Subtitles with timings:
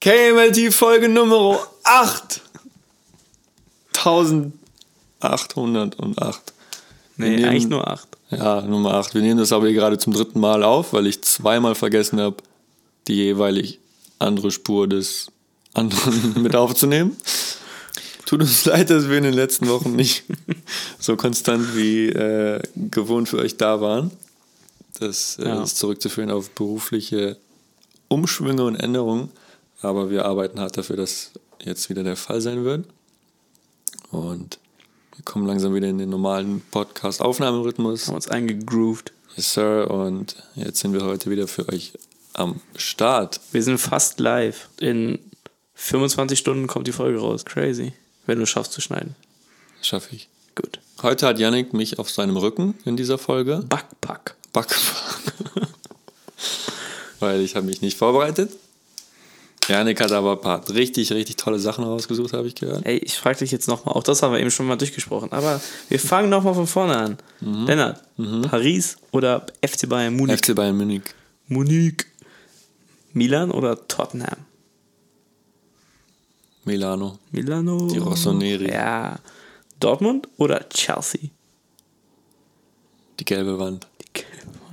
[0.00, 2.40] KMLT Folge Nummer 8.
[3.92, 4.52] 1808.
[7.16, 8.08] Wir Nee, nehmen- eigentlich nur acht.
[8.30, 9.14] Ja, Nummer 8.
[9.14, 12.36] Wir nehmen das aber hier gerade zum dritten Mal auf, weil ich zweimal vergessen habe,
[13.08, 13.78] die jeweilig
[14.18, 15.26] andere Spur des
[15.74, 17.16] anderen mit aufzunehmen.
[18.24, 20.22] Tut uns leid, dass wir in den letzten Wochen nicht
[20.98, 24.12] so konstant wie äh, gewohnt für euch da waren.
[24.98, 25.62] Das äh, Ja.
[25.62, 27.36] ist zurückzuführen auf berufliche
[28.08, 29.30] Umschwünge und Änderungen.
[29.82, 31.32] Aber wir arbeiten hart dafür, dass
[31.62, 32.86] jetzt wieder der Fall sein wird.
[34.10, 34.58] Und
[35.16, 38.08] wir kommen langsam wieder in den normalen Podcast-Aufnahmerhythmus.
[38.08, 39.12] Haben uns eingegroovt.
[39.36, 39.90] Yes, Sir.
[39.90, 41.92] Und jetzt sind wir heute wieder für euch
[42.32, 43.40] am Start.
[43.52, 44.68] Wir sind fast live.
[44.80, 45.18] In
[45.74, 47.44] 25 Stunden kommt die Folge raus.
[47.44, 47.92] Crazy.
[48.26, 49.14] Wenn du es schaffst zu schneiden.
[49.82, 50.28] Schaffe ich.
[50.54, 50.80] Gut.
[51.02, 53.64] Heute hat Yannick mich auf seinem Rücken in dieser Folge.
[53.68, 54.36] Backpack.
[54.52, 54.68] Back.
[57.20, 58.50] Weil ich habe mich nicht vorbereitet.
[59.68, 62.84] Yannick hat aber ein paar richtig, richtig tolle Sachen rausgesucht, habe ich gehört.
[62.86, 65.60] Ey, ich frage dich jetzt nochmal, auch das haben wir eben schon mal durchgesprochen, aber
[65.88, 67.18] wir fangen nochmal von vorne an.
[67.40, 67.66] Mhm.
[67.66, 68.02] Lennart,
[68.50, 70.38] Paris oder FC Bayern Munich?
[70.38, 71.02] FC Bayern Munich.
[71.46, 72.04] Munich.
[73.12, 74.36] Milan oder Tottenham?
[76.64, 77.18] Milano.
[77.32, 77.88] Milano.
[77.88, 78.70] Die Rossoneri.
[78.70, 79.18] Ja.
[79.80, 81.30] Dortmund oder Chelsea?
[83.18, 83.86] Die gelbe Wand.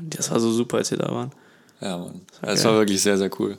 [0.01, 1.31] Das war so super, als wir da waren.
[1.81, 2.21] Ja, Mann.
[2.41, 2.71] war Es geil.
[2.71, 3.57] war wirklich sehr, sehr cool.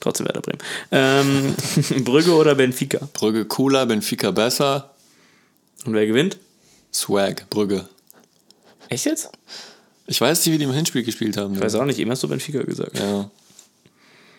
[0.00, 0.58] Trotzdem Werder Bremen.
[0.90, 1.54] Ähm,
[2.04, 3.08] Brügge oder Benfica?
[3.12, 4.94] Brügge cooler, Benfica besser.
[5.84, 6.38] Und wer gewinnt?
[6.92, 7.88] Swag, Brügge.
[8.88, 9.30] Echt jetzt?
[10.06, 11.54] Ich weiß nicht, wie die im Hinspiel gespielt haben.
[11.54, 12.98] Ich weiß auch nicht, eben hast du Benfica gesagt.
[12.98, 13.30] Ja.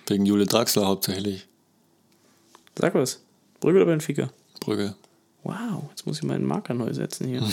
[0.07, 1.47] Wegen Jule Draxler hauptsächlich.
[2.77, 3.19] Sag was.
[3.59, 4.29] Brügge oder Benfica?
[4.59, 4.95] Brügge.
[5.43, 7.41] Wow, jetzt muss ich meinen Marker neu setzen hier.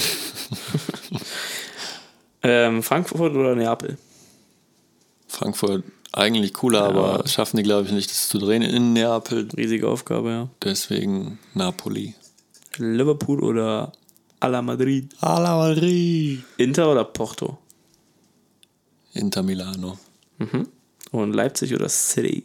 [2.42, 3.98] ähm, Frankfurt oder Neapel?
[5.28, 5.84] Frankfurt
[6.16, 9.48] eigentlich cooler, aber schaffen die, glaube ich, nicht, das zu drehen in Neapel.
[9.56, 10.48] Riesige Aufgabe, ja.
[10.62, 12.14] Deswegen Napoli.
[12.76, 13.92] Liverpool oder
[14.40, 15.12] Ala Madrid?
[15.20, 16.42] Ala Madrid.
[16.56, 17.58] Inter oder Porto?
[19.12, 19.98] Inter Milano.
[21.10, 22.44] Und Leipzig oder City?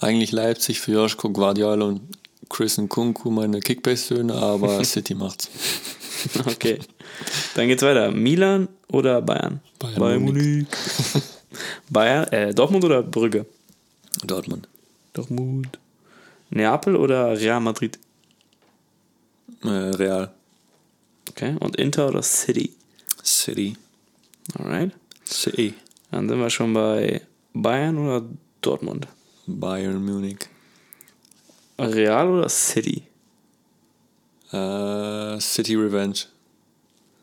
[0.00, 2.00] Eigentlich Leipzig für Joschko Guardiola und
[2.48, 5.48] Chris Nkunku meine Kickbase-Söhne, aber City macht's.
[6.46, 6.78] Okay.
[7.54, 8.10] Dann geht's weiter.
[8.10, 9.60] Milan oder Bayern?
[9.78, 10.66] Bayern Munich.
[11.90, 13.46] Bayern, äh, Dortmund oder Brügge?
[14.24, 14.68] Dortmund.
[15.12, 15.78] Dortmund.
[16.50, 17.98] Neapel oder Real Madrid?
[19.62, 20.32] Äh, Real.
[21.28, 21.56] Okay.
[21.60, 22.72] Und Inter oder City?
[23.22, 23.76] City.
[24.58, 24.92] Alright.
[25.24, 25.74] City.
[26.10, 28.24] Dann sind wir schon bei Bayern oder
[28.60, 29.06] Dortmund?
[29.46, 30.38] Bayern Munich.
[31.78, 33.02] Real oder City?
[34.52, 36.26] Äh, City Revenge.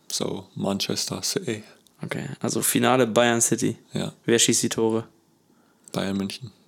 [0.10, 1.64] So, Manchester City.
[2.04, 3.78] Okay, also Finale Bayern City.
[3.94, 5.06] Ja, Wer schießt die Tore?
[5.92, 6.52] Bayern München.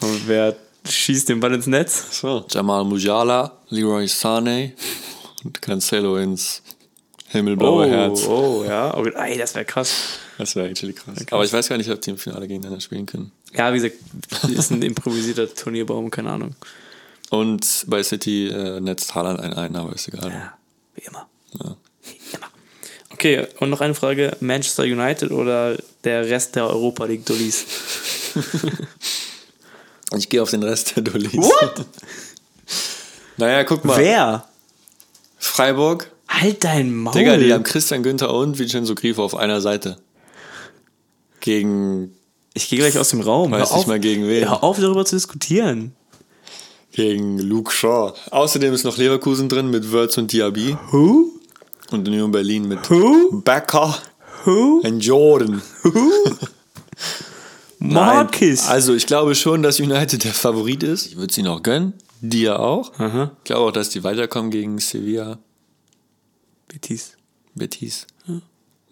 [0.00, 2.20] Und wer schießt den Ball ins Netz?
[2.20, 2.44] So.
[2.50, 4.72] Jamal Mujala, Leroy Sane
[5.44, 6.62] und Cancelo ins
[7.28, 8.26] himmelblaue oh, Herz.
[8.26, 8.94] oh, ja.
[8.94, 9.12] Okay.
[9.16, 10.18] Ey, das wäre krass.
[10.38, 11.16] Das wäre actually krass.
[11.30, 13.32] Aber ich weiß gar nicht, ob die im Finale gegeneinander spielen können.
[13.54, 13.96] Ja, wie gesagt,
[14.50, 16.54] ist ein improvisierter Turnierbaum, keine Ahnung.
[17.30, 20.30] Und bei City äh, netzt Haaland ein ein, aber ist egal.
[20.30, 20.52] Ja,
[20.94, 21.26] wie immer.
[21.62, 21.76] Ja.
[23.16, 27.64] Okay, und noch eine Frage: Manchester United oder der Rest der Europa League Dullis?
[30.16, 31.32] Ich gehe auf den Rest der Dullis.
[31.34, 31.84] What?
[33.38, 33.98] Naja, guck mal.
[33.98, 34.48] Wer?
[35.36, 36.10] Freiburg.
[36.28, 37.12] Halt dein Maul.
[37.12, 39.98] Digga, die haben Christian Günther und Vincenzo Grifo auf einer Seite.
[41.40, 42.14] Gegen,
[42.54, 43.50] ich gehe gleich aus dem Raum.
[43.50, 44.48] weiß Hör nicht auf, mal gegen wen.
[44.48, 45.94] hör auf, darüber zu diskutieren.
[46.92, 48.14] Gegen Luke Shaw.
[48.30, 50.78] Außerdem ist noch Leverkusen drin mit Wörz und Diaby.
[50.92, 51.32] Who?
[51.90, 53.40] Und Union Berlin mit Who?
[53.42, 53.96] Becker
[54.44, 54.80] Who?
[54.84, 55.62] und Jordan.
[57.78, 58.62] Marcus.
[58.64, 61.06] Nein, Also ich glaube schon, dass United der Favorit ist.
[61.06, 61.92] Ich würde sie noch gönnen.
[62.20, 62.92] Dir auch.
[62.98, 63.32] Aha.
[63.38, 65.38] Ich glaube auch, dass die weiterkommen gegen Sevilla,
[66.68, 67.12] Betis.
[67.54, 68.06] Betis.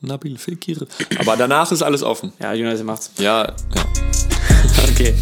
[0.01, 0.87] Nabil Fekir.
[1.19, 2.33] Aber danach ist alles offen.
[2.39, 3.11] Ja, United macht's.
[3.19, 3.55] Ja, ja.
[4.91, 5.15] Okay.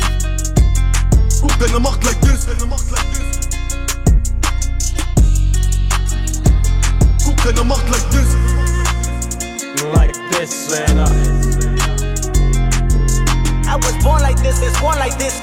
[1.40, 3.31] Guck deine Macht like this, deine Macht like this.
[7.42, 8.36] Guck deine Macht like this.
[9.94, 11.00] like this, and
[13.68, 15.40] I was born like this, it's born like this.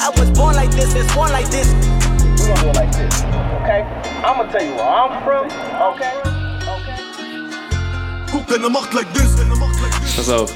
[0.00, 1.68] I was born like this, it's born like this.
[1.72, 3.22] We gonna do it like this,
[3.62, 3.84] okay?
[4.24, 5.46] I'm gonna tell you where I'm from,
[5.94, 6.18] okay?
[6.66, 6.98] Okay.
[8.32, 10.16] Guck deine Macht like this, deine Macht like this.
[10.16, 10.52] Pass auf.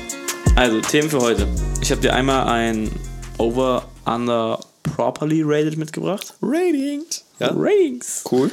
[0.57, 1.47] Also, Themen für heute.
[1.81, 2.91] Ich habe dir einmal ein
[3.39, 6.35] Over, Under, Properly Rated mitgebracht.
[6.43, 7.25] Ratings.
[7.39, 7.53] Ja.
[7.55, 8.25] Ratings.
[8.29, 8.51] Cool.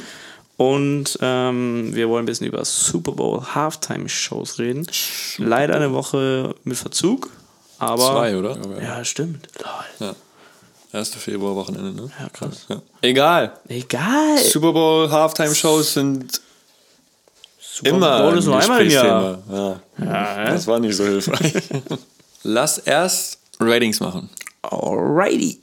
[0.56, 4.86] Und ähm, wir wollen ein bisschen über Super Bowl Halftime Shows reden.
[5.38, 7.30] Leider eine Woche mit Verzug.
[7.78, 8.56] Aber, Zwei, oder?
[8.80, 9.04] Ja.
[9.04, 9.48] Stimmt.
[9.60, 10.08] Lol.
[10.08, 10.14] Ja.
[10.92, 12.08] Erste Februarwochenende, ne?
[12.20, 12.66] Ja, krass.
[12.68, 12.80] Ja.
[13.02, 13.52] Egal.
[13.68, 14.38] Egal.
[14.38, 16.40] Super Bowl Halftime-Shows sind
[17.58, 19.42] Super immer Bowl ist nur einmal im Jahr.
[19.50, 19.80] Ja.
[19.98, 21.54] Ja, Das war nicht so hilfreich.
[22.44, 24.30] Lass erst Ratings machen.
[24.62, 25.60] Alrighty.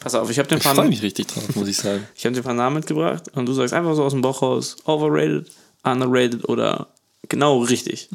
[0.00, 2.06] Pass auf, ich habe den Ich paar, freue mich richtig drauf, muss ich sagen.
[2.16, 4.40] ich hab dir ein paar Namen mitgebracht und du sagst einfach so aus dem Bauch
[4.42, 5.50] raus, overrated,
[5.84, 6.88] underrated oder
[7.28, 8.08] genau richtig.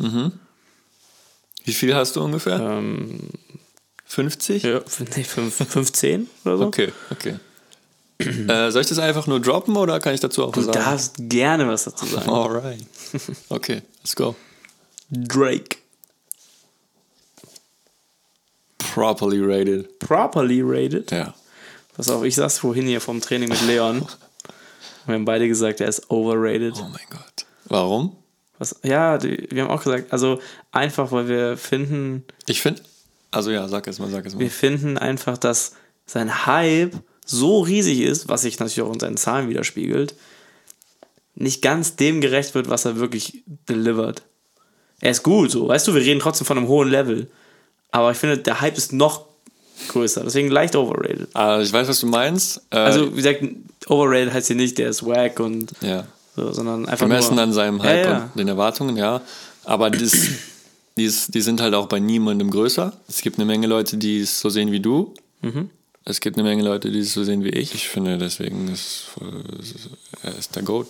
[1.63, 2.59] Wie viel hast du ungefähr?
[2.59, 3.19] Ähm,
[4.05, 4.63] 50?
[4.63, 4.81] ja,
[5.15, 6.65] nee, fünf- 15 oder so.
[6.65, 7.35] Okay, okay.
[8.19, 10.79] äh, soll ich das einfach nur droppen oder kann ich dazu auch was Du sagen?
[10.85, 12.29] darfst gerne was dazu sagen.
[12.31, 12.85] Alright.
[13.49, 14.35] Okay, let's go.
[15.11, 15.77] Drake.
[18.77, 19.99] Properly rated.
[19.99, 21.11] Properly rated.
[21.11, 21.33] Ja.
[21.95, 24.05] Pass auf, ich saß vorhin hier vom Training mit Leon.
[25.05, 26.73] Wir haben beide gesagt, er ist overrated.
[26.77, 27.45] Oh mein Gott.
[27.65, 28.17] Warum?
[28.57, 30.39] Was, ja, die, wir haben auch gesagt, also
[30.71, 32.81] einfach, weil wir finden, Ich finde.
[33.31, 34.39] Also ja, sag es mal, sag es mal.
[34.39, 35.73] wir finden einfach, dass
[36.05, 36.95] sein Hype
[37.25, 40.15] so riesig ist, was sich natürlich auch in seinen Zahlen widerspiegelt,
[41.35, 44.23] nicht ganz dem gerecht wird, was er wirklich delivert.
[45.01, 47.29] Er ist gut, so, weißt du, wir reden trotzdem von einem hohen Level.
[47.91, 49.25] Aber ich finde, der Hype ist noch
[49.89, 51.27] größer, deswegen leicht overrated.
[51.33, 52.61] Ah, ich weiß, was du meinst.
[52.69, 53.43] Äh, Also, wie gesagt,
[53.87, 56.05] overrated heißt hier nicht, der ist wack und ja.
[56.35, 58.23] so, sondern einfach Gemessen nur, an seinem Hype ja, ja.
[58.33, 59.21] und den Erwartungen, ja.
[59.63, 60.11] Aber das,
[60.97, 62.93] die, ist, die sind halt auch bei niemandem größer.
[63.07, 65.13] Es gibt eine Menge Leute, die es so sehen wie du.
[65.41, 65.69] Mhm.
[66.05, 67.73] Es gibt eine Menge Leute, die es so sehen wie ich.
[67.73, 69.07] Ich finde, deswegen ist,
[70.21, 70.87] er ist der Goat.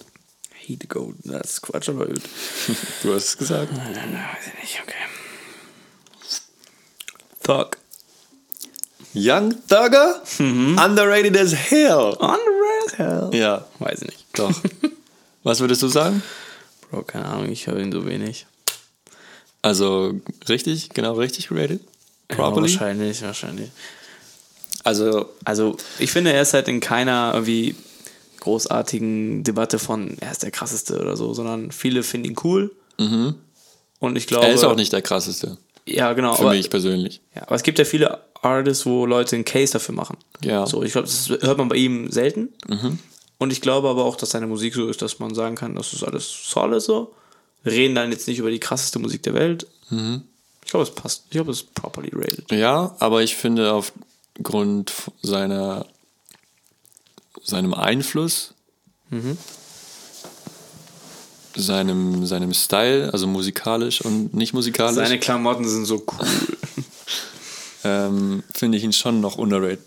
[0.65, 2.21] He the goat, das ist Quatsch, aber gut.
[3.03, 3.71] Du hast es gesagt.
[3.71, 4.93] Nein, weiß ich nicht, okay.
[7.43, 7.77] Thug.
[9.15, 10.21] Young Thugger?
[10.39, 10.77] Mhm.
[10.77, 12.15] Underrated as hell.
[12.19, 13.29] Underrated hell.
[13.33, 14.25] Ja, Weiß ich nicht.
[14.33, 14.51] doch.
[15.43, 16.21] Was würdest du sagen?
[16.89, 18.45] Bro, keine Ahnung, ich höre ihn so wenig.
[19.61, 20.13] Also
[20.49, 21.81] richtig, genau richtig gerated?
[22.29, 22.61] Ja, Properly?
[22.63, 23.69] wahrscheinlich, wahrscheinlich.
[24.83, 27.75] Also, Also, ich finde, er ist halt in keiner irgendwie
[28.39, 32.71] großartigen Debatte von, er ist der krasseste oder so, sondern viele finden ihn cool.
[33.99, 34.45] Und ich glaube.
[34.45, 35.57] er ist auch nicht der krasseste.
[35.87, 36.33] Ja, genau.
[36.35, 37.21] Für aber, mich persönlich.
[37.35, 40.17] Ja, aber es gibt ja viele Artists, wo Leute einen Case dafür machen.
[40.43, 40.65] Ja.
[40.65, 42.53] So, ich glaube, das hört man bei ihm selten.
[42.67, 42.99] Mhm.
[43.37, 45.93] Und ich glaube aber auch, dass seine Musik so ist, dass man sagen kann, das
[45.93, 47.13] ist alles solid so.
[47.63, 49.67] Wir reden dann jetzt nicht über die krasseste Musik der Welt.
[49.89, 50.23] Mhm.
[50.63, 51.23] Ich glaube, es passt.
[51.25, 52.51] Ich glaube, es ist properly rated.
[52.51, 55.85] Ja, aber ich finde aufgrund seiner
[57.45, 58.53] seinem Einfluss,
[61.55, 66.27] seinem, seinem Style, also musikalisch und nicht musikalisch, Seine Klamotten sind so cool.
[67.85, 69.79] ähm, finde ich ihn schon noch underrated.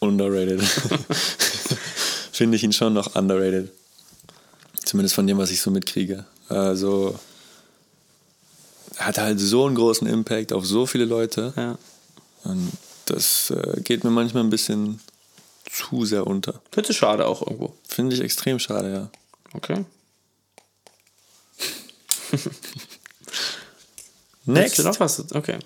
[0.00, 0.60] Underrated.
[2.32, 3.70] finde ich ihn schon noch underrated.
[4.84, 6.24] Zumindest von dem, was ich so mitkriege.
[6.48, 7.18] Also,
[8.96, 11.52] er hat halt so einen großen Impact auf so viele Leute.
[11.56, 11.78] ja.
[12.42, 12.72] Und
[13.06, 15.00] das äh, geht mir manchmal ein bisschen
[15.70, 16.60] zu sehr unter.
[16.72, 17.74] Finde ich schade auch irgendwo.
[17.86, 19.10] Finde ich extrem schade, ja.
[19.54, 19.84] Okay.
[24.46, 24.76] Next.
[24.76, 25.32] Willst du noch was?
[25.32, 25.58] Okay.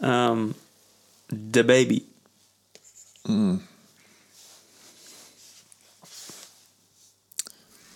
[0.00, 0.54] Ähm,
[1.30, 2.06] The Baby.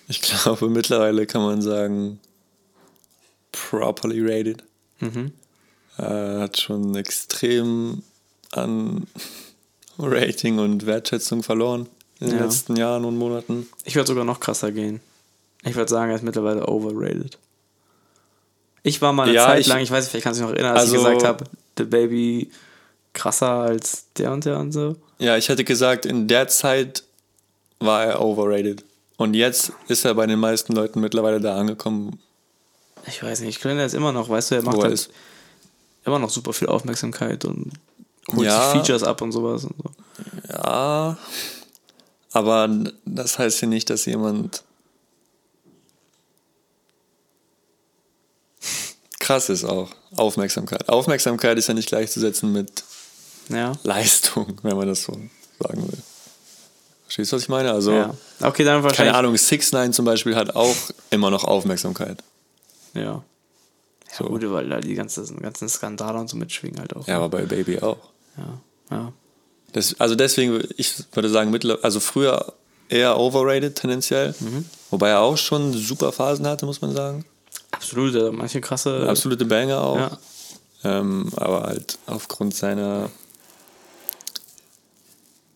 [0.09, 2.19] Ich glaube, mittlerweile kann man sagen,
[3.53, 4.65] properly rated.
[5.99, 8.03] Er hat schon extrem
[8.53, 9.07] an
[9.99, 11.89] Rating und Wertschätzung verloren
[12.21, 12.45] in den Ja.
[12.45, 13.69] letzten Jahren und Monaten.
[13.85, 15.01] Ich würde sogar noch krasser gehen.
[15.65, 17.37] Ich würde sagen, er ist mittlerweile overrated.
[18.85, 20.51] Ich war mal eine Ja, Zeit ich- lang, ich weiß nicht, vielleicht kannst du dich
[20.51, 21.45] noch erinnern, als ich Also- gesagt habe,
[21.79, 22.51] The Baby
[23.15, 24.97] krasser als der und der und so.
[25.19, 27.03] Ja, ich hätte gesagt, in der Zeit
[27.81, 28.85] war er overrated.
[29.17, 32.21] Und jetzt ist er bei den meisten Leuten mittlerweile da angekommen,
[33.07, 35.11] Ich weiß nicht, ich er ist immer noch, weißt du, er macht halt ist.
[36.05, 37.73] immer noch super viel Aufmerksamkeit und
[38.33, 38.71] holt Ja.
[38.73, 39.91] sich Features ab und sowas und so.
[40.53, 41.17] Ja,
[42.33, 42.69] aber
[43.05, 44.63] das heißt ja nicht, dass jemand
[49.29, 49.91] krass ist auch.
[50.17, 50.89] Aufmerksamkeit.
[50.89, 52.83] Aufmerksamkeit ist ja nicht gleichzusetzen mit
[53.51, 53.73] Ja.
[53.83, 55.13] Leistung, wenn man das so
[55.61, 55.99] sagen will.
[57.05, 57.73] Verstehst du, was ich meine?
[57.73, 58.15] Also, ja.
[58.41, 58.97] Okay, dann wahrscheinlich.
[59.13, 60.77] keine Ahnung, 6 9 zum Beispiel hat auch
[61.11, 62.23] immer noch Aufmerksamkeit.
[62.95, 63.03] Ja.
[63.03, 63.23] Ja,
[64.17, 64.25] So.
[64.25, 67.07] gut, weil da die ganzen, ganzen Skandale und so mitschwingen halt auch.
[67.07, 67.99] Ja, aber bei Baby auch.
[68.39, 68.61] Ja.
[68.91, 69.13] ja.
[69.73, 72.55] Das, also deswegen, ich würde sagen, mittler, also früher
[72.89, 74.35] eher overrated tendenziell,
[74.91, 77.25] wobei er auch schon super Phasen hatte, muss man sagen.
[77.79, 79.09] Absolut, ja, manche krasse.
[79.09, 79.97] Absolute Banger auch.
[79.97, 80.19] Ja.
[80.83, 83.09] Ähm, aber halt aufgrund seiner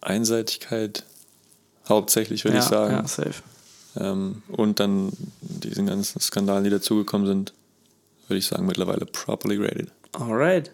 [0.00, 1.04] Einseitigkeit
[1.88, 2.94] hauptsächlich, würde ja, ich sagen.
[2.94, 3.42] Ja, safe.
[3.96, 7.52] Ähm, und dann diesen ganzen Skandalen, die dazugekommen sind,
[8.28, 9.90] würde ich sagen, mittlerweile properly rated.
[10.12, 10.70] Alright.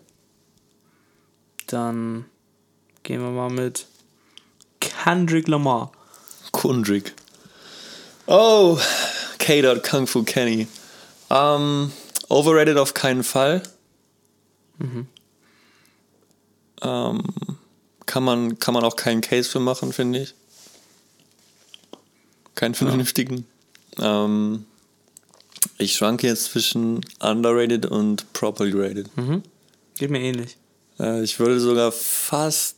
[1.67, 2.27] dann
[3.05, 3.87] gehen wir mal mit
[4.81, 5.93] Kendrick Lamar.
[6.53, 7.15] Kundrik.
[8.27, 8.79] Oh,
[9.39, 9.63] K.
[9.81, 10.69] Kung Fu Kenny.
[11.31, 11.93] Ähm,
[12.29, 13.63] overrated auf keinen Fall.
[16.83, 17.23] Ähm,
[18.07, 20.35] kann, man, kann man auch keinen Case für machen, finde ich.
[22.55, 23.47] Keinen vernünftigen.
[24.01, 24.65] Ähm,
[25.77, 29.09] ich schwanke jetzt zwischen underrated und properly rated.
[29.97, 30.57] Geht mir ähnlich.
[30.99, 32.77] Äh, ich würde sogar fast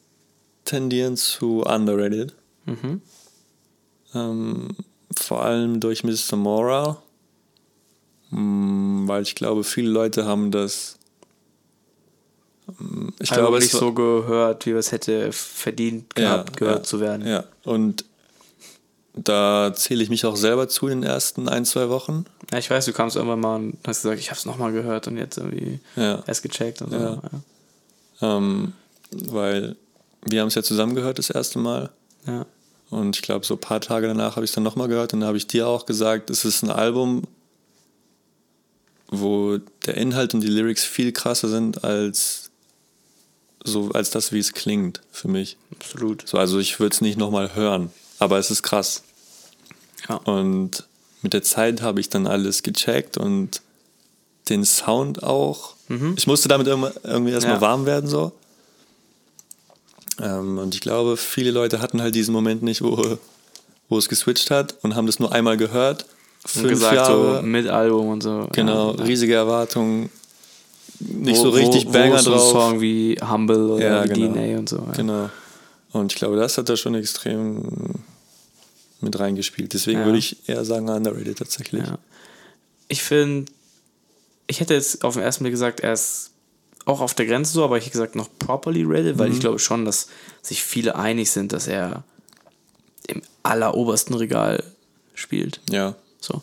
[0.64, 2.34] tendieren zu underrated.
[4.14, 4.68] Ähm,
[5.16, 6.36] vor allem durch Mr.
[6.36, 7.02] Mora.
[8.30, 10.96] Mm, Weil ich glaube, viele Leute haben das.
[12.78, 17.00] Mm, Ich Aber glaube, nicht so gehört, wie es hätte verdient gehabt, gehört ja, zu
[17.00, 17.26] werden.
[17.26, 18.04] Ja, und
[19.14, 22.24] da zähle ich mich auch selber zu in den ersten ein, zwei Wochen.
[22.52, 25.08] Ja, ich weiß, du kamst irgendwann mal und hast gesagt, ich habe es nochmal gehört
[25.08, 26.22] und jetzt irgendwie Ja.
[26.26, 26.96] erst gecheckt und so.
[26.96, 27.22] Ja.
[28.20, 28.36] Ja.
[28.36, 28.72] Ähm,
[29.10, 29.76] weil
[30.24, 31.90] wir haben es ja zusammen gehört das erste Mal.
[32.26, 32.46] Ja.
[32.90, 35.20] Und ich glaube, so ein paar Tage danach habe ich es dann nochmal gehört und
[35.20, 37.22] da habe ich dir auch gesagt, es ist ein Album,
[39.10, 42.50] wo der Inhalt und die Lyrics viel krasser sind als
[43.62, 45.58] so als das, wie es klingt für mich.
[45.72, 46.26] Absolut.
[46.26, 49.02] So, also ich würde es nicht nochmal hören, aber es ist krass.
[50.08, 50.14] Ja.
[50.16, 50.84] Und
[51.20, 53.60] mit der Zeit habe ich dann alles gecheckt und
[54.48, 55.74] den Sound auch.
[56.16, 57.60] Ich musste damit irgendwie erstmal Ja.
[57.60, 58.32] warm werden so.
[60.20, 63.18] Ähm, und ich glaube, viele Leute hatten halt diesen Moment nicht, wo,
[63.88, 66.06] wo es geswitcht hat und haben das nur einmal gehört.
[66.46, 68.48] Fünf gesagt, Jahre, so mit Album und so.
[68.52, 69.04] genau, ja.
[69.04, 70.08] riesige Erwartungen,
[70.98, 72.50] nicht Wo- so richtig wo, Banger wo so ein drauf.
[72.50, 74.32] Song wie Humble oder Ja, wie genau.
[74.34, 74.76] DNA und so.
[74.76, 74.92] Ja.
[74.96, 75.30] Genau.
[75.92, 77.62] Und ich glaube, das hat da schon extrem
[79.00, 79.72] mit reingespielt.
[79.74, 81.82] Deswegen würde ich eher sagen, underrated tatsächlich.
[82.88, 83.50] Ich finde,
[84.46, 86.30] ich hätte jetzt auf den ersten Blick gesagt, er ist
[86.86, 89.34] auch auf der Grenze so, aber ich hätte gesagt noch properly rated, weil Mhm.
[89.34, 90.08] ich glaube schon, dass
[90.42, 92.02] sich viele einig sind, dass er
[93.06, 94.62] im allerobersten Regal
[95.14, 95.60] spielt.
[95.70, 95.94] Ja.
[96.20, 96.42] So.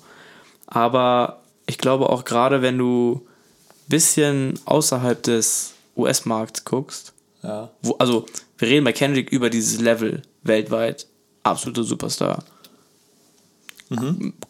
[0.65, 3.22] Aber ich glaube auch gerade, wenn du
[3.69, 7.69] ein bisschen außerhalb des US-Markts guckst, Ja.
[7.81, 8.25] wo, also
[8.57, 11.07] wir reden bei Kendrick über dieses Level weltweit,
[11.43, 12.43] absoluter Superstar.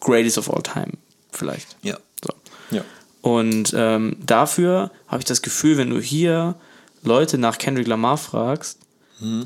[0.00, 0.92] Greatest of all time,
[1.30, 1.76] vielleicht.
[1.82, 1.96] Ja.
[2.24, 2.32] So.
[2.76, 2.82] Ja.
[3.22, 6.56] Und ähm, dafür habe ich das Gefühl, wenn du hier
[7.04, 8.78] Leute nach Kendrick Lamar fragst,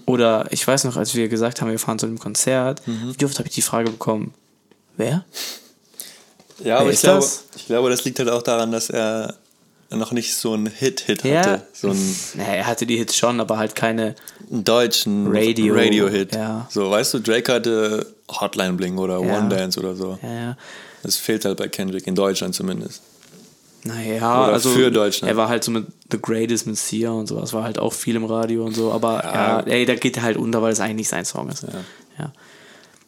[0.04, 3.38] oder ich weiß noch, als wir gesagt haben, wir fahren zu einem Konzert, wie oft
[3.38, 4.34] habe ich die Frage bekommen,
[4.98, 5.24] wer?
[6.64, 7.45] Ja, aber ich glaube, das?
[7.57, 9.35] ich glaube, das liegt halt auch daran, dass er
[9.90, 11.40] noch nicht so einen Hit-Hit Ja.
[11.40, 11.62] hatte.
[11.73, 14.14] So einen, Naja, er hatte die Hits schon, aber halt keine.
[14.50, 16.35] deutschen Radio, Radio-Hit.
[16.35, 16.66] ja.
[16.71, 19.38] So, weißt du, Drake hatte Hotline Bling oder Ja.
[19.38, 20.19] One Dance oder so.
[20.23, 20.57] Ja, ja.
[21.02, 23.02] Das fehlt halt bei Kendrick, in Deutschland zumindest.
[23.85, 25.28] Naja, Oder also für Deutschland.
[25.31, 28.14] er war halt so mit The Greatest mit Sia und sowas, war halt auch viel
[28.14, 29.61] im Radio und so, aber ja, Ja.
[29.66, 31.64] ey, da geht er halt unter, weil es eigentlich nicht sein Song ist.
[32.19, 32.33] Ja.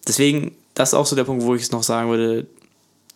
[0.09, 2.47] Deswegen, das ist auch so der Punkt, wo ich es noch sagen würde,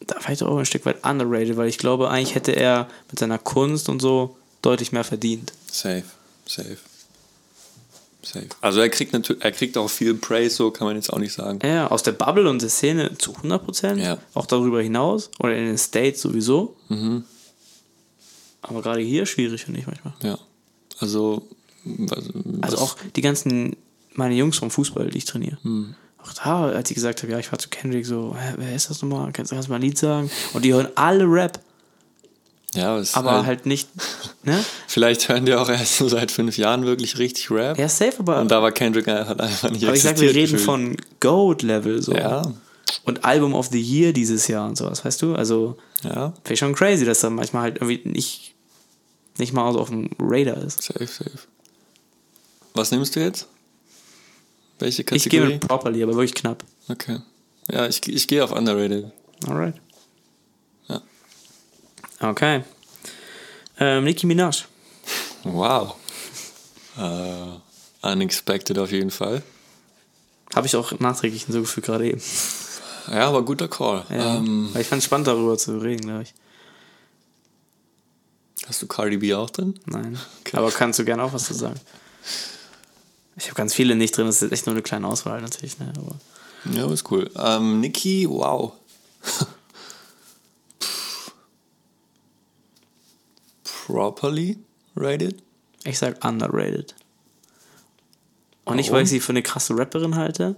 [0.06, 3.38] da vielleicht auch ein Stück weit underrated, weil ich glaube, eigentlich hätte er mit seiner
[3.38, 5.52] Kunst und so deutlich mehr verdient.
[5.70, 6.04] Safe,
[6.46, 6.78] safe.
[8.22, 8.46] Safe.
[8.60, 11.32] Also er kriegt natürlich, er kriegt auch viel Praise, so kann man jetzt auch nicht
[11.32, 11.60] sagen.
[11.64, 14.18] Ja, aus der Bubble und der Szene zu 100%, Ja.
[14.34, 16.76] auch darüber hinaus oder in den States sowieso.
[18.62, 20.14] Aber gerade hier schwierig, finde ich manchmal.
[20.22, 20.38] Ja.
[20.98, 21.42] Also,
[22.10, 23.76] Also was- auch die ganzen,
[24.12, 25.58] meine Jungs vom Fußball, die ich trainiere.
[25.62, 25.94] Hm.
[26.18, 28.90] Auch da, als ich gesagt habe, ja, ich war zu Kendrick, so, hä, wer ist
[28.90, 29.32] das nochmal?
[29.32, 30.30] Kannst, kannst du mal ein Lied sagen?
[30.52, 31.60] Und die hören alle Rap,
[32.74, 33.88] ja, ist aber halt, nicht,
[34.44, 34.62] ne?
[34.86, 37.78] Vielleicht hören die auch erst so seit fünf Jahren wirklich richtig Rap.
[37.78, 40.52] Ja, safe, aber, Und da war Kendrick halt einfach nicht aber ich sag, wir reden
[40.52, 40.60] gefühlt.
[40.60, 42.14] von Goat-Level, so.
[42.14, 42.42] Ja,
[43.04, 45.34] Und Album of the Year dieses Jahr und sowas, weißt du?
[45.34, 48.54] Also, ja, finde schon crazy, dass da manchmal halt irgendwie nicht,
[49.38, 50.82] nicht mal so auf dem Radar ist.
[50.82, 51.38] safe, safe.
[52.74, 53.48] Was nimmst du jetzt?
[54.78, 55.52] Welche Ich gehe Kategorie?
[55.54, 56.64] mit Properly, aber wirklich knapp.
[56.88, 57.18] okay.
[57.70, 59.10] Ja, ich, ich gehe auf Underrated.
[59.46, 59.74] Alright.
[60.88, 61.02] Ja.
[62.20, 62.62] Okay.
[63.78, 64.64] Ähm, Nicki Minaj.
[65.44, 65.94] Wow.
[66.98, 67.46] Äh,
[68.02, 69.40] unexpected auf jeden Fall.
[70.52, 72.20] Habe ich auch nachträglich hinzugefügt gerade eben.
[73.08, 74.04] Ja, aber guter Call.
[74.10, 76.34] Ja, Ähm, weil ich fand es spannend darüber zu reden, glaube ich.
[78.66, 79.78] hast du Cardi B auch drin?
[79.86, 80.18] Nein.
[80.54, 81.78] Aber kannst du gerne auch was zu sagen?
[83.38, 85.78] Ich habe ganz viele nicht drin, das ist echt nur eine kleine Auswahl natürlich.
[85.78, 85.92] Ne?
[85.96, 86.16] Aber
[86.74, 87.30] Ja, aber ist cool.
[87.36, 88.72] Ähm, Nicki, wow.
[93.86, 94.58] Properly
[94.96, 95.42] rated?
[95.84, 96.94] ich sag underrated.
[98.64, 100.56] Und nicht, weil ich sie für eine krasse Rapperin halte,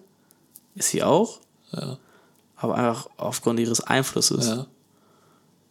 [0.74, 1.38] ist sie auch,
[1.72, 1.98] Ja.
[2.56, 4.46] aber einfach aufgrund ihres Einflusses.
[4.46, 4.66] Ja.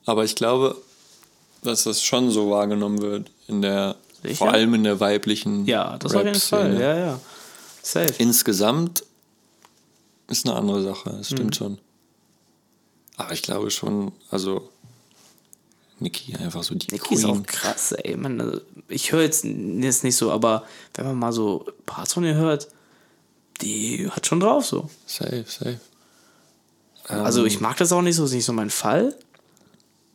[0.06, 0.78] Aber ich glaube,
[1.64, 4.36] dass das schon so wahrgenommen wird in der Sicher?
[4.36, 6.40] Vor allem in der weiblichen Ja, das auf jeden.
[6.40, 6.80] Fall.
[6.80, 7.20] Ja, ja.
[7.82, 8.14] Safe.
[8.18, 9.04] Insgesamt
[10.28, 11.36] ist eine andere Sache, das Mhm.
[11.36, 11.78] stimmt schon.
[13.18, 14.70] Aber ich glaube schon, also
[16.00, 18.16] Nicki einfach so die Nicki ist auch krass, ey.
[18.16, 22.24] Man, also, ich höre jetzt, jetzt nicht so, aber wenn man mal so Parts von
[22.24, 22.68] ihr hört,
[23.62, 24.90] die hat schon drauf so.
[25.06, 25.80] Safe, safe.
[27.10, 29.14] Ähm, Also ich mag das auch nicht so, ist nicht so mein Fall,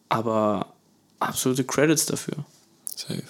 [0.09, 0.73] aber
[1.21, 2.37] absolute Credits dafür.
[2.97, 3.23] Safe.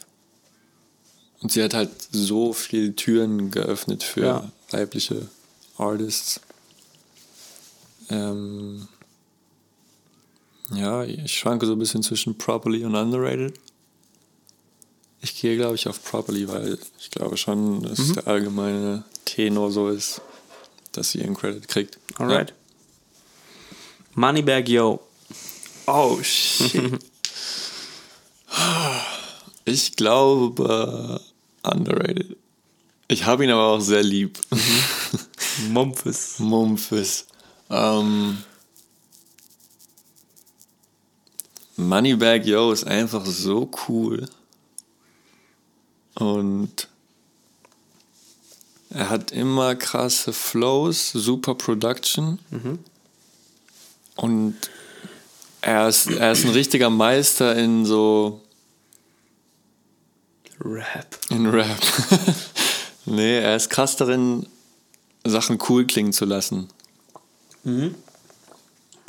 [1.45, 4.53] Und sie hat halt so viel Türen geöffnet für Ja.
[4.71, 5.29] weibliche
[5.77, 6.41] Artists.
[8.09, 8.89] Ähm,
[10.73, 13.53] ja, ich schwanke so ein bisschen zwischen properly und underrated.
[15.21, 18.15] Ich gehe, glaube ich, auf properly, weil ich glaube schon, dass Mhm.
[18.15, 20.23] der allgemeine Tenor so ist,
[20.93, 21.99] dass sie ihren Credit kriegt.
[22.15, 22.55] Alright.
[24.15, 24.99] Moneybag Yo.
[25.87, 26.99] Oh, shit.
[29.67, 31.21] ich glaube,
[31.65, 32.37] underrated.
[33.09, 34.39] Ich habe ihn aber auch sehr lieb.
[35.71, 36.39] Memphis.
[36.39, 37.27] Memphis.
[37.71, 38.39] Ähm,
[41.77, 44.29] Moneybag Yo ist einfach so cool.
[46.15, 46.89] Und
[48.91, 52.39] er hat immer krasse Flows, super Production.
[54.17, 54.55] Und
[55.61, 58.44] er ist, er ist ein richtiger Meister in so
[60.65, 61.07] Rap.
[61.31, 61.79] in Rap.
[63.05, 64.47] nee, er ist krass darin,
[65.25, 66.69] Sachen cool klingen zu lassen.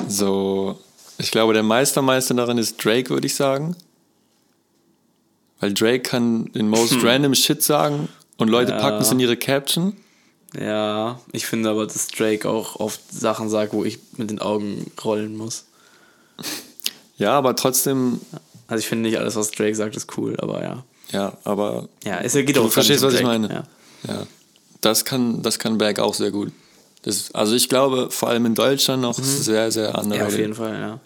[0.08, 0.78] So,
[1.18, 3.76] ich glaube, der Meistermeister darin ist Drake, würde ich sagen.
[5.60, 8.78] Weil Drake kann den most random Shit sagen und Leute Ja.
[8.80, 9.96] packen es in ihre Caption.
[10.58, 14.90] Ja, ich finde aber, dass Drake auch oft Sachen sagt, wo ich mit den Augen
[15.02, 15.64] rollen muss.
[17.18, 18.20] Ja, aber trotzdem,
[18.68, 20.84] Also ich finde nicht alles, was Drake sagt, ist cool, aber ja.
[21.12, 23.48] Ja, aber Ja, es geht Du auch gar verstehst, was ich meine.
[23.48, 24.14] Ja.
[24.14, 24.26] ja,
[24.80, 26.52] das kann, das kann Berg auch sehr gut.
[27.02, 30.26] Das, also ich glaube, vor allem in Deutschland noch sehr, sehr ja, underrated.
[30.26, 31.00] auf jeden Fall, ja.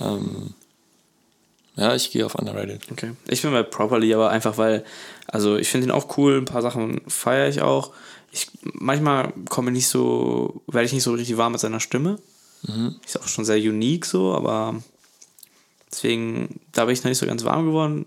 [0.00, 0.54] Ähm,
[1.76, 2.80] ja, ich gehe auf underrated.
[2.90, 3.12] Okay.
[3.28, 4.84] Ich bin bei Properly, aber einfach weil,
[5.26, 7.92] also ich finde ihn auch cool, ein paar Sachen feiere ich auch.
[8.32, 12.18] Ich, manchmal komme ich nicht so, werde ich nicht so richtig warm mit seiner Stimme.
[13.04, 14.82] Ist auch schon sehr unique so, aber
[15.90, 18.06] deswegen, da bin ich noch nicht so ganz warm geworden.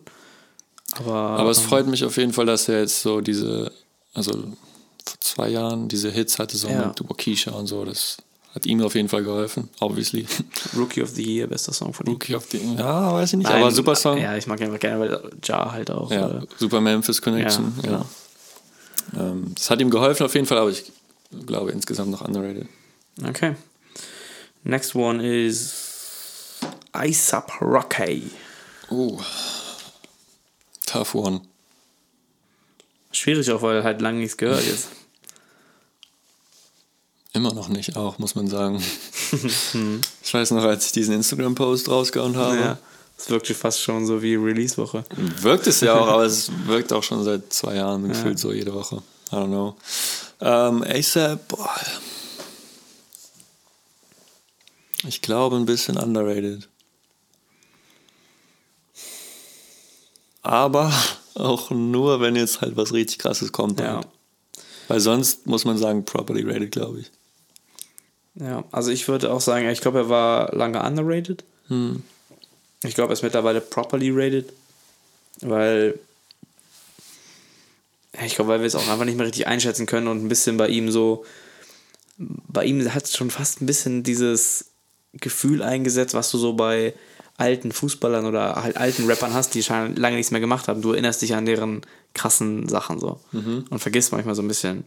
[0.98, 3.72] Aber, Aber es ähm, freut mich auf jeden Fall, dass er jetzt so diese,
[4.14, 6.88] also vor zwei Jahren diese Hits hatte, so Ja.
[6.88, 7.86] mit Wakisha und so.
[7.86, 8.18] Das
[8.56, 10.26] hat ihm auf jeden Fall geholfen, obviously.
[10.76, 12.14] Rookie of the Year, bester Song von ihm.
[12.14, 14.18] Rookie of the, ja, weiß ich nicht, Nein, aber super Song.
[14.18, 16.12] Ja, ich mag ihn einfach gerne, weil Jar halt auch.
[16.12, 17.74] Ja, äh, super Memphis Connection.
[17.78, 18.06] Ja, genau.
[19.16, 19.30] Ja.
[19.32, 20.92] Ähm, das hat ihm geholfen auf jeden Fall, aber ich
[21.46, 22.68] glaube insgesamt noch underrated.
[23.28, 23.56] Okay.
[24.64, 26.58] Next one is
[26.92, 28.32] ASAP Rocky.
[28.90, 29.20] Oh.
[30.90, 31.42] Tough one.
[33.12, 34.88] Schwierig auch, weil halt lange nichts gehört jetzt.
[37.34, 38.78] Immer noch nicht auch, muss man sagen.
[40.24, 42.60] ich weiß noch, als ich diesen Instagram-Post rausgehauen habe.
[42.60, 42.78] Ja.
[43.16, 45.04] Es wirkte fast schon so wie Release-Woche.
[45.42, 48.74] Wirkt es ja auch, aber es wirkt auch schon seit zwei Jahren gefühlt so jede
[48.74, 49.04] Woche.
[49.32, 49.76] I don't know.
[50.42, 51.70] Ähm, ASAP, boah.
[55.08, 56.68] Ich glaube ein bisschen underrated.
[60.42, 60.94] Aber
[61.36, 63.80] auch nur, wenn jetzt halt was richtig krasses kommt.
[63.80, 63.98] Ja.
[63.98, 64.08] Halt.
[64.88, 67.12] Weil sonst muss man sagen, properly rated, glaube ich.
[68.36, 71.44] Ja, also ich würde auch sagen, ich glaube, er war lange underrated.
[72.84, 74.52] Ich glaube, er ist mittlerweile properly rated,
[75.42, 76.00] weil
[78.26, 80.58] ich glaube, weil wir es auch einfach nicht mehr richtig einschätzen können und ein bisschen
[80.58, 81.26] bei ihm so,
[82.18, 84.72] bei ihm hat es schon fast ein bisschen dieses
[85.14, 86.94] Gefühl eingesetzt, was du so bei
[87.40, 90.82] alten Fußballern oder halt alten Rappern hast, die schon lange nichts mehr gemacht haben.
[90.82, 91.82] Du erinnerst dich an deren
[92.14, 94.84] krassen Sachen so und vergisst manchmal so ein bisschen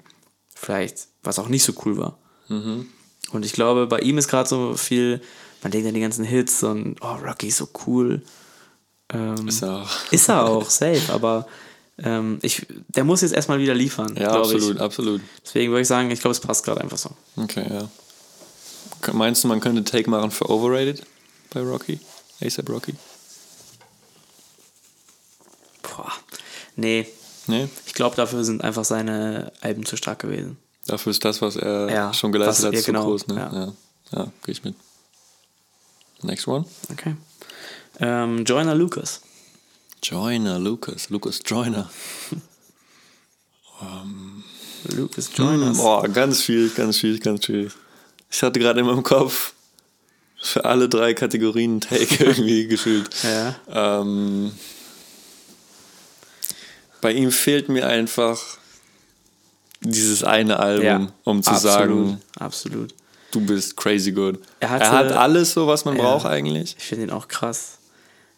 [0.55, 2.19] vielleicht, was auch nicht so cool war.
[2.49, 5.21] Und ich glaube, bei ihm ist gerade so viel,
[5.63, 8.23] man denkt an die ganzen Hits und oh, Rocky ist so cool.
[9.13, 10.13] Ähm, Ist ja auch.
[10.13, 11.47] ist er auch, safe, aber
[11.99, 14.15] ähm, ich, der muss jetzt erstmal wieder liefern.
[14.19, 14.81] Ja, absolut, Ich.
[14.81, 15.21] absolut.
[15.45, 17.11] Deswegen würde ich sagen, ich glaube, es passt gerade einfach so.
[17.37, 17.89] Okay, ja.
[19.13, 21.03] Meinst du, man könnte Take machen für overrated
[21.53, 21.99] bei Rocky?
[22.43, 22.95] ASAP Rocky?
[25.83, 26.13] Boah.
[26.77, 27.07] Nee,
[27.49, 27.69] Nee?
[27.87, 30.59] ich glaube, dafür sind einfach seine Alben zu stark gewesen.
[30.87, 33.27] Dafür ist das, was er Ja, schon geleistet hat, zu genau, groß.
[33.29, 33.35] Ne?
[33.37, 33.53] ja.
[33.53, 33.73] Ja,
[34.13, 34.75] ja, gehe ich mit.
[36.23, 36.65] Next one.
[36.91, 37.17] Okay.
[38.01, 39.21] Ähm, Joyner Lucas.
[40.03, 41.11] Joyner, Lucas.
[41.11, 41.91] Lucas Joyner.
[44.85, 45.73] Lucas Joyner.
[45.75, 47.73] Boah, ganz schwierig, ganz schwierig, ganz schwierig.
[48.31, 49.53] Ich hatte gerade in meinem Kopf
[50.43, 53.09] für alle drei Kategorien Take irgendwie gefühlt.
[53.23, 54.01] Ja.
[54.01, 54.53] Ähm,
[57.01, 58.41] bei ihm fehlt mir einfach
[59.81, 62.95] dieses eine Album, Ja, um zu absolut, sagen, Absolut.
[63.33, 64.39] du bist crazy good.
[64.61, 66.03] Er Er, hatte- hat alles so, was man Ja.
[66.03, 66.77] braucht eigentlich.
[66.79, 67.79] Ich finde ihn auch krass.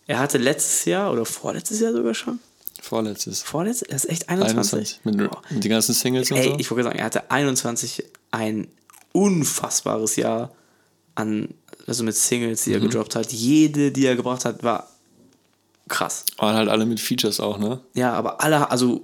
[0.07, 2.39] Er hatte letztes Jahr oder vorletztes Jahr sogar schon.
[2.81, 3.43] Vorletztes.
[3.43, 3.89] Vorletztes?
[3.89, 5.01] Er ist echt 21.
[5.05, 5.05] 21.
[5.05, 6.57] Mit, mit den ganzen Singles und Ey, so.
[6.59, 8.69] ich wollte sagen, er hatte 21 ein
[9.13, 10.53] unfassbares Jahr
[11.15, 11.49] an,
[11.87, 12.77] also mit Singles, die Mhm.
[12.77, 13.33] er gedroppt hat.
[13.33, 14.89] Jede, die er gebracht hat, war
[15.89, 16.25] krass.
[16.39, 17.81] Waren halt alle mit Features auch, ne?
[17.95, 19.03] Ja, aber alle, also,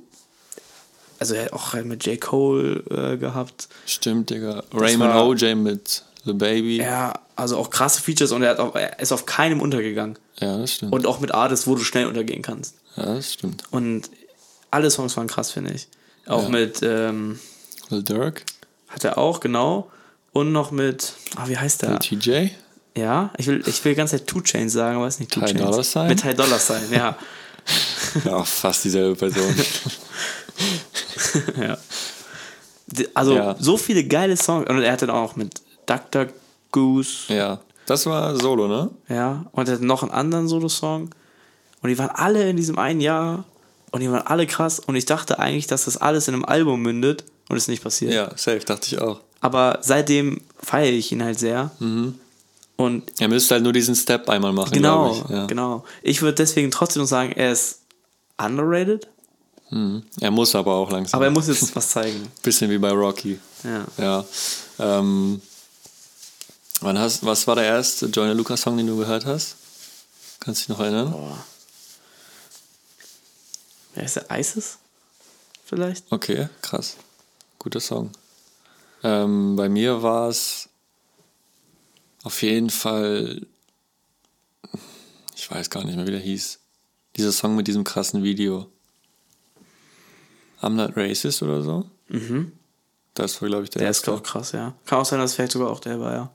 [1.19, 2.21] also er hat auch mit J.
[2.21, 3.69] Cole äh, gehabt.
[3.87, 4.63] Stimmt, Digga.
[4.73, 6.79] Raymond war- OJ mit The Baby.
[6.79, 10.19] Ja, Ja, also auch krasse Features und er, hat auch, er ist auf keinem untergegangen.
[10.39, 10.93] das stimmt.
[10.93, 12.75] Und auch mit Artists, wo du schnell untergehen kannst.
[12.97, 13.65] ja, das stimmt.
[13.71, 14.11] Und
[14.71, 15.89] alle Songs waren krass, finde ich.
[16.27, 16.49] Auch Ja.
[16.49, 17.39] mit, ähm,
[17.89, 18.45] Lil Durk,
[18.89, 19.91] hat er auch, genau.
[20.33, 21.91] Und noch mit, ah, wie heißt der?
[21.91, 22.51] Lil TJ.
[22.97, 25.33] Ja, ich will, ich will die ganze Zeit Two Chains sagen, aber es ist nicht
[25.33, 25.61] Two Ty Chains.
[25.71, 26.09] Dolla Sign?
[26.09, 27.17] Mit Ty Dollar Sign, ja.
[28.25, 29.55] Ja, fast dieselbe Person.
[31.61, 31.79] ja.
[33.15, 33.57] Also Ja.
[33.59, 34.69] so viele geile Songs.
[34.69, 36.27] Und er hatte dann auch mit Dr.
[36.73, 37.61] Goose, ja.
[37.87, 38.91] Das war Solo, ne?
[39.09, 39.45] ja.
[39.53, 41.11] Und er hatte noch einen anderen Solo-Song.
[41.83, 43.45] Und die waren alle in diesem einen Jahr.
[43.91, 44.79] Und die waren alle krass.
[44.79, 47.25] Und ich dachte eigentlich, dass das alles in einem Album mündet.
[47.49, 48.13] Und es ist nicht passiert.
[48.13, 49.21] Ja, safe, dachte ich auch.
[49.41, 51.71] Aber seitdem feiere ich ihn halt sehr.
[51.81, 52.15] Mhm.
[52.81, 55.31] Und Er müsste halt nur diesen Step einmal machen, genau, ich.
[55.31, 55.47] Ja.
[55.47, 55.85] genau.
[56.03, 57.81] Ich würde deswegen trotzdem noch sagen, er ist
[58.39, 59.09] underrated.
[60.21, 61.19] Er muss aber auch langsam.
[61.19, 62.27] Aber er muss jetzt was zeigen.
[62.43, 63.39] Bisschen wie bei Rocky.
[63.63, 63.85] Ja.
[63.99, 64.25] Ja.
[64.81, 65.41] Ähm,
[66.81, 69.57] wann hast, was war der erste Joyner Lucas Song, den du gehört hast?
[70.41, 71.13] Kannst du dich noch erinnern?
[71.13, 71.45] Boah.
[73.95, 74.27] Wer ist der?
[74.31, 74.79] ISIS?
[75.65, 76.11] Vielleicht?
[76.11, 76.97] Okay, krass.
[77.59, 78.11] Guter Song.
[79.05, 80.70] Ähm, bei mir war es
[82.23, 83.47] auf jeden Fall,
[85.35, 86.59] ich weiß gar nicht mehr, wie der hieß.
[87.17, 88.71] Dieser Song mit diesem krassen Video.
[90.61, 91.87] I'm not racist oder so.
[92.09, 92.53] Mhm.
[93.15, 94.75] Das war, glaube ich, der, Der ist erste, auch krass, ja.
[94.87, 96.31] Kann auch sein, dass vielleicht sogar auch der war, ja.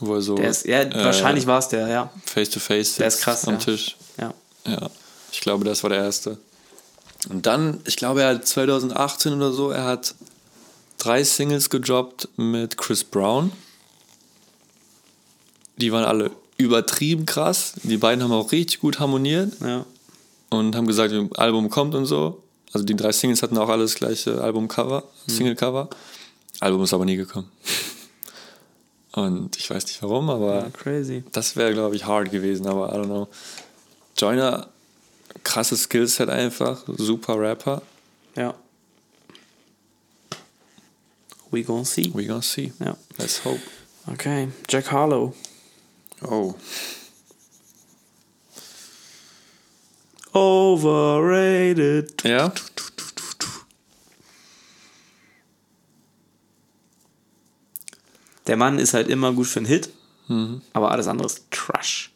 [0.00, 2.10] wo er so Der ist, ja, äh, wahrscheinlich war es der, ja.
[2.24, 3.60] face to face Der ist krass, am ja.
[3.60, 3.96] Tisch.
[4.18, 4.34] Ja.
[4.66, 4.90] Ja,
[5.30, 6.38] ich glaube, das war der erste.
[7.28, 10.14] Und dann, ich glaube, er hat 2018 oder so, er hat
[10.98, 13.52] drei Singles gedroppt mit Chris Brown.
[15.76, 17.74] Die waren alle übertrieben krass.
[17.82, 19.84] Die beiden haben auch richtig gut harmoniert ja.
[20.50, 22.42] und haben gesagt, das Album kommt und so.
[22.72, 25.88] Also die drei Singles hatten auch alles gleiche Albumcover, Singlecover.
[26.60, 27.48] Album ist aber nie gekommen.
[29.12, 31.22] Und ich weiß nicht warum, aber ja crazy.
[31.30, 33.28] das wäre, glaube ich, hard gewesen, aber I don't know.
[34.16, 34.68] Joyner,
[35.44, 37.82] krasses Skillset einfach, super Rapper.
[38.34, 38.54] Ja.
[41.52, 42.10] We gonna see.
[42.12, 42.72] We gonna see.
[42.80, 42.96] Ja.
[43.16, 43.60] Let's hope.
[44.12, 44.48] Okay.
[44.68, 45.32] Jack Harlow.
[46.26, 46.54] Oh.
[50.32, 52.22] Overrated.
[52.24, 52.52] Ja?
[58.46, 59.88] Der Mann ist halt immer gut für einen Hit,
[60.28, 60.60] Mhm.
[60.72, 62.10] aber alles andere ist Trash.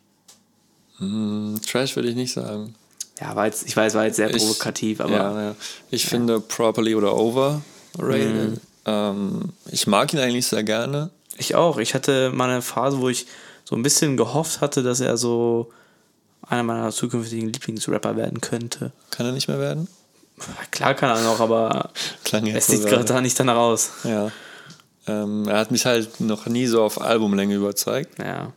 [0.99, 2.75] Hm, Trash würde ich nicht sagen.
[3.21, 5.57] Ja, war jetzt, ich weiß, war jetzt sehr Ich- provokativ, aber ja, ja.
[5.91, 7.63] Ich finde properly oder overrated.
[8.53, 8.61] Mhm.
[8.85, 9.41] Ähm,
[9.71, 11.11] ich mag ihn eigentlich sehr gerne.
[11.41, 11.79] ich auch.
[11.79, 13.27] Ich hatte mal eine Phase, wo ich
[13.69, 15.71] so ein bisschen gehofft hatte, dass er so
[16.41, 18.93] einer meiner zukünftigen Lieblingsrapper werden könnte.
[19.11, 19.89] Kann er nicht mehr werden?
[20.71, 21.91] Klar kann er noch, aber
[22.55, 23.91] es sieht gerade da nicht danach aus.
[24.05, 24.33] Ja.
[25.07, 28.19] Ähm, er hat mich halt noch nie so auf Albumlänge überzeugt.
[28.19, 28.55] Ja,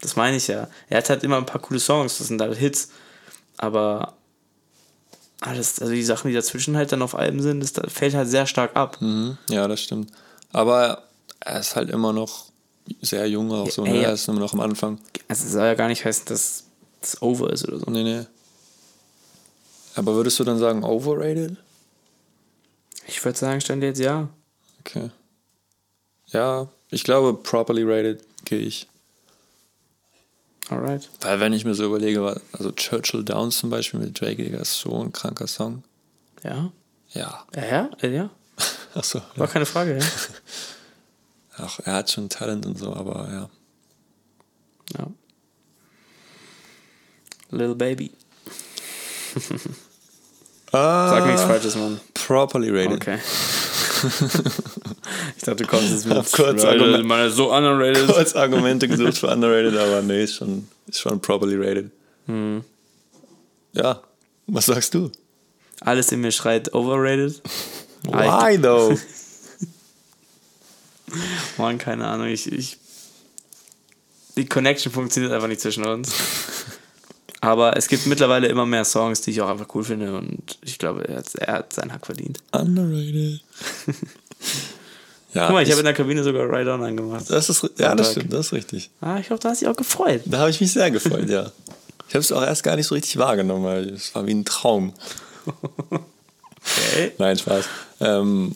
[0.00, 0.68] das meine ich ja.
[0.88, 2.90] Er hat halt immer ein paar coole Songs, das sind halt Hits,
[3.56, 4.14] aber
[5.40, 8.28] alles, also die Sachen, die dazwischen halt dann auf Alben sind, das das fällt halt
[8.28, 8.98] sehr stark ab.
[9.00, 9.38] Mhm.
[9.48, 10.12] Ja, das stimmt.
[10.52, 11.02] Aber
[11.40, 12.51] er ist halt immer noch
[13.00, 13.84] sehr jung auch so.
[13.84, 13.96] Ne?
[13.96, 14.02] ja.
[14.08, 14.98] Er ist immer noch am Anfang.
[15.28, 16.64] Also es soll ja gar nicht heißen, dass
[17.00, 17.90] es over ist oder so.
[17.90, 18.26] Nee, nee.
[19.94, 21.56] Aber würdest du dann sagen overrated?
[23.06, 24.28] Ich würde sagen, stand jetzt ja.
[24.80, 25.10] Okay.
[26.28, 28.88] Ja, ich glaube, properly rated gehe ich.
[30.68, 31.08] Alright.
[31.20, 34.78] Weil wenn ich mir so überlege, also Churchill Downs zum Beispiel mit Drake, Digga, ist
[34.78, 35.82] so ein kranker Song.
[36.42, 36.70] Ja.
[37.10, 37.44] Ja.
[37.54, 38.30] Ja, ja, ja.
[38.94, 39.20] Achso.
[39.36, 40.04] War keine Frage, ja.
[41.64, 43.50] Ach, er hat schon Talent und so, aber ja.
[44.98, 45.06] ja.
[47.50, 48.10] Little Baby.
[50.72, 52.00] Sag nichts Falsches, Mann.
[52.14, 52.94] Properly rated.
[52.94, 53.18] Okay.
[55.36, 56.32] ich dachte, du kommst jetzt mit.
[56.32, 58.08] Kurz Rated, ist so underrated.
[58.08, 61.90] Kurz Argumente gesucht für underrated, aber nee, ist schon, ist schon properly rated.
[62.26, 62.64] Hm.
[63.72, 64.00] Ja,
[64.46, 65.12] was sagst du?
[65.80, 67.40] Alles in mir schreit overrated.
[68.04, 68.96] Why though?
[71.58, 72.26] Mann, keine Ahnung.
[72.26, 72.78] Ich, ich,
[74.36, 76.12] die Connection funktioniert einfach nicht zwischen uns.
[77.40, 80.78] Aber es gibt mittlerweile immer mehr Songs, die ich auch einfach cool finde und ich
[80.78, 82.38] glaube, er hat, er hat seinen Hack verdient.
[82.52, 83.40] Underrated.
[85.34, 87.28] ja, Guck mal, ich habe in der Kabine sogar Ride On angemacht.
[87.28, 88.90] das ist, ja, das stimmt, das ist richtig.
[89.00, 90.22] Ah, ich glaube, da hast du dich auch gefreut.
[90.24, 91.50] Da habe ich mich sehr gefreut, ja.
[92.08, 94.44] Ich habe es auch erst gar nicht so richtig wahrgenommen, weil es war wie ein
[94.44, 94.92] Traum.
[96.64, 97.10] Okay.
[97.18, 97.64] Nein, Spaß.
[98.00, 98.54] Ähm,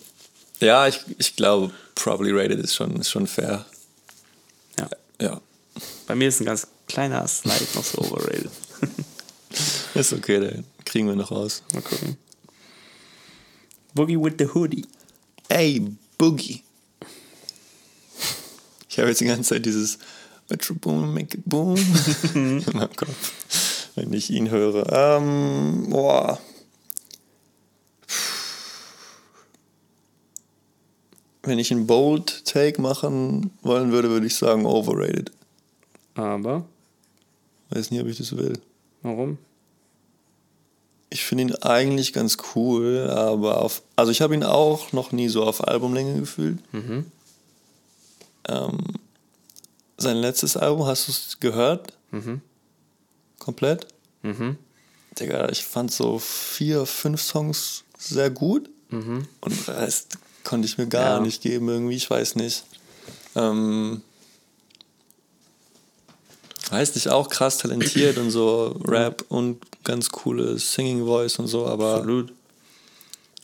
[0.61, 3.67] ja, ich, ich glaube, probably rated ist schon, ist schon fair.
[4.79, 4.89] Ja.
[5.21, 5.41] Ja,
[6.07, 8.51] Bei mir ist ein ganz kleiner Slide noch so overrated.
[9.95, 11.65] ist okay, den kriegen wir noch raus.
[11.73, 12.17] Mal gucken.
[13.95, 14.87] Boogie with the Hoodie.
[15.49, 15.83] Ey,
[16.19, 16.63] Boogie.
[18.89, 19.99] Ich habe jetzt die ganze Zeit dieses
[20.49, 21.77] Metro Boom, Make It Boom
[22.35, 23.33] in meinem Kopf,
[23.95, 24.91] wenn ich ihn höre.
[24.93, 26.39] Ähm, boah.
[31.47, 35.31] Wenn ich einen Bold Take machen wollen würde, würde ich sagen overrated.
[36.15, 36.65] Aber,
[37.71, 38.59] Weiß nicht, ob ich das will.
[39.03, 39.39] warum?
[41.09, 43.83] Ich finde ihn eigentlich ganz cool, aber auf.
[43.95, 46.59] Also ich habe ihn auch noch nie so auf Albumlänge gefühlt.
[46.75, 47.07] Mhm.
[48.49, 48.79] Ähm,
[49.97, 51.93] sein letztes Album, hast du es gehört?
[52.11, 52.41] Mhm.
[53.39, 53.87] Komplett?
[54.23, 54.59] Mhm.
[55.19, 58.69] Digga, ich fand so vier, fünf Songs sehr gut.
[58.91, 61.21] Und den Rest konnte ich mir gar Ja.
[61.21, 62.65] nicht geben, irgendwie, ich weiß nicht.
[63.35, 64.01] Ähm,
[66.71, 71.67] weiß nicht, auch krass talentiert und so Rap und ganz coole Singing Voice und so,
[71.67, 72.31] aber Absolut.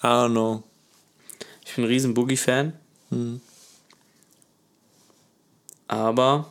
[0.03, 0.63] I don't know.
[1.65, 2.73] Ich bin ein riesen Boogie-Fan.
[5.89, 6.51] Aber,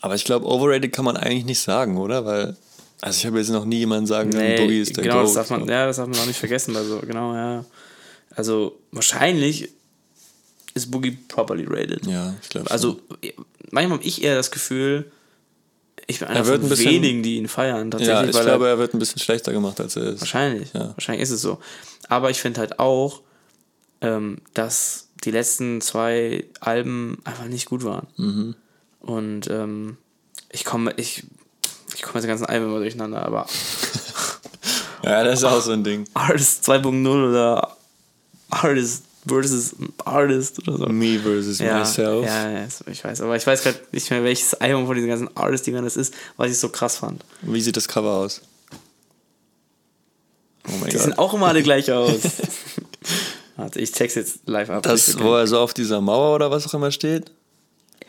[0.00, 2.24] Aber ich glaube, overrated kann man eigentlich nicht sagen, oder?
[2.24, 2.56] Weil,
[3.00, 5.24] also ich habe jetzt noch nie jemanden sagen, nee, Boogie ist der genau, Goat.
[5.28, 6.76] das darf man, ja, das darf man auch nicht vergessen.
[6.76, 7.64] Also, genau, ja.
[8.36, 9.70] Also, wahrscheinlich
[10.74, 12.06] ist Boogie properly rated.
[12.06, 13.00] ja, ich glaube Also,
[13.70, 15.10] manchmal habe ich eher das Gefühl,
[16.06, 17.90] ich bin einer Er von ein bisschen- wenigen, die ihn feiern.
[17.90, 20.20] Tatsächlich, ja, ich weil glaube, er, er wird ein bisschen schlechter gemacht, als er ist.
[20.20, 20.88] wahrscheinlich, Ja.
[20.94, 21.58] wahrscheinlich ist es so.
[22.08, 23.20] Aber ich finde halt auch,
[24.00, 28.06] ähm, dass die letzten zwei Alben einfach nicht gut waren.
[28.16, 28.54] Mhm.
[29.00, 29.96] Und ähm,
[30.50, 31.24] ich komme, ich,
[31.94, 33.46] ich komme jetzt die ganzen Alben immer durcheinander, aber
[35.04, 36.04] Ja, das ist auch so ein Ding.
[36.14, 37.76] Artist 2.0 oder
[38.52, 40.86] Artist versus Artist oder so.
[40.86, 42.26] Me versus Ja, myself.
[42.26, 43.20] ja, ja, ich weiß.
[43.20, 46.50] Aber ich weiß gerade nicht mehr, welches Album von diesen ganzen Artist-Dingern das ist, was
[46.50, 47.24] ich so krass fand.
[47.42, 48.40] Wie sieht das Cover aus?
[50.68, 51.18] Oh mein Die sehen Gott.
[51.18, 52.20] auch immer alle gleich aus.
[53.56, 54.82] Warte, ich text jetzt live ab.
[54.82, 57.30] Das, wo er so auf dieser Mauer oder was auch immer steht?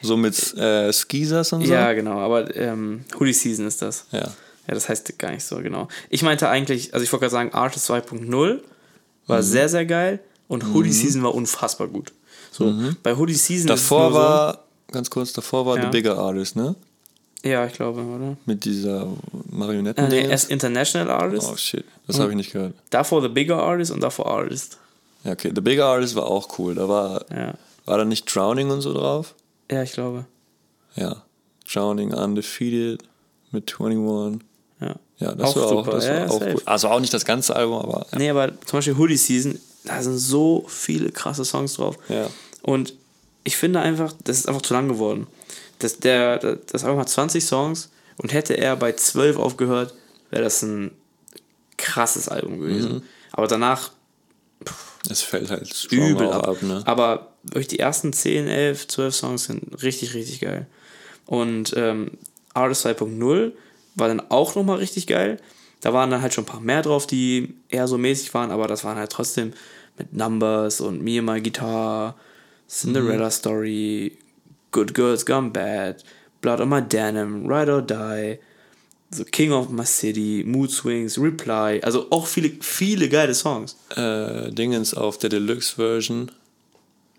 [0.02, 1.74] So mit äh, Skisas und so?
[1.74, 4.06] ja, genau, aber ähm, Hoodie Season ist das.
[4.12, 4.32] Ja.
[4.68, 5.88] Ja, das heißt gar nicht so, genau.
[6.10, 8.62] Ich meinte eigentlich, also ich wollte gerade sagen, Artist 2.0
[9.28, 9.44] war Mhm.
[9.44, 10.20] sehr, sehr geil
[10.54, 12.12] und Hoodie Season war unfassbar gut.
[12.52, 13.68] So, bei Hoodie Season Mhm.
[13.68, 14.60] Davor war,
[14.92, 15.84] ganz kurz, davor war Ja.
[15.84, 16.76] The Bigger Artist, ne?
[17.44, 18.38] so, Ja, ich glaube, oder?
[18.46, 19.08] Mit dieser Äh,
[19.50, 20.08] Marionetten.
[20.10, 22.74] nee, erst International Artist, oh shit, das habe ich nicht gehört.
[22.90, 24.78] davor The Bigger Artist und davor Artist.
[25.24, 25.52] Ja, okay.
[25.54, 26.76] The Bigger Artist war auch cool.
[26.76, 27.54] Da war, Ja,
[27.86, 29.34] war da nicht Drowning und so drauf?
[29.72, 30.26] ja ich glaube.
[30.96, 31.24] Ja.
[31.72, 33.02] Drowning Undefeated
[33.52, 34.42] mit 21.
[34.82, 34.96] Ja.
[35.20, 36.62] Ja, das Auch war auch, das Ja, war ja, auch gut.
[36.68, 38.18] Also auch nicht das ganze Album, aber ja.
[38.18, 41.98] Nee, aber zum Beispiel Hoodie Season, da sind so viele krasse Songs drauf.
[42.10, 42.30] Ja.
[42.62, 42.94] Und
[43.44, 45.28] ich finde einfach, das ist einfach zu lang geworden.
[45.80, 49.94] Das, der, das Album hat 20 Songs und hätte er bei 12 aufgehört,
[50.30, 50.92] wäre das ein
[51.78, 52.94] krasses Album gewesen.
[52.94, 53.04] Mhm.
[53.32, 53.92] Aber danach
[55.10, 56.48] es fällt halt übel ab.
[56.48, 56.82] ab, ne?
[56.86, 60.68] Aber wirklich die ersten 10, 11, 12 Songs sind richtig, richtig geil.
[61.26, 62.12] Und ähm,
[62.54, 63.52] Artist 2.0
[63.96, 65.40] war dann auch nochmal richtig geil.
[65.84, 68.68] Da waren dann halt schon ein paar mehr drauf, die eher so mäßig waren, aber
[68.70, 69.52] das waren halt trotzdem
[69.98, 72.16] mit Numbers und Me and My Guitar,
[72.70, 74.18] Cinderella Story,
[74.72, 76.06] Good Girls Gone Bad,
[76.40, 78.40] Blood on My Denim, Ride or Die,
[79.12, 83.76] so King of My City, Mood Swings, Reply, also auch viele, viele geile Songs.
[83.94, 86.32] Äh, Dingens auf der Deluxe-Version.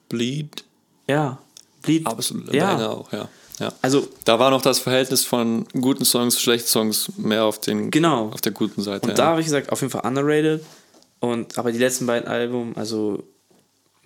[0.08, 0.64] Bleed.
[1.06, 1.38] Ja,
[1.82, 2.06] Bleed.
[2.06, 2.50] Absolut.
[2.54, 2.88] ja.
[2.88, 3.28] Auch, ja.
[3.60, 3.72] Ja.
[3.82, 8.28] Also Da war noch das Verhältnis von guten Songs, schlechten Songs mehr auf, den, Genau.
[8.30, 9.02] auf der guten Seite.
[9.04, 9.14] Und ja.
[9.14, 10.64] da habe ich gesagt, auf jeden Fall underrated.
[11.20, 13.22] Und aber die letzten beiden Alben, also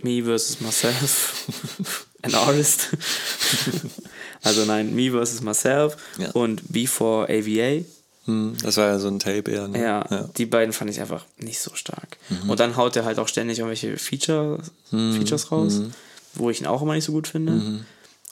[0.01, 0.61] Me vs.
[0.61, 2.89] Myself, an Artist.
[4.43, 5.41] also nein, Me vs.
[5.43, 6.31] Myself Ja.
[6.33, 7.85] und Before AVA.
[8.27, 9.69] Hm, das war ja so ein Tape eher.
[9.69, 9.83] Ne?
[9.83, 12.19] Ja, die beiden fand ich einfach nicht so stark.
[12.29, 12.51] Mhm.
[12.51, 15.93] Und dann haut er halt auch ständig irgendwelche Features, Features raus, Mhm.
[16.35, 17.85] wo ich ihn auch immer nicht so gut finde.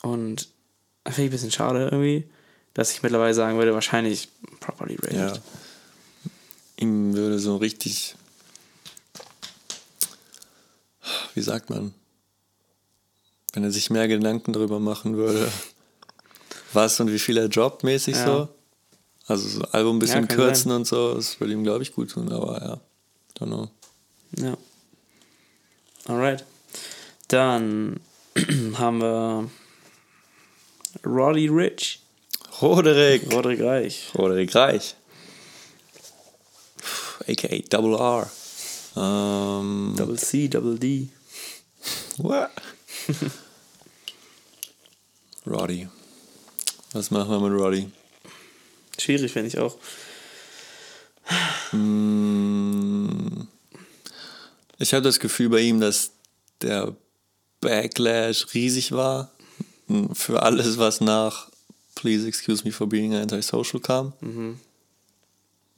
[0.03, 0.47] Und das
[1.11, 2.25] finde ich ein bisschen schade irgendwie,
[2.73, 5.15] dass ich mittlerweile sagen würde, wahrscheinlich properly rated.
[5.15, 5.33] Ja.
[6.77, 8.15] Ihm würde so richtig.
[11.33, 11.93] Wie sagt man?
[13.53, 15.51] Wenn er sich mehr Gedanken darüber machen würde,
[16.73, 18.25] was und wie viel er droppt, mäßig Ja.
[18.25, 18.49] so.
[19.25, 20.77] Also so Album ein bisschen Ja, kürzen sein.
[20.77, 22.79] und so, das würde ihm, glaube ich, gut tun, aber ja.
[23.39, 23.69] Don't know.
[24.37, 24.57] Ja.
[26.05, 26.45] Alright.
[27.27, 27.99] Dann
[28.75, 29.49] haben wir
[31.05, 31.99] Roddy Rich.
[32.61, 33.31] Roderick.
[33.31, 34.09] Roderick Reich.
[34.15, 34.95] Roderick Reich.
[37.27, 37.61] A.k.a.
[37.69, 38.29] Double R.
[38.95, 41.09] Ähm, Double C, Double D.
[42.17, 42.49] what?
[45.45, 45.87] Roddy.
[46.93, 47.91] Was machen wir mit Roddy?
[48.97, 49.77] Schwierig, finde ich auch.
[51.73, 53.41] Mm,
[54.79, 56.11] Ich habe das Gefühl bei ihm, dass
[56.61, 56.95] der
[57.61, 59.31] Backlash riesig war
[60.13, 61.49] für alles, was nach
[61.95, 64.13] Please Excuse Me for Being Antisocial kam.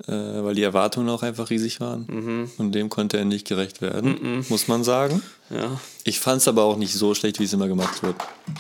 [0.08, 2.50] Äh, weil die Erwartungen auch einfach riesig waren.
[2.58, 5.22] Und dem konnte er nicht gerecht werden, muss man sagen.
[5.50, 5.80] Ja.
[6.04, 8.16] Ich fand es aber auch nicht so schlecht, wie es immer gemacht wird.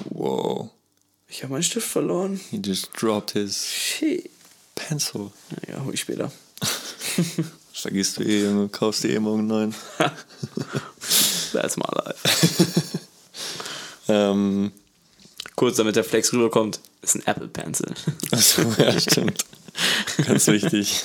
[0.09, 0.69] Wow.
[1.27, 2.39] Ich habe meinen Stift verloren.
[2.49, 4.29] He just dropped his Shit.
[4.75, 5.31] pencil.
[5.67, 6.31] Ja, hol ich später.
[7.73, 9.75] Vergisst du eh, Junge, kaufst dir eh morgen neuen.
[11.53, 12.99] That's my life.
[14.07, 14.71] ähm,
[15.59, 17.93] Kurz, damit der Flex rüberkommt, ist ein Apple Pencil.
[18.31, 19.43] Achso, ja, stimmt.
[20.25, 21.03] Ganz wichtig.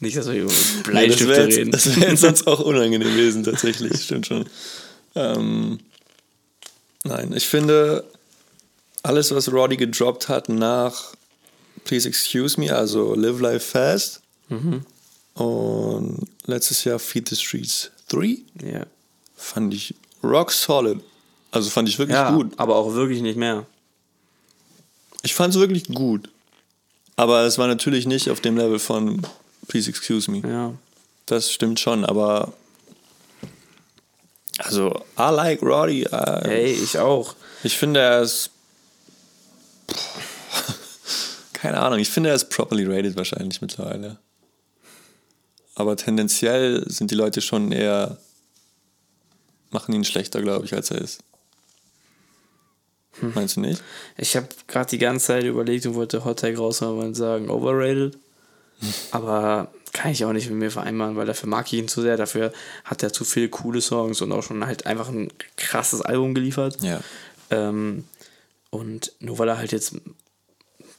[0.00, 1.72] Nicht, dass wir über Nee, das Bleistifte wäre reden.
[1.72, 4.02] jetzt, das wär jetzt sonst auch unangenehm gewesen, tatsächlich.
[4.02, 4.44] Stimmt schon.
[5.14, 5.78] Ähm,
[7.04, 8.04] nein, ich finde,
[9.02, 11.14] alles, was Roddy gedroppt hat nach
[11.84, 14.20] Please Excuse Me, also Live Life Fast
[15.32, 18.84] und letztes Jahr Feed the Streets 3, ja.
[19.34, 21.00] fand ich rock solid.
[21.54, 22.52] Also fand ich wirklich ja, gut.
[22.56, 23.64] aber auch wirklich nicht mehr.
[25.22, 26.28] Ich fand es wirklich gut.
[27.14, 29.24] Aber es war natürlich nicht auf dem Level von
[29.68, 30.38] Please Excuse Me.
[30.40, 30.74] Ja.
[31.26, 32.52] Das stimmt schon, aber
[34.58, 36.02] also I like Roddy.
[36.02, 37.36] Äh, Hey, ich auch.
[37.62, 38.50] Ich finde er ist
[41.52, 42.00] keine Ahnung.
[42.00, 44.18] Ich finde er ist properly rated wahrscheinlich mittlerweile.
[45.76, 48.18] Aber tendenziell sind die Leute schon eher
[49.70, 51.22] machen ihn schlechter, glaube ich, als er ist.
[53.20, 53.82] Meinst du nicht?
[54.16, 58.18] Ich habe gerade die ganze Zeit überlegt und wollte Hot Tag raushauen und sagen, overrated.
[59.12, 62.16] Aber kann ich auch nicht mit mir vereinbaren, weil dafür mag ich ihn zu sehr.
[62.16, 62.52] Dafür
[62.84, 66.78] hat er zu viele coole Songs und auch schon halt einfach ein krasses Album geliefert.
[66.82, 67.00] Ja.
[67.50, 68.04] Ähm,
[68.70, 69.94] und nur weil er halt jetzt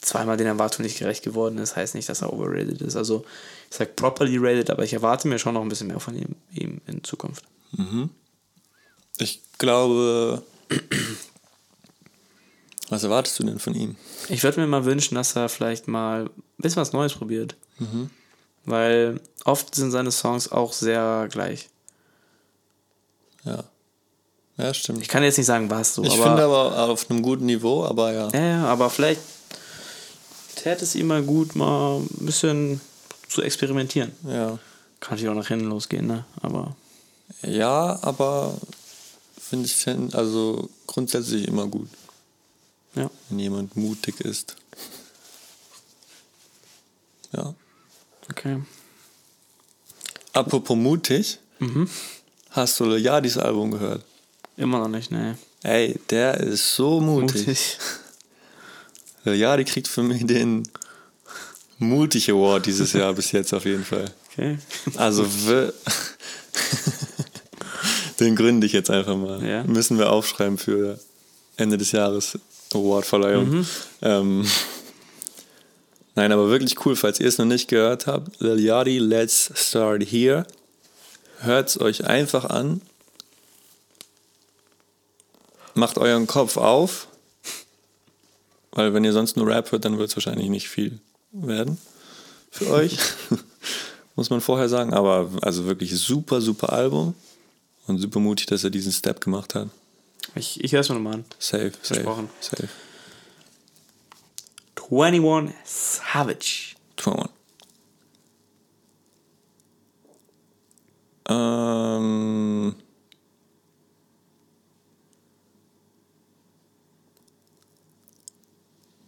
[0.01, 2.95] zweimal den Erwartungen nicht gerecht geworden ist, heißt nicht, dass er overrated ist.
[2.95, 3.25] Also
[3.69, 6.35] ich sag properly rated, aber ich erwarte mir schon noch ein bisschen mehr von ihm,
[6.51, 7.43] ihm in Zukunft.
[9.17, 10.43] Ich glaube.
[12.89, 13.95] Was erwartest du denn von ihm?
[14.29, 17.55] Ich würde mir mal wünschen, dass er vielleicht mal ein bisschen was Neues probiert.
[18.65, 21.69] Weil oft sind seine Songs auch sehr gleich.
[23.43, 23.63] Ja.
[24.57, 25.01] Ja, stimmt.
[25.01, 27.83] Ich kann jetzt nicht sagen, was so, Ich aber, finde aber auf einem guten Niveau,
[27.83, 28.29] aber ja.
[28.29, 29.19] ja, ja, aber vielleicht
[30.55, 32.79] täte es ihm mal gut, mal ein bisschen
[33.27, 34.13] zu experimentieren.
[34.23, 34.57] Ja,
[34.99, 36.25] Kann natürlich auch nach hinten losgehen, ne?
[36.41, 36.75] Aber
[37.41, 38.55] ja aber
[39.39, 41.89] finde ich also grundsätzlich immer gut,
[42.95, 43.09] ja.
[43.29, 44.55] wenn jemand mutig ist.
[47.33, 47.53] Ja.
[48.29, 48.61] Okay.
[50.33, 51.39] Apropos mutig,
[52.49, 54.03] hast du Yardis Album gehört?
[54.57, 55.37] Immer noch nicht, ne?
[55.63, 57.45] Ey, der ist so mutig.
[57.47, 57.77] Mutig.
[59.25, 60.63] Yardi kriegt für mich den
[61.79, 64.05] Mutig Award dieses Jahr bis jetzt auf jeden Fall.
[64.31, 64.59] Okay.
[64.95, 65.73] Also wir-
[68.19, 69.43] den gründe ich jetzt einfach mal.
[69.45, 69.63] Ja.
[69.63, 70.99] Müssen wir aufschreiben für
[71.57, 72.37] Ende des Jahres
[72.73, 73.49] Awardverleihung.
[73.49, 73.67] Mhm.
[74.01, 74.45] Ähm,
[76.15, 78.39] nein, aber wirklich cool, falls ihr es noch nicht gehört habt.
[78.39, 80.45] Lil Yachty, Let's Start Here.
[81.39, 82.81] Hört es euch einfach an.
[85.73, 87.07] Macht euren Kopf auf.
[88.71, 90.99] Weil wenn ihr sonst nur Rap hört, dann wird es wahrscheinlich nicht viel
[91.31, 91.77] werden
[92.51, 92.97] für euch.
[94.15, 94.93] Muss man vorher sagen.
[94.93, 97.13] Aber also wirklich super, super Album.
[97.87, 99.69] Und super mutig, dass er diesen Step gemacht hat.
[100.33, 101.25] Ich, ich höre es mir nochmal an.
[101.39, 102.29] Safe, safe, Versprochen.
[102.39, 102.67] safe.
[104.89, 106.75] 21 Savage.
[106.97, 107.31] 21.
[111.27, 112.75] Ähm,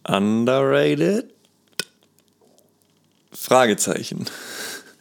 [0.04, 1.32] underrated?
[3.32, 4.26] Fragezeichen.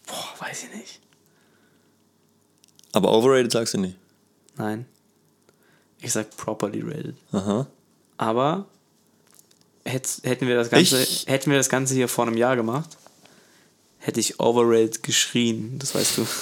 [0.06, 1.02] Boah, weiß ich nicht.
[2.94, 3.98] Aber overrated sagst du nicht.
[4.56, 4.86] Nein.
[6.02, 7.16] Ich sag properly rated.
[7.32, 7.66] Aha.
[8.18, 8.66] Aber
[9.86, 12.98] hätt, hätten, wir das Ganze, Ich- hätten wir das Ganze hier vor einem Jahr gemacht,
[14.00, 16.28] hätte ich overrated geschrien, das weißt du.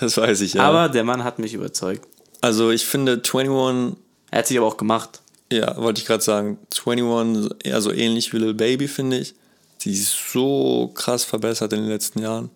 [0.00, 0.64] Das weiß ich ja.
[0.64, 2.06] Aber der Mann hat mich überzeugt.
[2.40, 3.96] also ich finde 21,
[4.30, 5.20] Er hat sich aber auch gemacht.
[5.52, 6.58] Ja, wollte ich gerade sagen.
[6.84, 9.34] 21, eher so ähnlich wie Lil Baby, finde ich.
[9.82, 12.50] Die ist so krass verbessert in den letzten Jahren.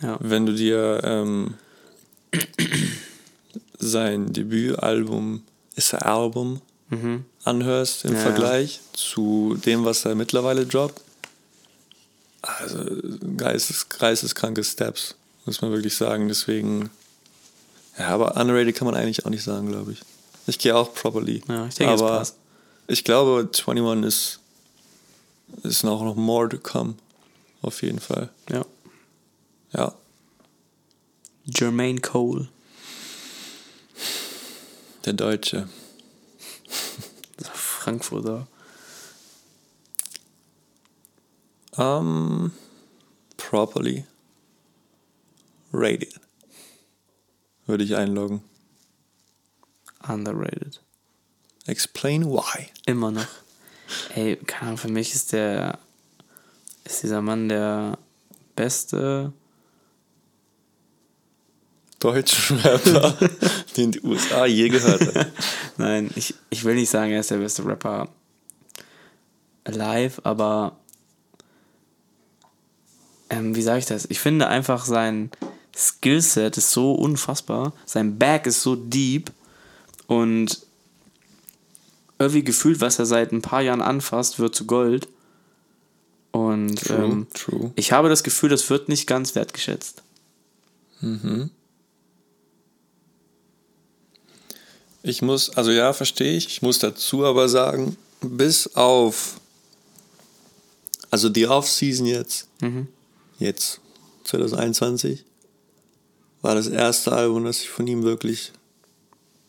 [0.00, 0.16] Ja.
[0.20, 1.54] Wenn du dir ähm,
[3.86, 5.42] sein Debütalbum,
[5.74, 6.60] ist er Album,
[7.44, 8.16] anhörst im Mhm.
[8.16, 11.00] Ja, Vergleich zu dem, was er mittlerweile droppt.
[12.42, 12.78] Also
[13.36, 15.16] geistes, geisteskranke Steps,
[15.46, 16.28] muss man wirklich sagen.
[16.28, 16.90] Deswegen,
[17.98, 20.00] ja, aber underrated kann man eigentlich auch nicht sagen, glaube ich.
[20.46, 21.42] Ich gehe auch properly.
[21.48, 22.36] Ja, ich denke, es aber passt.
[22.86, 24.38] ich glaube, 21 ist,
[25.64, 26.94] ist noch, noch more to come.
[27.62, 28.30] Auf jeden Fall.
[28.48, 28.64] Ja.
[29.72, 29.92] Ja.
[31.46, 32.48] Jermaine Cole.
[35.06, 35.68] Der Deutsche.
[37.54, 38.48] Frankfurter.
[41.76, 42.50] Um,
[43.36, 44.04] properly
[45.72, 46.18] rated.
[47.66, 48.42] Würde ich einloggen.
[50.08, 50.80] Underrated.
[51.66, 52.68] Explain why.
[52.86, 53.26] Immer noch.
[54.14, 55.78] Ey, keine Ahnung, für mich ist der.
[56.84, 57.98] Ist dieser Mann der
[58.56, 59.32] beste.
[61.98, 63.16] Deutschen Rapper,
[63.76, 65.32] den die USA je gehört hat.
[65.76, 68.08] Nein, ich, ich will nicht sagen, er ist der beste Rapper
[69.64, 70.76] alive, aber.
[73.28, 74.06] Ähm, wie sage ich das?
[74.08, 75.30] Ich finde einfach sein
[75.76, 77.72] Skillset ist so unfassbar.
[77.84, 79.30] Sein Back ist so deep
[80.06, 80.60] und
[82.18, 85.08] irgendwie gefühlt, was er seit ein paar Jahren anfasst, wird zu Gold.
[86.30, 87.72] Und True, ähm, true.
[87.76, 90.02] ich habe das Gefühl, das wird nicht ganz wertgeschätzt.
[95.08, 96.46] Ich muss, also ja, verstehe ich.
[96.48, 99.40] Ich muss dazu aber sagen, bis auf,
[101.10, 102.48] also die Off-Season jetzt,
[103.38, 103.80] jetzt
[104.24, 105.24] 2021,
[106.42, 108.52] war das erste Album, das ich von ihm wirklich,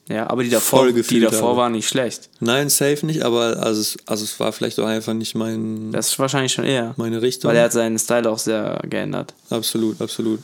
[0.09, 1.57] Ja, aber die davor, die davor habe.
[1.57, 2.29] waren nicht schlecht.
[2.39, 6.09] nein, safe nicht, aber also es, also es war vielleicht auch einfach nicht mein, Das
[6.09, 6.93] ist wahrscheinlich schon eher.
[6.97, 7.49] meine Richtung.
[7.49, 9.33] Weil er hat seinen Style auch sehr geändert.
[9.49, 10.39] Absolut, absolut.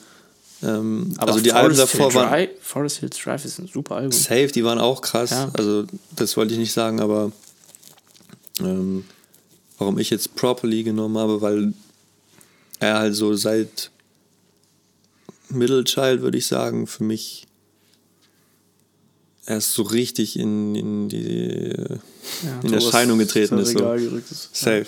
[0.63, 4.11] Ähm, also die Alben davor Hill waren Forest Hills Drive ist ein super Album.
[4.11, 5.31] safe, die waren auch krass.
[5.31, 5.51] Ja.
[5.53, 5.85] Also
[6.15, 7.31] das wollte ich nicht sagen, aber
[8.59, 9.03] ähm,
[9.77, 11.73] warum ich jetzt Properly genommen habe, weil
[12.79, 13.91] er halt so seit
[15.49, 17.45] Middle Child, würde ich sagen, für mich
[19.45, 21.73] erst so richtig in, in die
[22.43, 23.71] Ja, in Erscheinung getreten ist.
[23.71, 23.97] So.
[24.53, 24.85] Safe.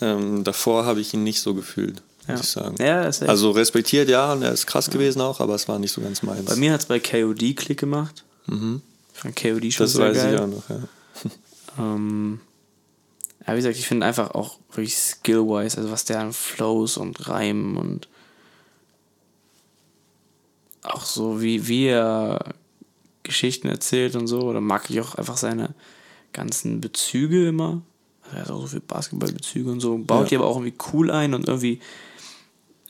[0.00, 2.32] Ähm, davor habe ich ihn nicht so gefühlt, Ja.
[2.36, 2.76] muss ich sagen.
[2.80, 3.28] Ja, ist echt.
[3.28, 6.22] Also respektiert, ja, und er ist krass gewesen auch, aber es war nicht so ganz
[6.22, 6.44] meins.
[6.46, 8.24] Bei mir hat es bei KOD Klick gemacht.
[8.46, 10.34] Ich fand KOD schon das sehr weiß geil.
[10.34, 10.78] ich auch noch, ja.
[11.78, 12.40] Ähm,
[13.46, 17.28] ja, wie gesagt, ich finde einfach auch wirklich skill-wise, also was der an Flows und
[17.28, 18.08] Reimen und
[20.82, 22.54] auch so, wie, wie er
[23.22, 25.74] Geschichten erzählt und so, oder mag ich auch einfach seine
[26.32, 27.82] ganzen Bezüge immer.
[28.24, 30.28] Also er hat auch so viel Basketballbezüge und so, baut Ja.
[30.28, 31.80] die aber auch irgendwie cool ein und irgendwie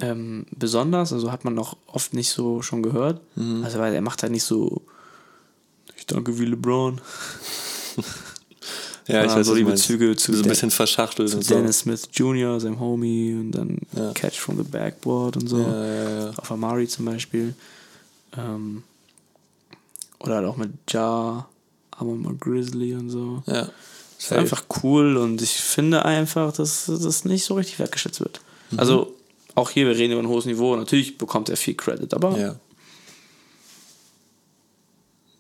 [0.01, 3.21] ähm, besonders, also hat man noch oft nicht so schon gehört.
[3.63, 4.83] Also weil er macht halt nicht so,
[5.97, 7.01] ich danke wie LeBron.
[9.07, 9.65] Ja, ich weiß, so die.
[9.65, 11.55] Bezüge zu so ein bisschen verschachtelt zu und so.
[11.55, 14.13] Dennis Smith Jr., seinem Homie, und dann Ja.
[14.13, 15.59] Catch from the Backboard und so.
[15.61, 16.31] Ja, ja.
[16.37, 17.55] Auf Amari zum Beispiel.
[18.37, 18.83] Ähm,
[20.21, 21.47] oder halt auch mit Ja,
[21.91, 23.43] aber mal Grizzly und so.
[23.47, 23.69] Ja.
[24.19, 28.41] ist einfach cool und ich finde einfach, dass das nicht so richtig wertgeschätzt wird.
[28.71, 28.79] Mhm.
[28.81, 29.15] Also,
[29.55, 30.75] auch hier, wir reden über ein hohes Niveau.
[30.77, 32.57] Natürlich bekommt er viel Credit, aber Ja.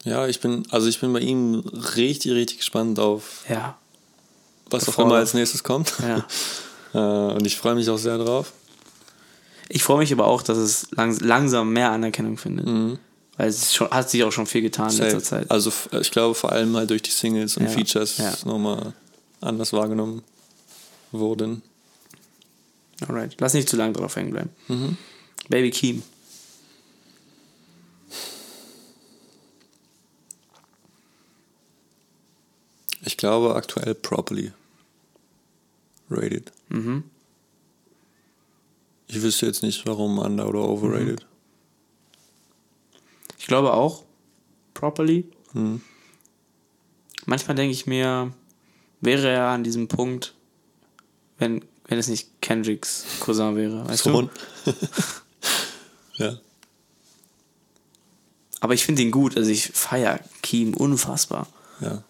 [0.04, 1.60] Ja, ich bin, also ich bin bei ihm
[1.96, 3.78] richtig, richtig gespannt auf, ja.
[4.68, 5.92] was auch Bevor- immer als nächstes kommt.
[6.02, 6.24] ja.
[6.94, 8.52] Äh, und ich freue mich auch sehr drauf.
[9.68, 12.66] Ich freue mich aber auch, dass es lang, langsam mehr Anerkennung findet.
[12.66, 13.00] Mhm.
[13.36, 15.20] Weil es schon, hat sich auch schon viel getan in letzter.
[15.20, 15.50] Zeit.
[15.50, 18.92] Also f- ich glaube vor allem halt durch die Singles und Ja, Features nochmal
[19.40, 20.22] anders wahrgenommen
[21.10, 21.62] wurden.
[23.00, 23.36] Alright.
[23.40, 24.50] Lass nicht zu lange drauf hängen bleiben.
[24.68, 24.96] Mhm.
[25.48, 26.02] Baby Keem.
[33.02, 34.52] Ich glaube aktuell properly
[36.10, 36.52] rated.
[36.68, 37.04] Mhm.
[39.06, 41.26] Ich wüsste jetzt nicht, warum under oder overrated.
[43.38, 44.04] Ich glaube auch,
[44.72, 45.28] properly.
[45.52, 45.82] Mhm.
[47.26, 48.32] Manchmal denke ich mir,
[49.00, 50.34] wäre er an diesem Punkt,
[51.38, 54.30] wenn, wenn es nicht Kendricks Cousin wäre, weißt Sohn.
[54.64, 54.74] du?
[56.24, 56.38] ja.
[58.60, 61.46] Aber ich finde ihn gut, also ich feiere Keem unfassbar.
[61.80, 62.02] Ja.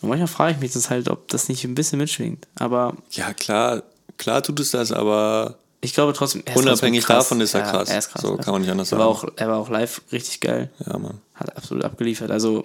[0.00, 2.46] Und manchmal frage ich mich das halt, ob das nicht ein bisschen mitschwingt.
[2.58, 3.82] Aber Ja, klar,
[4.16, 7.60] klar tut es das, aber ich glaube trotzdem, er ist Unabhängig trotzdem davon ist er
[7.60, 7.88] Ja, krass.
[7.90, 8.22] Er ist krass.
[8.22, 9.28] So kann man nicht anders er war sagen.
[9.30, 10.70] Auch, er war auch live richtig geil.
[10.86, 11.20] ja, Mann.
[11.34, 12.30] Hat absolut abgeliefert.
[12.30, 12.64] Also,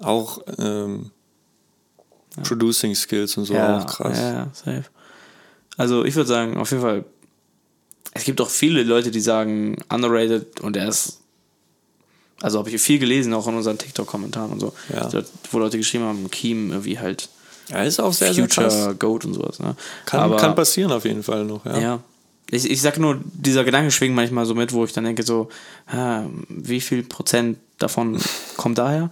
[0.00, 1.10] Auch ähm,
[2.42, 4.18] Producing Skills und so ja, auch krass.
[4.18, 4.84] Ja, safe.
[5.76, 7.04] Also ich würde sagen, auf jeden Fall,
[8.14, 11.20] es gibt auch viele Leute, die sagen underrated und er ist,
[12.40, 15.08] also habe ich viel gelesen, auch in unseren TikTok-Kommentaren und so, Ja.
[15.50, 17.28] wo Leute geschrieben haben, Keem irgendwie halt
[17.70, 18.98] Ja, ist auch sehr, sehr Future krass.
[18.98, 19.58] Goat und sowas.
[19.58, 19.76] Ne?
[20.06, 21.78] Kann, Aber, kann passieren auf jeden Fall noch, ja.
[21.78, 22.00] Ja.
[22.50, 25.48] Ich, ich sag nur, dieser Gedanke schwingt manchmal so mit, wo ich dann denke, so,
[25.86, 28.18] ah, wie viel Prozent davon
[28.56, 29.10] kommt daher?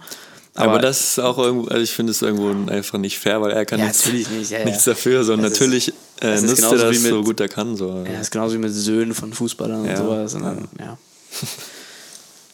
[0.57, 3.65] Aber, das ist auch irgendwo, also ich finde es irgendwo einfach nicht fair, weil er
[3.65, 6.99] kann Ja, nichts, nicht, ja, nichts dafür, sondern ist- natürlich äh, ist nutzt er das
[6.99, 7.75] mit- so gut er kann.
[7.75, 8.03] So.
[8.11, 10.33] Ja, ist genauso wie mit Söhnen von Fußballern und sowas.
[10.33, 10.97] Und dann, ja.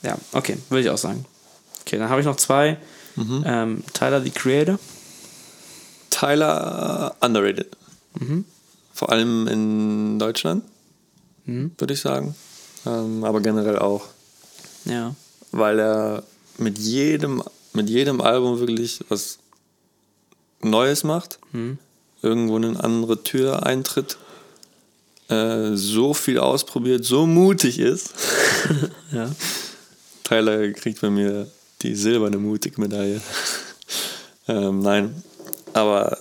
[0.03, 1.25] ja, okay, würde ich auch sagen.
[1.81, 2.77] Okay, dann habe ich noch zwei.
[3.15, 3.43] Mhm.
[3.45, 4.79] Ähm, Tyler, the Creator.
[6.09, 7.75] Tyler äh, underrated.
[8.19, 8.45] Mhm.
[8.93, 10.63] Vor allem in Deutschland,
[11.45, 12.35] würde ich sagen.
[12.85, 14.03] Ähm, aber generell auch,
[14.85, 15.15] Ja.
[15.51, 16.23] weil er
[16.57, 17.41] mit jedem,
[17.73, 19.39] mit jedem Album wirklich was
[20.61, 21.77] Neues macht, Mhm.
[22.21, 24.17] irgendwo in eine andere Tür eintritt,
[25.29, 28.13] äh, so viel ausprobiert, so mutig ist.
[29.11, 29.29] Ja.
[30.23, 31.51] Tyler kriegt bei mir
[31.81, 33.21] die silberne Mutig-Medaille.
[34.47, 35.21] ähm, nein,
[35.73, 36.17] aber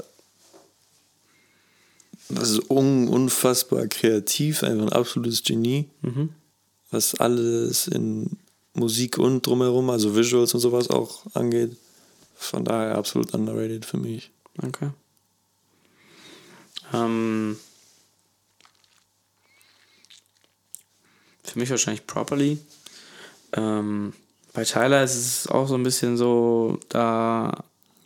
[2.28, 5.88] das ist un unfassbar kreativ, einfach ein absolutes Genie,
[6.90, 8.38] was alles in
[8.74, 11.76] Musik und drumherum, also Visuals und sowas auch angeht.
[12.34, 14.30] Von daher absolut underrated für mich.
[14.62, 14.90] Okay.
[16.92, 17.56] Ähm,
[21.44, 22.58] für mich wahrscheinlich Properly.
[23.52, 24.12] Ähm,
[24.52, 27.64] bei Tyler ist es auch so ein bisschen so, da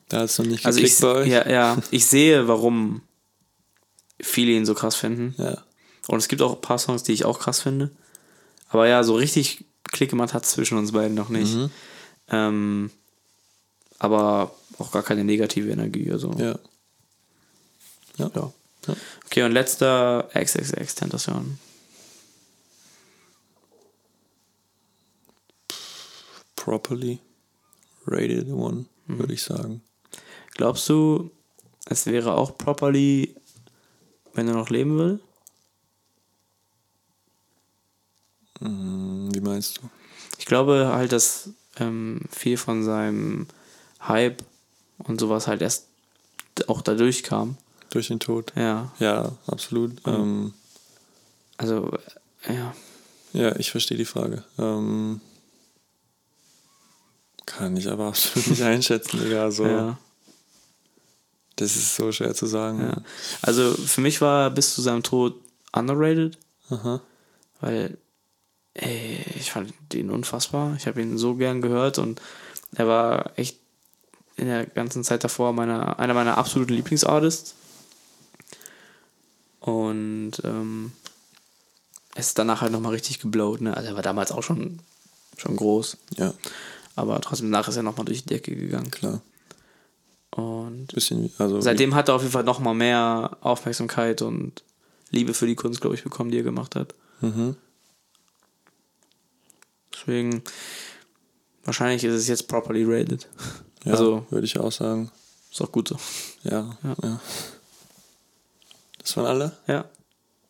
[0.08, 1.28] Da es noch nicht Also ich, bei euch.
[1.28, 3.02] ja, ja, ich sehe, warum
[4.20, 5.34] viele ihn so krass finden.
[5.38, 5.62] ja.
[6.08, 7.90] Und es gibt auch ein paar Songs, die ich auch krass finde.
[8.68, 9.64] Aber ja, so richtig
[9.96, 11.54] Klick gemacht hat zwischen uns beiden noch nicht.
[11.54, 11.70] Mhm.
[12.28, 12.90] Ähm,
[13.98, 16.10] aber auch gar keine negative Energie.
[16.12, 16.32] Also.
[16.38, 16.58] Ja.
[18.18, 18.30] Ja.
[18.34, 18.52] Ja.
[18.88, 18.96] Ja.
[19.24, 21.58] Okay, und letzter XXX Tentation.
[26.56, 27.20] Properly
[28.06, 29.18] rated one, Mhm.
[29.18, 29.82] würde ich sagen.
[30.54, 31.30] Glaubst du,
[31.86, 33.36] es wäre auch properly,
[34.34, 35.20] wenn er noch leben will?
[38.40, 39.82] Hm, Wie meinst du?
[40.38, 43.46] Ich glaube halt, dass ähm, viel von seinem
[44.00, 44.42] Hype
[44.98, 45.86] und sowas halt erst
[46.68, 47.56] auch dadurch kam.
[47.90, 48.52] Durch den Tod?
[48.56, 49.92] Ja, Ja, absolut.
[50.06, 50.54] Ähm,
[51.56, 51.90] also,
[52.44, 52.74] äh, ja.
[53.32, 54.44] ja, ich verstehe die Frage.
[54.58, 55.20] Ähm,
[57.44, 59.42] kann ich aber absolut nicht einschätzen, Digga.
[59.44, 59.98] Also, ja.
[61.56, 62.80] Das ist so schwer zu sagen.
[62.80, 63.02] Ja.
[63.40, 65.40] Also für mich war er bis zu seinem Tod
[65.72, 66.36] underrated,
[66.68, 67.00] Aha.
[67.60, 67.96] weil
[68.76, 70.74] ey, ich fand ihn unfassbar.
[70.76, 72.20] Ich habe ihn so gern gehört und
[72.74, 73.56] er war echt
[74.36, 77.54] in der ganzen Zeit davor meiner, einer meiner absoluten Lieblingsartists.
[79.60, 80.92] Und ähm,
[82.14, 83.60] es ist danach halt nochmal richtig geblowt.
[83.60, 83.76] Ne?
[83.76, 84.78] Also er war damals auch schon,
[85.36, 86.34] schon groß, Ja,
[86.94, 88.90] aber trotzdem danach ist er nochmal durch die Decke gegangen.
[88.90, 89.20] klar.
[90.30, 94.62] Und Bisschen, also Seitdem hat er auf jeden Fall noch mal mehr Aufmerksamkeit und
[95.10, 96.94] Liebe für die Kunst, glaube ich, bekommen, die er gemacht hat.
[97.22, 97.56] Mhm.
[99.96, 100.42] Deswegen,
[101.64, 103.26] wahrscheinlich ist es jetzt properly rated.
[103.84, 105.10] Ja, Also, würde ich auch sagen.
[105.50, 105.96] ist auch gut so.
[106.44, 106.96] Ja, Ja.
[107.02, 107.20] ja.
[108.98, 109.56] Das waren alle?
[109.66, 109.84] Ja.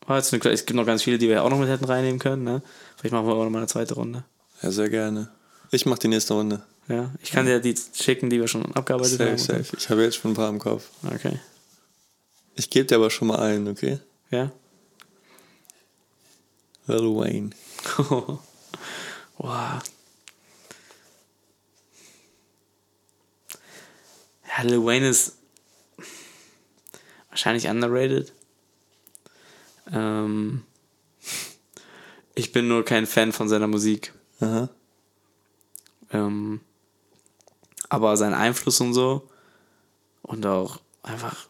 [0.07, 2.17] War jetzt eine, es gibt noch ganz viele, die wir auch noch mit hätten reinnehmen
[2.19, 2.43] können.
[2.43, 2.61] Ne?
[2.97, 4.23] Vielleicht machen wir auch noch mal eine zweite Runde.
[4.63, 5.29] Ja, sehr gerne.
[5.71, 6.63] Ich mache die nächste Runde.
[6.87, 9.37] Ja, ich kann dir die schicken, die wir schon abgearbeitet Safe, haben.
[9.37, 9.77] safe.
[9.77, 10.87] Ich habe jetzt schon ein paar im Kopf.
[11.05, 11.37] Okay.
[12.55, 13.99] Ich gebe dir aber schon mal einen, okay?
[14.31, 14.51] Ja.
[16.87, 17.49] Lil Wayne.
[19.37, 19.81] wow.
[24.47, 25.37] Ja, Lil Wayne ist
[27.29, 28.33] wahrscheinlich underrated.
[29.91, 30.63] Ähm,
[32.35, 34.13] ich bin nur kein Fan von seiner Musik.
[34.39, 34.69] Aha.
[36.11, 36.61] Ähm,
[37.89, 39.29] aber sein Einfluss und so
[40.21, 41.47] und auch einfach,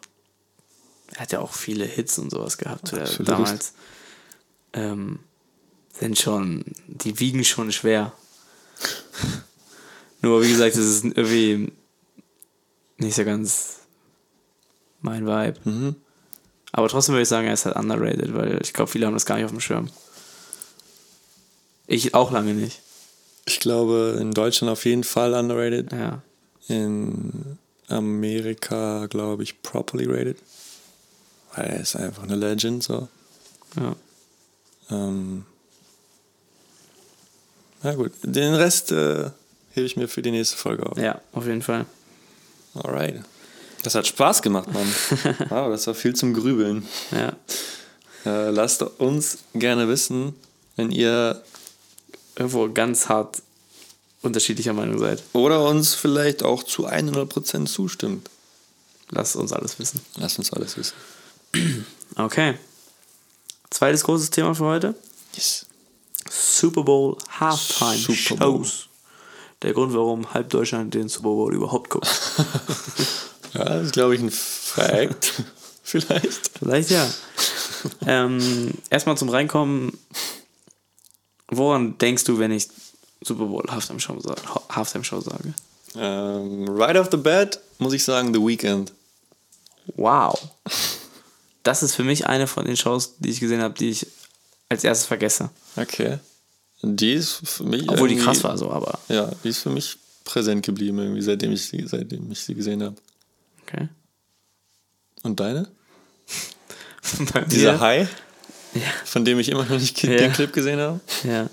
[1.14, 3.30] er hat ja auch viele Hits und sowas gehabt äh, Absolut.
[3.30, 3.74] damals.
[4.74, 5.20] Ähm,
[6.00, 8.14] sind schon, die wiegen schon schwer.
[10.22, 11.72] Nur wie gesagt, es ist irgendwie
[12.98, 13.80] nicht so ganz
[15.02, 15.60] mein Vibe.
[15.64, 15.96] Mhm.
[16.72, 19.26] Aber trotzdem würde ich sagen, er ist halt underrated, weil ich glaube, viele haben das
[19.26, 19.90] gar nicht auf dem Schirm.
[21.88, 22.82] Ich auch lange nicht.
[23.46, 25.92] Ich glaube, in Deutschland auf jeden Fall underrated.
[25.94, 26.22] Ja.
[26.68, 30.38] In Amerika, glaube ich, properly rated.
[31.56, 33.08] Weil er ist einfach eine Legend, so.
[33.78, 33.96] ja.
[34.90, 35.46] Ähm,
[37.84, 39.30] na gut, den Rest äh,
[39.72, 40.98] hebe ich mir für die nächste Folge auf.
[40.98, 41.86] Ja, auf jeden Fall.
[42.74, 43.22] Alright.
[43.84, 44.88] Das hat Spaß gemacht, Mann.
[45.50, 46.86] wow, das war viel zum Grübeln.
[47.12, 47.34] Ja.
[48.26, 50.36] Äh, lasst uns gerne wissen,
[50.76, 51.42] wenn ihr
[52.36, 53.42] Irgendwo ganz hart
[54.22, 55.24] unterschiedlicher Meinung seid.
[55.34, 58.30] oder uns vielleicht auch zu 100% zustimmt.
[59.10, 60.02] Lasst uns alles wissen.
[60.18, 60.94] Lasst uns alles wissen.
[62.16, 62.56] Okay.
[63.70, 64.96] Zweites großes Thema für heute.
[65.34, 65.66] Yes.
[66.30, 68.64] Super Bowl Halftime Super Bowl.
[68.66, 68.88] Shows.
[69.62, 72.08] Der Grund, warum halb Deutschland den Super Bowl überhaupt guckt.
[73.54, 75.34] Ja, das ist, glaube ich, ein Fact.
[75.84, 76.52] vielleicht.
[76.60, 77.10] Vielleicht ja.
[78.06, 79.98] ähm, erstmal zum Reinkommen.
[81.48, 82.68] Woran denkst du, wenn ich
[83.22, 84.20] Super Bowl Halftime Show,
[84.70, 85.54] Halftime Show sage?
[85.96, 88.92] Ähm, right off the bat muss ich sagen, The Weeknd.
[89.96, 90.38] Wow.
[91.64, 94.08] Das ist für mich eine von den Shows, die ich gesehen habe, die ich
[94.70, 95.50] als erstes vergesse.
[95.76, 96.20] Okay.
[96.82, 97.90] Die ist für mich.
[97.90, 99.00] Obwohl die krass war so, aber.
[99.10, 102.84] Ja, die ist für mich präsent geblieben, irgendwie, seitdem ich sie, seitdem ich sie gesehen
[102.84, 102.96] habe.
[103.66, 103.88] Okay.
[105.24, 105.68] Und deine?
[107.52, 108.08] Dieser High,
[108.74, 108.82] Ja.
[109.06, 110.18] von dem ich immer noch nicht Ja.
[110.18, 111.00] den Clip gesehen habe.
[111.24, 111.50] Ja.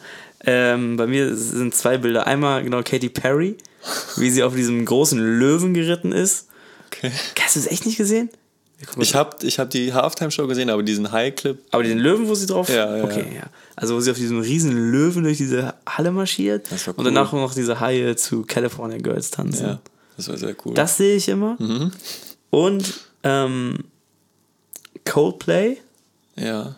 [0.46, 2.26] Ähm, bei mir sind zwei Bilder.
[2.26, 3.56] Einmal genau Katy Perry,
[4.16, 6.48] wie sie auf diesem großen Löwen geritten ist.
[6.86, 7.12] Okay.
[7.40, 8.28] Hast du es echt nicht gesehen?
[8.98, 12.46] Ich habe ich hab die Halftime-Show gesehen, aber diesen High-Clip, Aber den Löwen, wo sie
[12.46, 12.68] drauf.
[12.68, 13.44] Ja, ja, Okay, ja.
[13.76, 17.12] Also wo sie auf diesem riesen Löwen durch diese Halle marschiert Das war und cool.
[17.12, 19.66] danach noch diese Haie zu California Girls tanzen.
[19.66, 19.78] ja,
[20.16, 20.74] das war sehr cool.
[20.74, 21.56] Das sehe ich immer.
[21.58, 21.92] Mhm.
[22.50, 23.78] Und ähm,
[25.04, 25.78] Coldplay.
[26.36, 26.76] ja.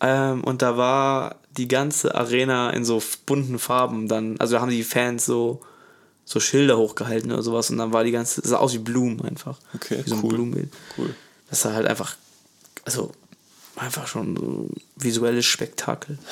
[0.00, 4.38] Ähm, und da war die ganze Arena in so bunten Farben dann.
[4.40, 5.60] Also da haben die Fans so,
[6.24, 8.40] so Schilder hochgehalten oder sowas und dann war die ganze.
[8.40, 9.58] Das sah aus wie Blumen einfach.
[9.74, 10.34] Okay, Wie so ein cool.
[10.34, 10.72] Blumenbild.
[10.96, 11.14] Cool.
[11.50, 12.16] Das war halt einfach.
[12.84, 13.12] Also
[13.76, 16.18] einfach schon so visuelles Spektakel.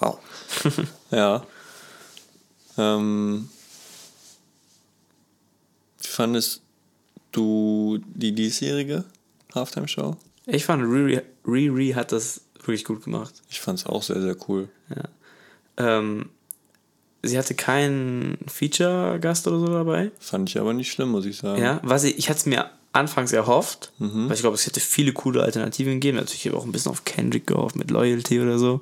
[0.00, 0.18] Wow.
[1.10, 1.44] ja.
[2.78, 3.50] Ähm,
[5.98, 6.62] wie fandest
[7.32, 9.04] du die diesjährige
[9.54, 10.16] Halftime-Show?
[10.46, 13.34] Ich fand, Riri, Riri hat das wirklich gut gemacht.
[13.50, 14.68] Ich fand es auch sehr, sehr cool.
[15.76, 16.30] Ähm,
[17.22, 20.10] sie hatte keinen Feature-Gast oder so dabei.
[20.20, 21.60] Fand ich aber nicht schlimm, muss ich sagen.
[21.62, 24.28] Ja, was ich, ich hatte es mir anfangs erhofft, Mhm.
[24.28, 26.16] weil ich glaube, es hätte viele coole Alternativen gegeben.
[26.18, 28.80] Natürlich habe ich auch ein bisschen auf Kendrick gehofft mit Loyalty oder so.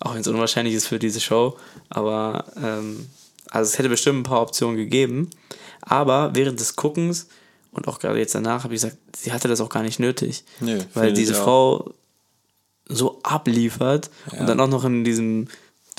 [0.00, 1.56] Auch wenn es unwahrscheinlich ist für diese Show.
[1.90, 3.06] Aber ähm,
[3.50, 5.30] also es hätte bestimmt ein paar Optionen gegeben.
[5.82, 7.28] Aber während des Guckens
[7.72, 10.42] und auch gerade jetzt danach habe ich gesagt, sie hatte das auch gar nicht nötig.
[10.60, 11.34] Nee, weil diese.
[11.34, 11.92] Frau
[12.92, 14.40] so abliefert Ja.
[14.40, 15.46] und dann auch noch in diesem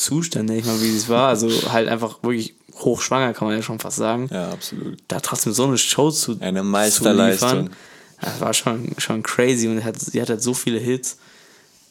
[0.02, 1.28] Zustand, denke ich mal, wie es war.
[1.30, 4.98] Also halt einfach wirklich hochschwanger, kann man ja schon fast sagen Ja, absolut.
[5.08, 7.50] da trotzdem so eine Show zu Eine Meisterleistung.
[7.50, 7.76] zu liefern,
[8.22, 11.18] Das war schon, schon crazy und hat, sie hat halt so viele Hits,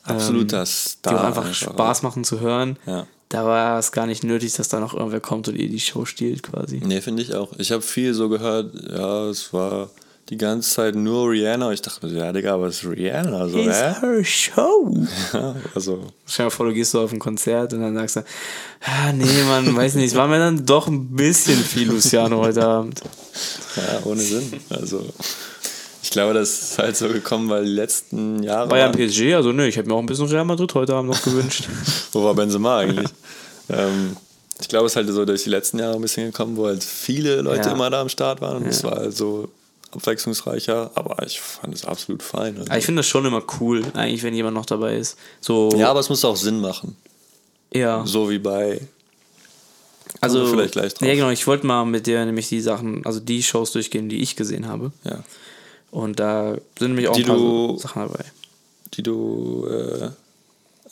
[0.02, 1.20] Absoluter die Star.
[1.20, 2.78] auch einfach Spaß machen zu hören.
[2.86, 3.06] Ja.
[3.28, 6.04] Da war es gar nicht nötig, dass da noch irgendwer kommt und ihr die Show
[6.04, 6.80] stiehlt quasi.
[6.84, 7.52] Nee, finde ich auch.
[7.58, 9.90] Ich habe viel so gehört, ja, es war
[10.30, 11.66] die ganze Zeit nur Rihanna.
[11.68, 13.94] Und ich dachte mir, ja, Digga, aber es ist Rihanna, so, It's hä?
[14.00, 14.94] her show.
[15.32, 18.20] Ja, also, Stell dir vor, du gehst so auf ein Konzert und dann sagst du,
[18.84, 22.64] ah, nee, man, weiß nicht, es war mir dann doch ein bisschen viel Luciano heute
[22.64, 23.00] Abend.
[23.76, 24.52] ja, ohne Sinn.
[24.70, 25.04] Also,
[26.02, 28.68] ich glaube, das ist halt so gekommen, weil die letzten Jahre.
[28.68, 31.22] Bayern PSG, also nö, ich hätte mir auch ein bisschen Real Madrid heute Abend noch
[31.22, 31.68] gewünscht.
[32.12, 33.10] Wo war Benzema eigentlich?
[33.68, 34.16] ähm,
[34.60, 36.84] ich glaube, es ist halt so durch die letzten Jahre ein bisschen gekommen, wo halt
[36.84, 37.74] viele Leute Ja.
[37.74, 38.58] immer da am Start waren.
[38.58, 38.90] Und es Ja.
[38.90, 39.48] war halt so
[39.92, 42.58] abwechslungsreicher, aber ich fand es absolut fein.
[42.58, 42.72] Also.
[42.72, 45.16] Ich finde das schon immer cool, eigentlich, wenn jemand noch dabei ist.
[45.40, 46.96] So, ja, aber es muss auch Sinn machen.
[47.72, 48.04] ja.
[48.06, 48.80] So wie bei.
[50.20, 51.08] Also, vielleicht gleich drauf.
[51.08, 51.30] Ja, genau.
[51.30, 54.66] Ich wollte mal mit dir nämlich die Sachen, also die Shows durchgehen, die ich gesehen
[54.66, 54.92] habe.
[55.04, 55.22] Ja.
[55.90, 58.24] Und da sind nämlich auch Die ein paar du- Sachen dabei.
[58.94, 60.08] Die du äh,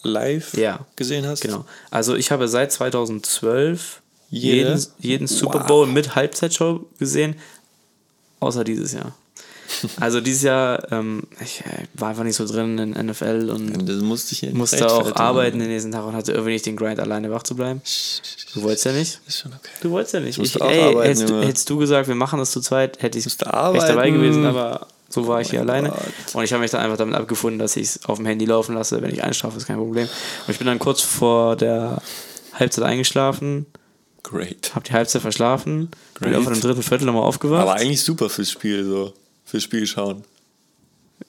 [0.03, 0.86] live Ja.
[0.96, 1.40] gesehen hast.
[1.40, 1.64] Genau.
[1.90, 4.57] Also ich habe seit 2012 Jede?
[4.57, 5.66] jeden, jeden Super Wow.
[5.66, 7.34] Bowl mit Halbzeitshow gesehen,
[8.41, 9.14] außer dieses Jahr.
[10.01, 13.97] Also dieses Jahr, ähm, ich äh, war einfach nicht so drin in NFL und Das
[14.55, 17.55] musste auch arbeiten den nächsten Tag und hatte irgendwie nicht den Grind, alleine wach zu
[17.55, 17.82] bleiben.
[18.55, 19.20] Du wolltest ja nicht.
[19.26, 19.70] Ist schon okay.
[19.82, 20.39] Du wolltest ja nicht.
[20.39, 23.26] Ich, ey, arbeiten, hättest, du, hättest du gesagt, wir machen das zu zweit, hätte ich
[23.26, 25.91] echt dabei gewesen, aber so war ich hier alleine.
[25.91, 26.34] Gott.
[26.34, 28.74] Und ich habe mich dann einfach damit abgefunden, dass ich es auf dem Handy laufen
[28.74, 29.01] lasse.
[29.03, 30.07] Wenn ich einschlafe, ist kein Problem.
[30.47, 32.01] Und ich bin dann kurz vor der
[32.55, 33.66] Halbzeit eingeschlafen,
[34.22, 34.72] Great.
[34.74, 37.62] habe die Halbzeit verschlafen, bin auf dem dritten Viertel nochmal aufgewacht.
[37.62, 39.12] Aber eigentlich super fürs Spiel, so.
[39.44, 40.24] Fürs Spiel schauen.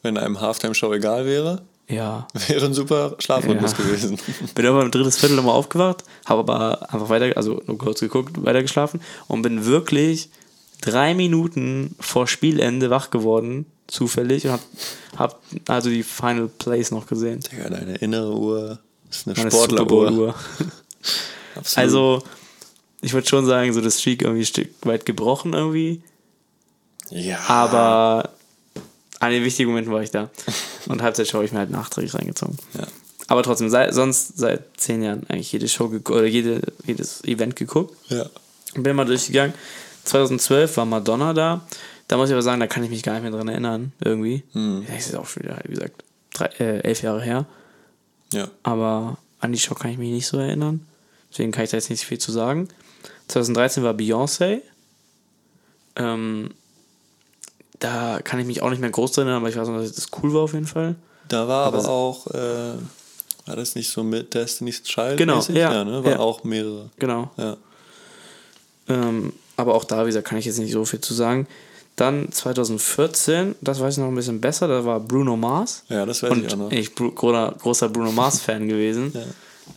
[0.02, 2.28] Wenn einem Halftime-Show egal wäre, ja.
[2.48, 3.78] wäre ein super Schlafrhythmus Ja.
[3.78, 4.20] gewesen.
[4.56, 8.44] Bin aber im drittes Viertel nochmal aufgewacht, habe aber einfach weiter, also nur kurz geguckt,
[8.44, 10.30] weiter geschlafen und bin wirklich
[10.82, 14.62] drei Minuten vor Spielende wach geworden, zufällig, und hab,
[15.18, 17.40] hab also die Final Plays noch gesehen.
[17.40, 18.80] Digga, deine innere Uhr
[19.10, 20.36] ist eine Sportleruhr.
[21.76, 22.24] Also,
[23.02, 26.02] ich würde schon sagen, so das Streak irgendwie ein Stück weit gebrochen irgendwie.
[27.10, 27.40] Ja.
[27.48, 28.32] Aber
[29.20, 30.30] an den wichtigen Momenten war ich da.
[30.88, 32.58] Und Halbzeitshow habe ich mir halt nachträglich reingezogen.
[32.78, 32.88] Ja.
[33.28, 37.96] Aber trotzdem, seit, sonst seit zehn Jahren eigentlich jede Show oder jede, jedes Event geguckt.
[38.10, 38.26] Ja.
[38.76, 39.54] Und bin mal durchgegangen.
[40.06, 41.68] 2012 war Madonna da.
[42.08, 44.44] Da muss ich aber sagen, da kann ich mich gar nicht mehr dran erinnern, irgendwie.
[44.54, 44.84] Hm.
[44.88, 47.46] Ja, das ist auch schon wieder, wie gesagt, drei, äh, elf Jahre her.
[48.34, 48.48] Ja.
[48.64, 50.88] Aber an die Show kann ich mich nicht so erinnern.
[51.32, 52.68] Deswegen kann ich da jetzt nicht viel zu sagen.
[53.30, 54.60] 2013 war Beyoncé.
[55.96, 56.52] Ähm,
[57.80, 59.94] da kann ich mich auch nicht mehr groß dran erinnern, aber ich weiß noch, dass
[59.94, 60.96] das cool war auf jeden Fall.
[61.30, 62.74] Da war aber, Aber- auch, äh,
[63.46, 65.18] war das nicht so mit Destiny's Child?
[65.18, 65.56] Genau, mäßig?
[65.56, 66.04] ja, ne?
[66.04, 66.20] War ja.
[66.20, 66.90] auch mehrere.
[67.00, 67.32] Genau.
[67.38, 67.58] Ja.
[68.88, 71.48] Ähm, aber auch da, wie gesagt, kann ich jetzt nicht so viel zu sagen.
[71.96, 75.84] Dann 2014, das weiß ich noch ein bisschen besser, da war Bruno Mars.
[75.90, 76.72] Ja, das weiß Und ich auch noch.
[76.72, 79.12] ich bin großer, großer Bruno Mars-Fan gewesen.
[79.14, 79.22] Ja.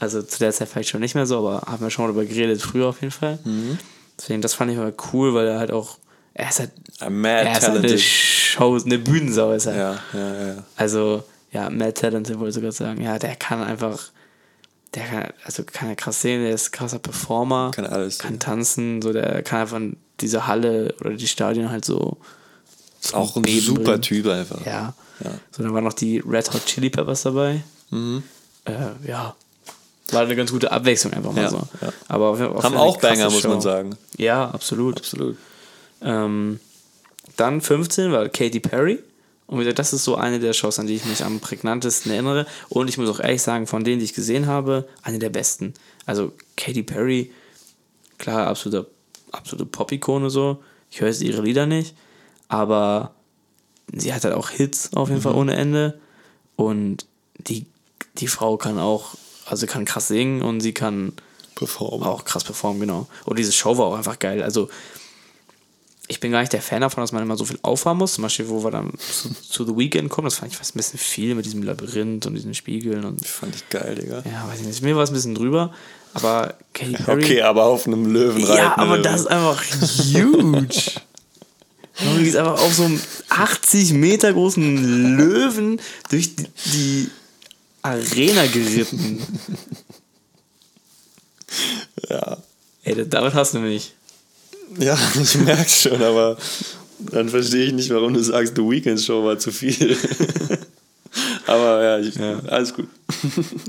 [0.01, 2.25] Also zu der Zeit vielleicht schon nicht mehr so, aber haben wir schon mal darüber
[2.27, 3.39] geredet, früher auf jeden Fall.
[3.45, 3.79] Mhm.
[4.19, 5.99] Deswegen, das fand ich mal cool, weil er halt auch,
[6.35, 6.71] er ist halt,
[7.01, 7.99] Ah, Mad er ist halt eine.
[7.99, 9.77] Show, eine Bühnensau ist er.
[9.77, 10.65] Ja, ja, ja.
[10.77, 13.03] Also, ja, Mad Talented wollte ich sogar sagen.
[13.03, 14.11] Ja, der kann einfach,
[14.95, 17.71] der kann, also kann er krass sehen, der ist ein krasser Performer.
[17.75, 18.19] Kann alles.
[18.19, 19.81] Kann tanzen, so der kann einfach
[20.21, 22.19] diese Halle oder die Stadien halt so.
[23.13, 24.03] auch ein Beben super bringen.
[24.03, 24.65] Typ einfach.
[24.65, 24.95] Ja.
[25.25, 25.31] Ja.
[25.31, 25.41] Mhm.
[25.51, 27.63] So, dann waren noch die Red Hot Chili Peppers dabei.
[28.65, 28.73] Äh,
[29.07, 29.35] ja.
[30.13, 31.63] War eine ganz gute Abwechslung einfach mal Ja, so.
[31.81, 31.93] ja.
[32.09, 33.97] Aber Haben auch Banger, muss man sagen.
[34.17, 34.99] Ja, absolut.
[34.99, 35.37] Absolut.
[36.03, 36.61] Ähm,
[37.37, 38.99] dann 15 war Katy Perry.
[39.47, 42.11] Und wie gesagt, das ist so eine der Shows, an die ich mich am prägnantesten
[42.13, 42.47] erinnere.
[42.69, 45.75] Und ich muss auch ehrlich sagen, von denen, die ich gesehen habe, eine der besten.
[46.07, 47.31] Also Katy Perry,
[48.19, 48.87] klar, absolute,
[49.31, 50.63] absolute Pop-Ikone so.
[50.91, 51.95] Ich höre jetzt ihre Lieder nicht.
[52.49, 53.13] Aber
[53.93, 55.99] sie hat halt auch Hits auf jeden Fall ohne Ende.
[56.57, 57.07] Und
[57.39, 57.67] die,
[58.19, 59.15] die Frau kann auch,
[59.53, 61.13] also kann krass singen und sie kann
[61.55, 62.03] Perform.
[62.03, 63.07] auch krass performen, genau.
[63.27, 64.43] Und diese Show war auch einfach geil.
[64.43, 64.69] Also,
[66.09, 68.15] ich bin gar nicht der Fan davon, dass man immer so viel auffahren muss.
[68.15, 70.79] Zum Beispiel, wo wir dann zu, zu The Weekend kommen, das fand ich fast ein
[70.79, 74.23] bisschen viel mit diesem Labyrinth und diesen Spiegeln und Fand ich geil, Digga.
[74.25, 74.83] ja, weiß ich nicht.
[74.83, 75.73] Mir war es ein bisschen drüber,
[76.15, 77.23] aber Katy Perry.
[77.25, 78.57] Okay, aber auf einem Löwen reiten.
[78.57, 80.93] ja, aber das ist einfach huge.
[82.01, 85.81] Und die ist einfach auf so einem 80 Meter großen Löwen
[86.11, 87.11] durch die, die
[87.83, 89.21] Arena geritten.
[92.09, 92.39] Ja.
[92.83, 93.95] Ey, damit hast du mich.
[94.79, 96.37] Ja, ich merk's schon, aber
[96.99, 99.97] dann verstehe ich nicht, warum du sagst, The Weekend Show war zu viel.
[101.47, 102.89] aber ja, ich, alles gut.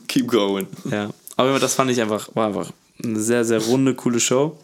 [0.07, 0.67] Keep going.
[0.89, 2.71] Ja, aber das fand ich einfach, war einfach
[3.03, 4.57] eine sehr, sehr runde, coole Show.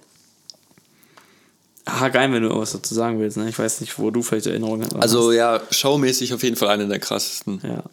[1.85, 3.37] Hak ein, wenn du irgendwas dazu sagen willst.
[3.37, 3.49] Ne?
[3.49, 5.01] Ich weiß nicht, wo du vielleicht Erinnerungen hast.
[5.01, 7.59] Also ja, showmäßig auf jeden Fall eine der krassesten.
[7.63, 7.83] ja.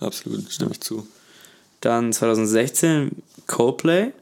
[0.00, 1.06] Absolut, stimme ich zu.
[1.80, 3.10] Dann 2016
[3.46, 4.12] Coldplay,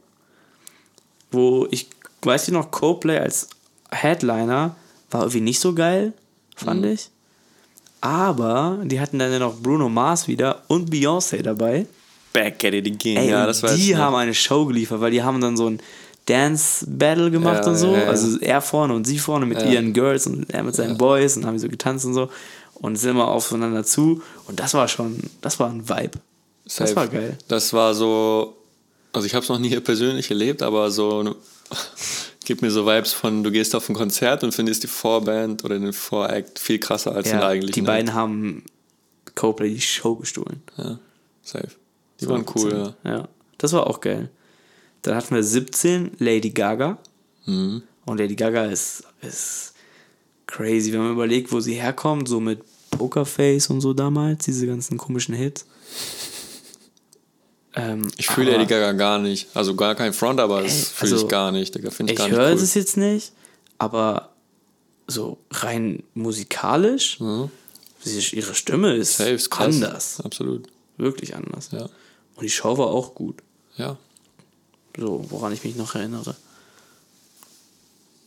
[1.30, 1.88] wo ich,
[2.22, 3.48] weiß ich noch, Coldplay als
[3.90, 4.76] Headliner
[5.10, 6.12] war irgendwie nicht so geil,
[6.56, 7.10] fand ich.
[8.00, 11.86] Aber die hatten dann ja noch Bruno Mars wieder und Beyoncé dabei.
[12.32, 13.16] Back at it again.
[13.16, 15.80] Ey, ja, das weiß die haben eine Show geliefert, weil die haben dann so ein
[16.26, 17.92] Dance-Battle gemacht Ja, und so.
[17.94, 18.08] ja, ja.
[18.08, 21.46] Also er vorne und sie vorne mit ihren Girls und er mit seinen Boys und
[21.46, 22.28] haben so getanzt und so.
[22.74, 24.22] Und sind immer aufeinander zu.
[24.46, 26.18] Und das war schon, das war ein Vibe.
[26.64, 26.96] Das Safe.
[26.96, 27.38] war geil.
[27.48, 28.56] Das war so,
[29.12, 31.36] also ich habe es noch nie persönlich erlebt, aber so
[32.44, 35.78] gibt mir so Vibes von, du gehst auf ein Konzert und findest die Vorband oder
[35.78, 37.82] den Voract viel krasser als den Ja, eigentlichen.
[37.82, 38.64] die beiden haben
[39.34, 40.62] Coldplay die Show gestohlen.
[40.76, 40.98] Ja,
[41.42, 41.68] safe.
[42.20, 43.10] Die waren cool, ja.
[43.10, 44.30] Ja, das war auch geil.
[45.02, 46.98] Dann hatten wir 17 Lady Gaga.
[47.46, 47.82] Mhm.
[48.06, 49.73] Und Lady Gaga ist, ist
[50.54, 54.96] crazy, wenn man überlegt, wo sie herkommt, so mit Pokerface und so damals, diese ganzen
[54.98, 55.66] komischen Hits.
[57.74, 59.48] Ähm, Ich fühle Lady Gaga gar nicht.
[59.54, 61.74] Also gar kein Front, aber das fühle also, ich gar nicht.
[61.74, 62.60] Digga, ich, Ich höre cool.
[62.60, 63.32] das jetzt nicht,
[63.78, 64.30] aber
[65.08, 67.18] so rein musikalisch,
[68.00, 69.24] sie, ihre Stimme ist Mhm.
[69.24, 70.20] Safe, ist anders.
[70.20, 70.68] Absolut.
[70.96, 71.70] Wirklich anders.
[71.72, 71.88] Ja.
[72.36, 73.42] Und die Show war auch gut.
[73.76, 73.96] Ja.
[74.96, 76.36] So, woran ich mich noch erinnere.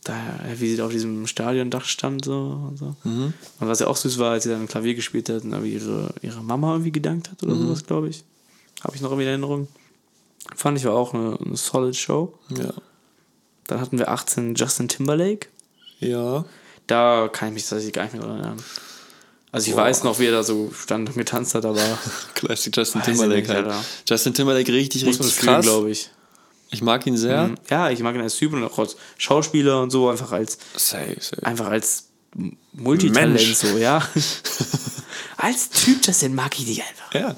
[0.07, 0.15] Da,
[0.57, 2.33] wie sie da auf diesem Stadiondach stand so
[2.69, 2.95] und so.
[3.03, 3.33] Mhm.
[3.59, 6.13] Und was ja auch süß war, als sie dann Klavier gespielt hat und aber ihre,
[6.21, 7.67] ihre Mama irgendwie gedankt hat oder Mhm.
[7.67, 8.23] sowas, glaube ich.
[8.83, 9.67] Habe ich noch irgendwie in Erinnerung.
[10.55, 12.33] Fand ich war auch eine, eine solid Show.
[12.57, 12.73] Ja.
[13.67, 15.47] Dann hatten wir 18 Justin Timberlake.
[15.99, 16.45] Ja.
[16.85, 18.63] Da kann ich mich tatsächlich gar nicht mehr dran erinnern.
[19.51, 19.81] Also ich Boah.
[19.83, 21.81] weiß noch, wie er da so stand und getanzt hat, aber
[22.35, 23.65] Classic Justin Timberlake nicht, halt.
[23.65, 23.83] Alter.
[24.07, 25.65] Justin Timberlake richtig, muss richtig krass.
[25.65, 26.09] glaube ich.
[26.70, 27.51] Ich mag ihn sehr.
[27.70, 31.15] Ja, ich mag ihn als Typ und auch als Schauspieler und so, einfach als Safe,
[31.20, 31.45] safe.
[31.45, 32.07] einfach als
[32.74, 33.55] Multitalent Mensch.
[33.55, 34.01] so, ja.
[35.38, 37.13] als Typ, Justin mag ich dich einfach.
[37.13, 37.36] Ja.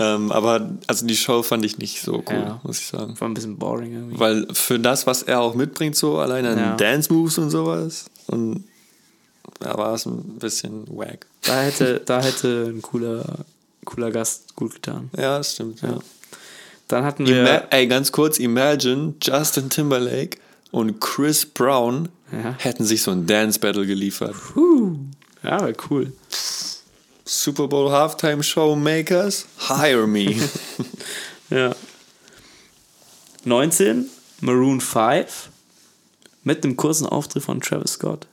[0.00, 2.60] Ähm, aber also die Show fand ich nicht so cool, Ja.
[2.62, 3.18] muss ich sagen.
[3.20, 4.20] War ein bisschen boring irgendwie.
[4.20, 6.76] Weil für das, was er auch mitbringt, so alleine an Ja.
[6.76, 8.64] Dance-Moves und sowas, und
[9.58, 11.26] da war es ein bisschen wack.
[11.42, 13.24] Da hätte, da hätte ein cooler,
[13.84, 15.10] cooler Gast gut getan.
[15.16, 15.80] Ja, das stimmt.
[15.82, 15.98] Ja.
[16.88, 17.40] Dann hatten wir.
[17.42, 20.38] Ima ey, ganz kurz, imagine Justin Timberlake
[20.70, 22.54] und Chris Brown Ja.
[22.58, 24.34] hätten sich so ein Dance Battle geliefert.
[25.42, 26.12] ja, war cool.
[27.24, 30.34] Super Bowl Halftime Show Makers, hire me.
[31.50, 31.74] Ja.
[33.44, 34.06] 19,
[34.40, 35.48] Maroon 5
[36.44, 38.26] mit einem kurzen Auftritt von Travis Scott.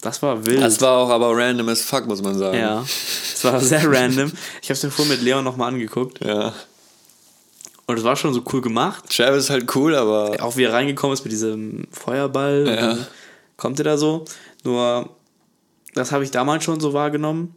[0.00, 0.60] Das war wild.
[0.62, 2.58] das war auch aber random as fuck, muss man sagen.
[2.58, 2.80] ja,
[3.32, 4.32] das war sehr random.
[4.62, 6.54] Ich habe es mir vorhin mit Leon nochmal angeguckt ja.
[7.90, 9.04] Und es war schon so cool gemacht.
[9.14, 12.66] Travis ist halt cool, aber Auch wie er reingekommen ist mit diesem Feuerball.
[12.66, 12.98] und Ja.
[13.56, 14.24] Kommt er da so.
[14.64, 15.10] Nur,
[15.94, 17.54] das habe ich damals schon so wahrgenommen.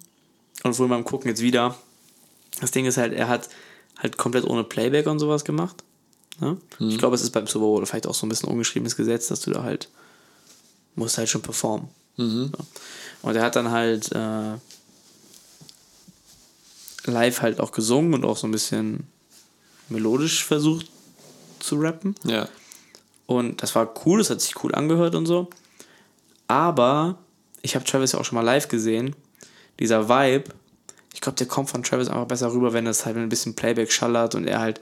[0.63, 1.75] Und wohl beim Gucken jetzt wieder.
[2.61, 3.49] Das Ding ist halt, er hat
[3.97, 5.83] halt komplett ohne Playback und sowas gemacht.
[6.39, 6.57] Ne?
[6.79, 6.89] Mhm.
[6.89, 9.41] Ich glaube, es ist beim Super Bowl vielleicht auch so ein bisschen ungeschriebenes Gesetz, dass
[9.41, 9.89] du da halt
[10.95, 11.87] musst halt schon performen.
[12.17, 12.51] Mhm.
[12.55, 12.65] So.
[13.27, 14.53] Und er hat dann halt äh,
[17.05, 19.07] live halt auch gesungen und auch so ein bisschen
[19.93, 20.87] melodisch versucht
[21.59, 22.15] zu rappen.
[22.25, 22.47] ja.
[23.25, 25.49] Und das war cool, das hat sich cool angehört und so.
[26.47, 27.17] Aber
[27.61, 29.15] ich habe Travis ja auch schon mal live gesehen.
[29.79, 30.51] Dieser Vibe,
[31.13, 33.91] ich glaube, der kommt von Travis einfach besser rüber, wenn das halt ein bisschen Playback
[33.93, 34.81] schallert und er halt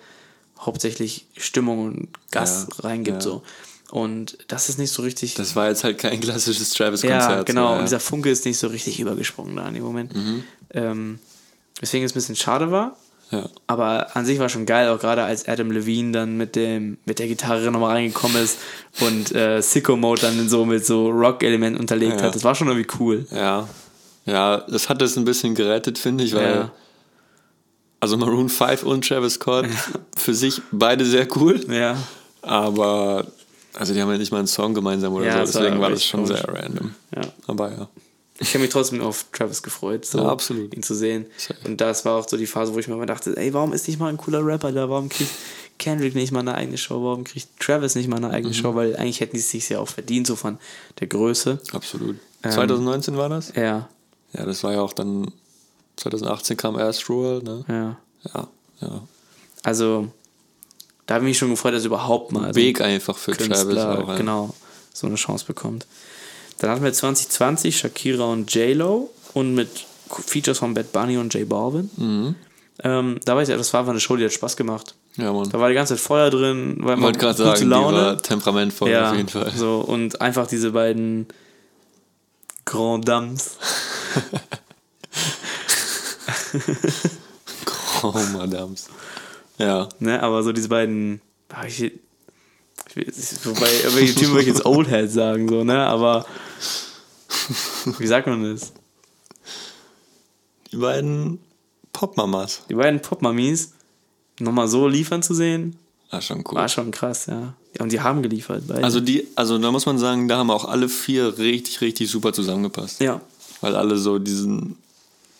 [0.59, 3.17] hauptsächlich Stimmung und Gas Ja, reingibt.
[3.17, 3.21] ja.
[3.21, 3.43] so.
[3.91, 5.35] Und das ist nicht so richtig.
[5.35, 7.29] Das war jetzt halt kein klassisches Travis-Konzert.
[7.29, 7.73] ja, genau.
[7.73, 10.15] so, Und dieser Funke ist nicht so richtig übergesprungen da in dem Moment.
[10.15, 10.43] Mhm.
[10.71, 11.19] Ähm,
[11.79, 12.97] weswegen es ein bisschen schade war.
[13.31, 13.49] Ja.
[13.67, 17.19] Aber an sich war schon geil, auch gerade als Adam Levine dann mit dem mit
[17.19, 18.59] der Gitarre nochmal reingekommen ist
[18.99, 22.27] und äh, Sicko Mode dann so mit so Rock-Elementen unterlegt Ja.
[22.27, 22.35] hat.
[22.35, 23.25] Das war schon irgendwie cool.
[23.31, 23.67] Ja.
[24.25, 26.55] Ja, das hat es ein bisschen gerettet, finde ich, weil.
[26.55, 26.71] Ja.
[27.99, 29.67] Also Maroon 5 und Travis Scott
[30.17, 31.59] für sich beide sehr cool.
[31.71, 31.95] Ja.
[32.41, 33.25] Aber.
[33.75, 35.81] Also die haben ja nicht mal einen Song gemeinsam oder Ja, so, das war deswegen
[35.81, 36.41] war das schon komisch.
[36.41, 36.93] sehr random.
[37.15, 37.21] ja.
[37.47, 37.87] Aber ja.
[38.41, 40.73] Ich habe mich trotzdem auf Travis gefreut, so Ja, absolut.
[40.75, 41.25] ihn zu sehen.
[41.63, 43.87] Und das war auch so die Phase, wo ich mir immer dachte, ey, warum ist
[43.87, 44.89] nicht mal ein cooler Rapper da?
[44.89, 45.29] Warum kriegt
[45.77, 47.03] Kendrick nicht mal eine eigene Show?
[47.03, 48.33] Warum kriegt Travis nicht mal eine Mhm.
[48.33, 48.73] eigene Show?
[48.75, 50.57] Weil eigentlich hätten die es sich ja auch verdient, so von
[50.99, 51.59] der Größe.
[51.71, 52.17] Absolut.
[52.43, 53.53] Ähm, 2019 war das?
[53.55, 53.87] Ja,
[54.33, 55.31] Ja, das war ja auch dann.
[55.97, 57.63] 2018 kam Astral, ne?
[57.67, 57.97] ja.
[58.33, 58.47] Ja,
[58.81, 59.01] ja.
[59.63, 60.07] Also,
[61.05, 63.99] da habe ich mich schon gefreut, dass überhaupt mal ein Weg einfach für Travis Künstler
[64.03, 64.07] auch.
[64.07, 64.15] ja.
[64.17, 64.53] genau
[64.93, 65.85] so eine Chance bekommt.
[66.61, 71.49] Dann hatten wir 2020 Shakira und J-Lo und mit Features von Bad Bunny und J
[71.49, 71.89] Balvin.
[71.97, 72.35] Mhm.
[72.83, 74.93] Ähm, da weiß ich, das war einfach eine Show, die hat Spaß gemacht.
[75.17, 75.49] Ja, Mann.
[75.49, 77.97] Da war die ganze Zeit Feuer drin, war wollte gerade gute sagen, die Laune.
[77.97, 79.51] war temperamentvoll ja, auf jeden Fall.
[79.55, 81.27] So, und einfach diese beiden
[82.65, 83.57] Grand Dames.
[88.03, 88.89] Oh, Madams.
[89.57, 89.87] Ja.
[89.99, 91.21] Ne, aber so diese beiden.
[92.95, 95.79] Wobei, welche Typen würde ich jetzt Old Head sagen, so, ne?
[95.85, 96.25] Aber.
[97.97, 98.73] Wie sagt man das?
[100.71, 101.39] Die beiden
[101.93, 102.61] Popmamas.
[102.69, 103.73] Die beiden Popmamis
[104.39, 105.75] nochmal so liefern zu sehen,
[106.09, 106.55] War schon cool.
[106.55, 107.53] war schon krass, ja.
[107.79, 108.83] und die haben geliefert, beide.
[108.83, 112.33] Also die, also da muss man sagen, da haben auch alle vier richtig, richtig super
[112.33, 113.01] zusammengepasst.
[113.01, 113.21] ja.
[113.63, 114.75] Weil alle so diesen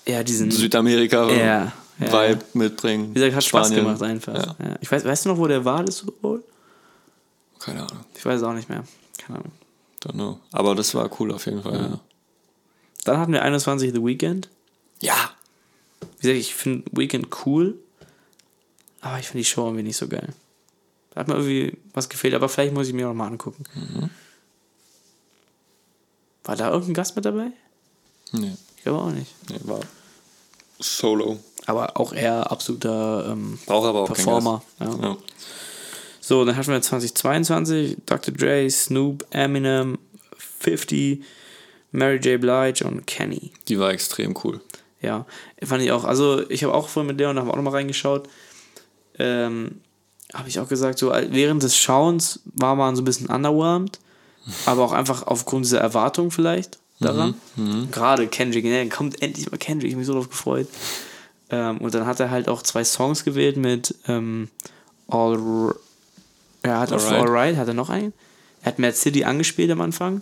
[0.05, 0.51] Ja, diesen.
[0.51, 2.29] Südamerika Ja, ja.
[2.29, 3.09] Vibe mitbringen.
[3.09, 3.85] wie gesagt, hat Spaß Spanien.
[3.85, 4.35] gemacht einfach.
[4.35, 4.55] Ja.
[4.63, 4.75] Ja.
[4.79, 6.43] Ich weiß, weißt du noch, wo der war, das Super Bowl?
[7.63, 8.03] Keine Ahnung.
[8.15, 8.83] Ich weiß auch nicht mehr.
[9.17, 9.51] Keine Ahnung.
[10.03, 10.39] Don't know.
[10.51, 11.73] Aber das war cool auf jeden Fall.
[11.79, 11.99] Ja.
[13.03, 14.49] Dann hatten wir 21 The Weekend.
[14.99, 15.31] ja.
[16.19, 17.77] Wie gesagt, ich finde Weekend cool,
[19.01, 20.29] aber ich finde die Show irgendwie nicht so geil.
[21.11, 23.63] Da hat mir irgendwie was gefehlt, aber vielleicht muss ich mir noch mal angucken.
[23.75, 24.09] Mhm.
[26.43, 27.51] War da irgendein Gast mit dabei?
[28.31, 29.31] Nee, Ich glaube auch nicht.
[29.49, 29.79] nee, war
[30.79, 31.37] Solo.
[31.67, 34.63] Aber auch eher absoluter ähm, Braucht aber auch Performer.
[34.79, 34.95] Ja.
[34.95, 35.17] Ja.
[36.21, 38.33] So, dann hatten wir 2022 Dr.
[38.33, 39.97] Dre, Snoop, Eminem,
[40.59, 41.23] 50,
[41.91, 42.39] Mary J.
[42.39, 43.51] Blige und Kenny.
[43.67, 44.61] Die war extrem cool.
[45.01, 45.25] Ja,
[45.63, 46.05] fand ich auch.
[46.05, 48.29] Also, ich habe auch vorhin mit Leon, da haben wir auch nochmal reingeschaut.
[49.17, 49.81] Ähm,
[50.33, 53.99] habe ich auch gesagt, so äh, während des Schauens war man so ein bisschen underwhelmed,
[54.67, 57.33] aber auch einfach aufgrund dieser Erwartung vielleicht daran.
[57.91, 60.67] Gerade Kendrick, ne, kommt endlich mal Kendrick, ich hab mich so drauf gefreut.
[61.49, 64.49] Ähm, und dann hat er halt auch zwei Songs gewählt mit ähm,
[65.07, 65.73] All
[66.63, 67.27] R- ja, hat auf Alright.
[67.27, 68.13] Alright, hat er noch einen?
[68.61, 70.21] Er hat Mad City angespielt am Anfang.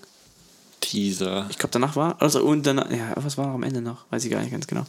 [0.81, 1.45] Teaser.
[1.49, 2.21] Ich glaube, danach war.
[2.21, 4.05] Also, und dann, ja, was war noch am Ende noch?
[4.11, 4.85] Weiß ich gar nicht ganz genau.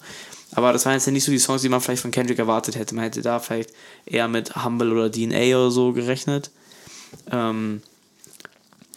[0.53, 2.77] Aber das waren jetzt ja nicht so die Songs, die man vielleicht von Kendrick erwartet
[2.77, 2.95] hätte.
[2.95, 3.71] Man hätte da vielleicht
[4.07, 6.51] eher mit Humble oder DNA oder so gerechnet.
[7.31, 7.83] Ähm,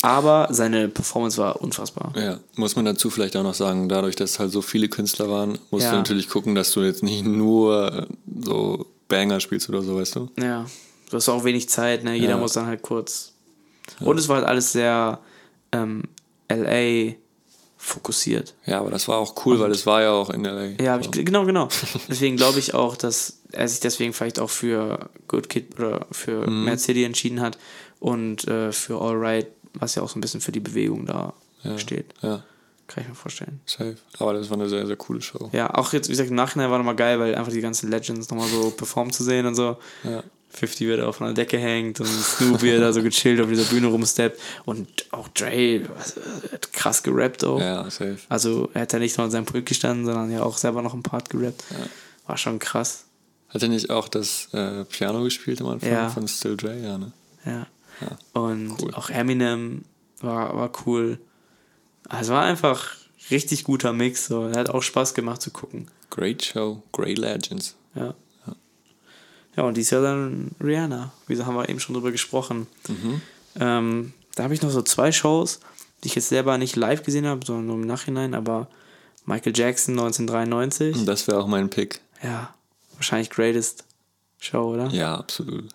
[0.01, 2.13] aber seine Performance war unfassbar.
[2.15, 5.57] Ja, muss man dazu vielleicht auch noch sagen, dadurch, dass halt so viele Künstler waren,
[5.71, 5.91] musst Ja.
[5.91, 8.05] du natürlich gucken, dass du jetzt nicht nur äh,
[8.43, 10.29] so Banger spielst oder so, weißt du?
[10.39, 10.65] Ja,
[11.13, 12.15] du hast auch wenig Zeit, ne?
[12.15, 12.37] Jeder Ja.
[12.37, 13.33] muss dann halt kurz.
[13.99, 15.19] Und es war halt alles sehr
[15.71, 16.03] ähm,
[16.51, 17.13] LA
[17.77, 18.53] fokussiert.
[18.65, 20.81] Ja, aber das war auch cool, weil es war ja auch in LA.
[20.81, 21.67] Ja, hab ich, genau, genau.
[22.07, 26.49] Deswegen glaube ich auch, dass er sich deswegen vielleicht auch für Good Kid oder für
[26.49, 26.65] Mhm.
[26.65, 27.57] Mad City entschieden hat
[27.99, 31.33] und äh, für All Right, was ja auch so ein bisschen für die Bewegung da
[31.63, 31.77] ja.
[31.77, 32.13] steht.
[32.21, 32.43] Ja,
[32.87, 33.59] Kann ich mir vorstellen.
[33.65, 33.97] safe.
[34.17, 35.49] Aber das war eine sehr, sehr coole Show.
[35.51, 38.29] Ja, auch jetzt, wie gesagt, im Nachhinein war nochmal geil, weil einfach die ganzen Legends
[38.29, 39.77] nochmal so performen zu sehen und so.
[40.05, 40.23] Ja.
[40.53, 43.87] 50 wird auf einer Decke hängt und Snoop wird da so gechillt auf dieser Bühne
[43.87, 47.59] rumsteppt und auch Dre also, hat krass gerappt auch.
[47.59, 48.17] Ja, safe.
[48.29, 50.93] Also er hat ja nicht nur an seinem Pult gestanden, sondern ja auch selber noch
[50.93, 51.63] ein Part gerappt.
[52.27, 53.05] War schon krass.
[53.49, 56.09] Hat er nicht auch das äh, Piano gespielt am Anfang Ja.
[56.09, 56.75] von Still Dre?
[56.79, 57.11] Ja, ne?
[57.45, 57.67] Ja.
[58.33, 58.93] Und cool.
[58.95, 59.83] auch Eminem
[60.21, 61.19] war, war cool.
[62.09, 62.95] Also war einfach
[63.29, 64.27] richtig guter Mix.
[64.27, 64.47] So.
[64.47, 65.87] Er hat auch Spaß gemacht zu gucken.
[66.09, 67.75] Great Show, great Legends.
[67.95, 68.13] Ja.
[69.55, 71.11] Ja, und dies Jahr dann Rihanna.
[71.27, 72.67] Wieso haben wir eben schon drüber gesprochen?
[73.59, 75.59] Ähm, da habe ich noch so zwei Shows,
[76.03, 78.67] die ich jetzt selber nicht live gesehen habe, sondern nur im Nachhinein, aber
[79.25, 80.95] Michael Jackson 1993.
[80.95, 82.01] Und das wäre auch mein Pick.
[82.23, 82.53] Ja,
[82.95, 83.85] wahrscheinlich Greatest
[84.39, 84.89] Show, oder?
[84.89, 85.69] Ja, absolut.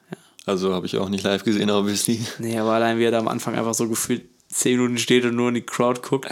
[0.44, 2.20] Also habe ich auch nicht live gesehen, obviously.
[2.38, 5.36] Nee, aber allein wie er da am Anfang einfach so gefühlt 10 Minuten steht und
[5.36, 6.28] nur in die Crowd guckt.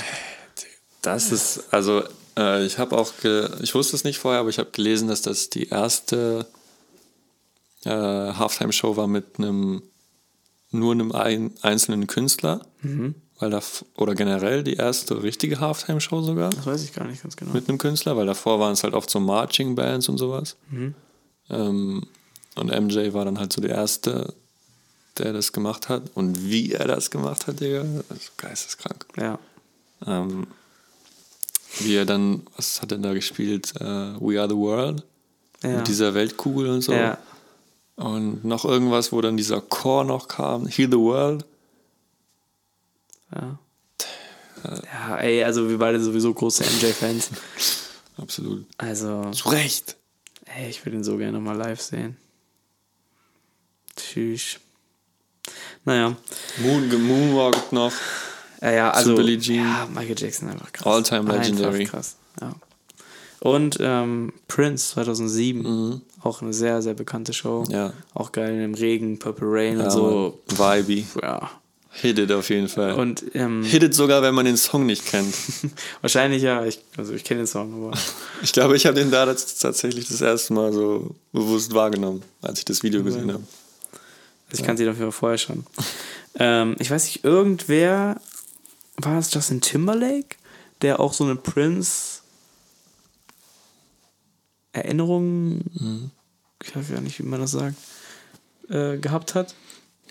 [1.03, 2.03] Das ist, also
[2.37, 3.13] äh, ich habe auch,
[3.63, 6.47] ich wusste es nicht vorher, aber ich habe gelesen, dass das die erste
[7.87, 9.83] äh, Halftime-Show war mit einem,
[10.71, 12.67] nur einem ein, einzelnen Künstler.
[13.39, 13.61] Weil da,
[13.97, 16.51] oder generell die erste richtige Halftime-Show sogar.
[16.51, 17.53] Das weiß ich gar nicht ganz genau.
[17.53, 20.57] mit einem Künstler, weil davor waren es halt oft so Marching Bands und sowas.
[21.51, 22.07] Ähm,
[22.55, 24.33] und MJ war dann halt so der Erste,
[25.19, 26.03] der das gemacht hat.
[26.15, 29.07] Und wie er das gemacht hat, Digga, ist geisteskrank.
[29.19, 29.39] Ja.
[30.07, 30.47] Ähm,
[31.81, 33.75] wie er dann, was hat er da gespielt?
[33.79, 33.85] Äh,
[34.21, 35.05] We Are the World.
[35.63, 35.77] Ja.
[35.77, 36.93] Mit dieser Weltkugel und so.
[36.93, 37.19] Ja.
[37.97, 40.67] Und noch irgendwas, wo dann dieser Chor noch kam.
[40.67, 41.45] Heal the World.
[43.35, 43.59] Ja.
[44.65, 47.31] Ja, ey, also wir beide sowieso große MJ-Fans.
[48.17, 48.67] Absolut.
[48.79, 49.97] Also, Zu Recht.
[50.45, 52.17] ey, ich würde ihn so gerne mal live sehen.
[53.97, 54.59] Tschüss.
[55.85, 56.17] Naja.
[56.59, 57.93] Moon, gemoonwalkt noch.
[58.61, 59.15] Ja, ja, also.
[59.15, 59.65] Billie Jean.
[59.65, 60.87] Ja, Michael Jackson einfach krass.
[60.87, 61.81] All-time legendary.
[61.81, 62.55] Einfach krass, ja.
[63.41, 66.03] Und ähm, Prince 2007.
[66.23, 67.65] Auch eine sehr, sehr bekannte Show.
[67.67, 67.73] Mhm.
[67.73, 67.93] Ja.
[68.15, 70.39] Auch geil im Regen, Purple Rain Ja, und so.
[70.49, 71.07] Vibey.
[71.23, 71.51] Ja.
[71.91, 72.93] Hit it auf jeden Fall.
[72.93, 75.35] Und ähm, Hit it sogar, wenn man den Song nicht kennt.
[76.03, 77.97] wahrscheinlich ja, ich, also ich kenne den Song, aber.
[78.43, 82.65] Ich glaube, ich habe den da tatsächlich das erste Mal so bewusst wahrgenommen, als ich
[82.67, 83.43] das Video gesehen habe.
[84.51, 85.65] Also ich kannte ihn auf jeden Fall vorher schon.
[86.39, 88.21] ähm, ich weiß nicht, irgendwer,
[88.99, 90.37] war es Justin Timberlake,
[90.83, 92.16] der auch so eine Prince
[94.77, 96.11] Erinnerung, Mhm.
[96.63, 97.77] ich weiß gar nicht, wie man das sagt,
[98.69, 99.55] äh, gehabt hat,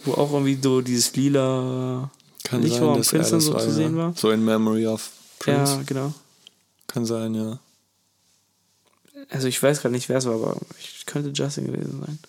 [0.03, 2.09] wo auch irgendwie so dieses lila
[2.43, 3.73] Kann Licht sein, war dass Prince so war, zu ja.
[3.73, 4.13] sehen war.
[4.15, 5.09] So in Memory of
[5.39, 5.73] Prince.
[5.73, 6.13] Ja, genau.
[6.87, 7.59] Kann sein, ja.
[9.29, 12.19] Also ich weiß gerade nicht, wer es war, aber ich könnte Justin gewesen sein.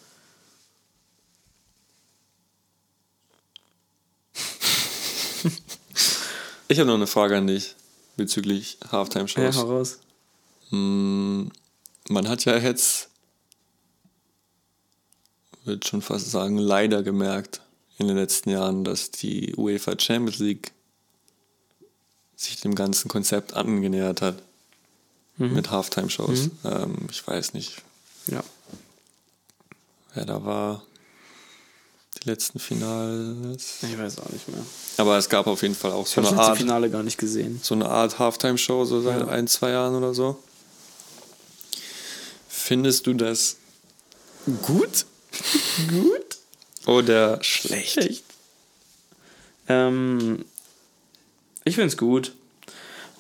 [6.68, 7.74] Ich habe noch eine Frage an dich
[8.16, 9.56] bezüglich Ja, Halftime-Shows.
[9.56, 9.98] hau raus.
[10.70, 11.44] Mm,
[12.08, 13.08] Man hat ja jetzt,
[15.64, 17.60] würde schon fast sagen, leider gemerkt
[17.98, 20.72] in den letzten Jahren, dass die UEFA Champions League
[22.36, 24.42] sich dem ganzen Konzept angenähert hat
[25.38, 26.50] mit Halftime-Shows.
[26.64, 27.82] Ähm, ich weiß nicht,
[28.26, 28.42] Ja.
[30.14, 30.82] wer da war.
[32.22, 33.82] Die letzten Finals.
[33.82, 34.64] Ich weiß auch nicht mehr.
[34.96, 37.02] Aber es gab auf jeden Fall auch Ich so habe eine das Art, Finale gar
[37.02, 37.60] nicht gesehen.
[37.62, 39.28] so eine Art Halftime-Show, so seit Ja.
[39.28, 40.42] ein, zwei Jahren oder so.
[42.66, 43.58] Findest du das
[44.62, 45.06] gut?
[45.88, 46.38] Gut?
[46.84, 48.24] Oder schlecht?
[49.68, 50.44] Ähm,
[51.64, 52.34] ich finde es gut.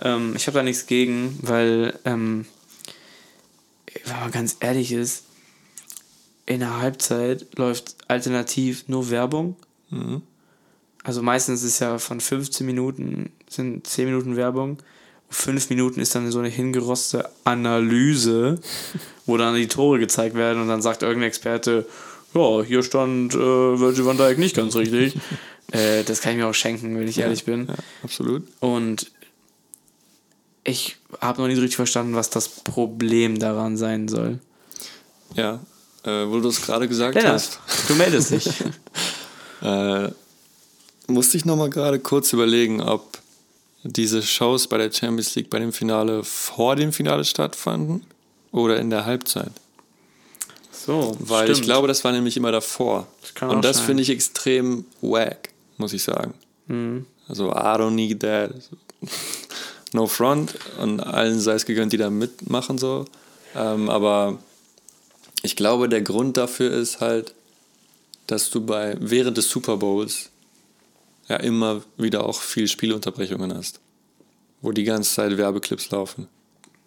[0.00, 2.46] Ähm, ich habe da nichts gegen, weil, ähm,
[4.04, 5.22] wenn man ganz ehrlich ist,
[6.46, 9.54] in der Halbzeit läuft alternativ nur Werbung.
[11.04, 14.78] Also meistens ist ja von 15 Minuten sind 10 Minuten Werbung.
[15.30, 18.60] 5 Minuten ist dann so eine hingerostete Analyse,
[19.26, 21.86] wo dann die Tore gezeigt werden und dann sagt irgendein Experte,
[22.34, 25.16] ja, hier stand äh, Virgil van Dijk nicht ganz richtig.
[25.72, 27.66] äh, das kann ich mir auch schenken, wenn ich ehrlich bin.
[27.66, 28.44] Ja, absolut.
[28.60, 29.10] Und
[30.64, 34.38] ich habe noch nicht richtig verstanden, was das Problem daran sein soll.
[35.34, 35.60] Ja,
[36.04, 38.48] äh, wo du es gerade gesagt Lennart, hast, du meldest dich.
[39.62, 40.08] äh,
[41.06, 43.15] musste ich nochmal gerade kurz überlegen, ob
[43.86, 48.04] diese Shows bei der Champions League bei dem Finale vor dem Finale stattfanden
[48.52, 49.52] oder in der Halbzeit.
[50.72, 51.66] So, Weil ich stimmt.
[51.66, 53.06] glaube, das war nämlich immer davor.
[53.34, 56.34] Das Und das finde ich extrem wack, muss ich sagen.
[56.68, 57.06] Mhm.
[57.28, 58.52] Also, I don't need that.
[59.92, 63.04] no front und allen sei es gegönnt, die da mitmachen so.
[63.54, 64.38] Ähm, aber
[65.42, 67.34] ich glaube, der Grund dafür ist halt,
[68.26, 70.30] dass du bei während des Super Bowls
[71.28, 73.80] ja immer wieder auch viel Spielunterbrechungen hast,
[74.62, 76.28] wo die ganze Zeit Werbeclips laufen,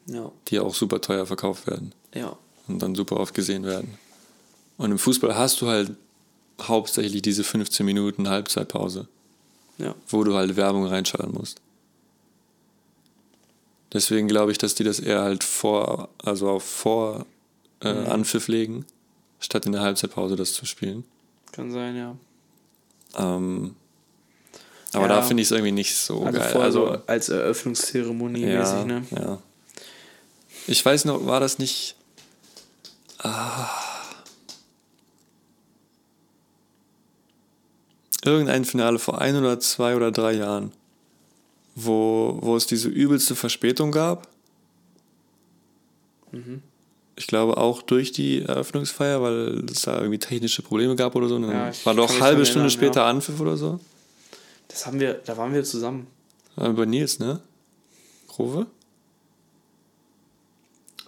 [0.06, 0.32] Ja.
[0.48, 2.38] die auch super teuer verkauft werden Ja.
[2.68, 3.98] und dann super oft gesehen werden.
[4.78, 5.92] Und im Fußball hast du halt
[6.62, 9.08] hauptsächlich diese 15 Minuten Halbzeitpause,
[9.78, 9.94] Ja.
[10.08, 11.62] wo du halt Werbung reinschalten musst.
[13.92, 17.26] Deswegen glaube ich, dass die das eher halt vor, also auf vor
[17.82, 18.86] äh, Anpfiff legen,
[19.40, 21.04] statt in der Halbzeitpause das zu spielen.
[21.52, 22.16] Kann sein, ja.
[23.18, 23.76] Ähm,
[24.94, 25.16] aber Ja.
[25.16, 26.58] da finde ich es irgendwie nicht so Also geil.
[26.58, 29.04] Also, so als Eröffnungszeremonie ja, mäßig, ne?
[29.12, 29.40] ja.
[30.68, 31.96] Ich weiß noch, war das nicht.
[33.20, 33.70] Ah,
[38.24, 40.72] irgendein Finale vor ein oder zwei oder drei Jahren,
[41.76, 44.28] wo, wo es diese übelste Verspätung gab.
[46.32, 46.62] Mhm.
[47.16, 51.38] Ich glaube auch durch die Eröffnungsfeier, weil es da irgendwie technische Probleme gab oder so.
[51.40, 53.10] Ja, war doch halbe Stunde erinnern, später ja.
[53.10, 53.80] Anpfiff oder so.
[54.70, 56.08] Das haben wir, da waren wir zusammen.
[56.56, 57.42] Bei Nils, ne?
[58.28, 58.68] Grove?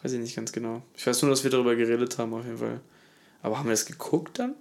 [0.01, 0.81] Weiß ich nicht ganz genau.
[0.97, 2.81] Ich weiß nur, dass wir darüber geredet haben, auf jeden Fall.
[3.41, 4.55] Aber haben wir das geguckt dann?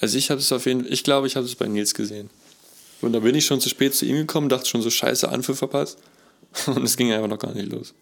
[0.00, 2.30] Also ich habe es auf jeden Fall, ich glaube, ich habe es bei Nils gesehen.
[3.00, 5.58] Und da bin ich schon zu spät zu ihm gekommen, dachte schon so scheiße Anpfiff
[5.58, 5.98] verpasst.
[6.66, 7.94] Und es ging einfach noch gar nicht los.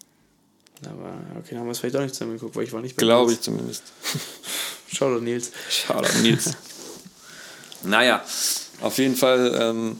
[0.85, 2.95] Aber okay, dann haben wir es vielleicht auch nicht zusammen geguckt, weil ich war nicht
[2.95, 3.83] bei Glaube ich zumindest.
[4.93, 5.51] Schau doch, Nils.
[5.69, 6.51] Schade, Nils.
[7.83, 8.23] naja,
[8.81, 9.97] auf jeden Fall ähm,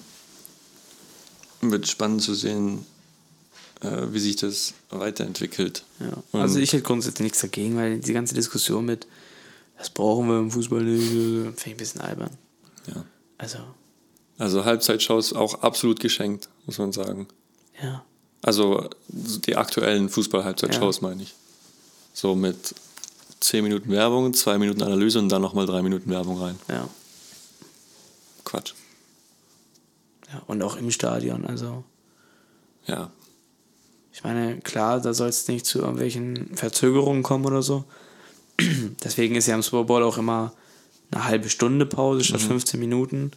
[1.62, 2.86] wird spannend zu sehen,
[3.82, 5.84] äh, wie sich das weiterentwickelt.
[6.00, 6.40] Ja.
[6.40, 9.06] Also ich hätte grundsätzlich nichts dagegen, weil die ganze Diskussion mit,
[9.78, 12.32] das brauchen wir im Fußball nicht, äh, finde ich ein bisschen albern.
[12.88, 13.06] Ja.
[13.38, 13.60] Also,
[14.38, 17.28] Also Halbzeitshows auch absolut geschenkt, muss man sagen.
[17.82, 18.04] ja.
[18.44, 21.36] Also die aktuellen Fußball-Halbzeitshows meine ich.
[22.12, 22.74] So mit
[23.40, 26.58] 10 Minuten Werbung, 2 Minuten Analyse und dann nochmal 3 Minuten Werbung rein.
[26.68, 26.90] Ja.
[28.44, 28.74] Quatsch.
[30.34, 30.42] Ja.
[30.48, 31.84] Und auch im Stadion, also.
[32.86, 33.12] Ja.
[34.14, 37.86] Ich meine, klar, da soll es nicht zu irgendwelchen Verzögerungen kommen oder so.
[39.04, 40.54] Deswegen ist ja im Super Bowl auch immer
[41.12, 43.32] eine halbe Stunde Pause statt 15 Minuten.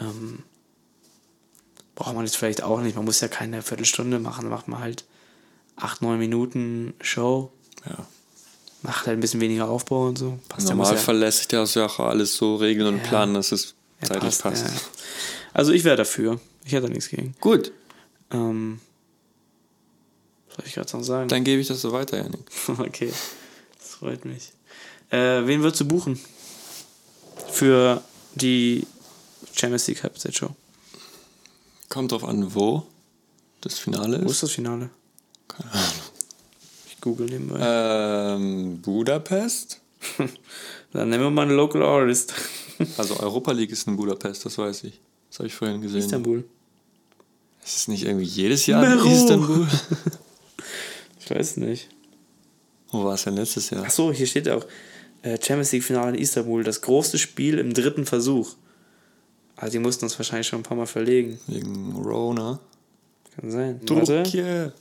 [0.00, 0.42] Ähm,
[1.94, 2.96] braucht man jetzt vielleicht auch nicht.
[2.96, 4.48] Man muss ja keine Viertelstunde machen.
[4.48, 5.04] Macht man halt
[5.76, 7.50] 8, 9 Minuten Show.
[7.86, 8.06] ja.
[8.82, 10.38] Macht halt ein bisschen weniger Aufbau und so.
[10.48, 13.08] Passt Im ja, muss Normalfall lässt sich das ja auch alles so regeln und Ja.
[13.08, 14.64] planen, dass es ja, zeitlich passt.
[14.66, 14.70] ja.
[15.52, 16.40] Also ich wäre dafür.
[16.64, 17.34] Ich hätte da nichts gegen.
[17.40, 17.72] Gut,
[18.32, 18.80] Ähm,
[20.48, 21.28] was soll ich gerade noch sagen?
[21.28, 22.40] dann gebe ich das so weiter, Janik.
[22.78, 23.12] Okay,
[23.78, 24.52] das freut mich.
[25.10, 26.20] Äh, wen würdest du buchen?
[27.50, 28.02] Für
[28.34, 28.86] die
[29.52, 30.50] Champions League Halbzeit Show.
[31.88, 32.86] Kommt drauf an, wo
[33.62, 34.32] das Finale Wo ist.
[34.32, 34.90] ist das Finale?
[35.48, 35.84] Keine Ahnung.
[36.88, 37.58] Ich google nebenbei.
[37.60, 39.80] Ähm, Budapest?
[40.92, 42.32] Dann nehmen wir mal einen Local Artist.
[42.96, 45.00] Also Europa League ist in Budapest, das weiß ich.
[45.28, 46.00] Das habe ich vorhin gesehen.
[46.00, 46.44] Istanbul.
[47.64, 49.08] Ist es nicht irgendwie jedes Jahr in Meru.
[49.08, 49.68] Istanbul?
[51.22, 51.88] Ich weiß nicht.
[52.90, 53.84] Wo war es denn letztes Jahr?
[53.84, 54.66] Achso, hier steht auch
[55.22, 56.64] äh, Champions League Finale in Istanbul.
[56.64, 58.56] Das große Spiel im dritten Versuch.
[59.54, 61.38] Also die mussten uns wahrscheinlich schon ein paar Mal verlegen.
[61.46, 62.58] Wegen Rona.
[63.36, 63.80] Kann sein.
[63.86, 64.72] Warte.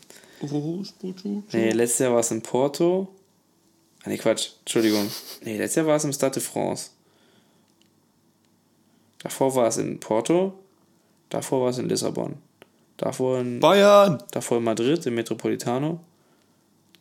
[1.52, 3.10] Nee, letztes Jahr war es in Porto.
[4.04, 4.52] Ah, nee, Quatsch.
[4.62, 5.08] Entschuldigung.
[5.44, 6.92] Nee, letztes Jahr war es im Stade de France.
[9.20, 10.54] Davor war es in Porto.
[11.30, 12.38] Davor war es in Lissabon.
[12.98, 14.22] Davor in, Bayern!
[14.32, 16.00] davor in Madrid, im Metropolitano.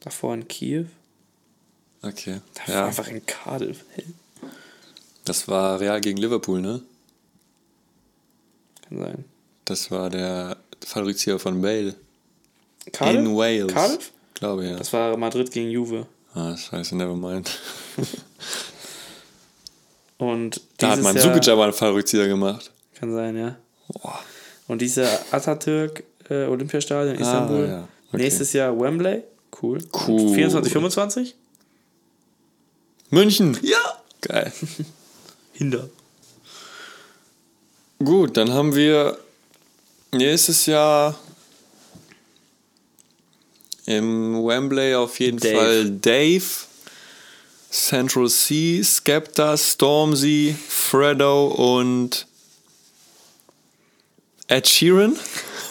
[0.01, 0.87] Davor in Kiew.
[2.03, 2.41] Okay.
[2.55, 3.85] Davor Ja, einfach in Cardiff.
[5.25, 6.83] Das war Real gegen Liverpool, ne?
[8.89, 9.25] Kann sein.
[9.65, 11.95] Das war der Fallrückzieher von Bale.
[12.93, 13.21] Cardiff?
[13.21, 13.75] In Wales.
[13.75, 14.13] Cardiff?
[14.35, 14.77] Glaube ja.
[14.77, 16.07] Das war Madrid gegen Juve.
[16.35, 17.59] Ah, scheiße, never mind.
[20.19, 22.71] Und Da hat man Sukic aber einen Fallrückzieher gemacht.
[22.95, 23.57] Kann sein, ja.
[23.89, 24.19] Boah.
[24.69, 27.65] Und dieser Atatürk äh, Olympiastadion in Istanbul.
[27.65, 27.89] Ah, ja.
[28.09, 28.23] Okay.
[28.23, 29.23] Nächstes Jahr Wembley.
[29.61, 29.79] Cool.
[30.07, 30.35] Cool.
[30.35, 31.35] 24, 25?
[33.11, 33.59] München!
[33.63, 34.03] Ja.
[34.21, 34.53] Geil.
[35.53, 35.89] Hinder.
[37.99, 39.19] Gut, dann haben wir
[40.13, 41.19] nächstes Jahr
[43.87, 45.57] im Wembley auf jeden Dave.
[45.57, 46.45] Fall Dave,
[47.71, 52.27] Central C, Skepta, Stormzy, Freddo und
[54.47, 55.17] Ed Sheeran.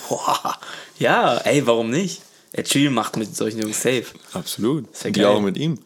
[0.07, 0.59] Boah.
[0.99, 2.21] Ja, ey, warum nicht?
[2.51, 4.05] Ed Sheeran macht mit solchen Jungs safe.
[4.33, 4.85] Absolut.
[5.03, 5.79] Ja Die auch mit ihm.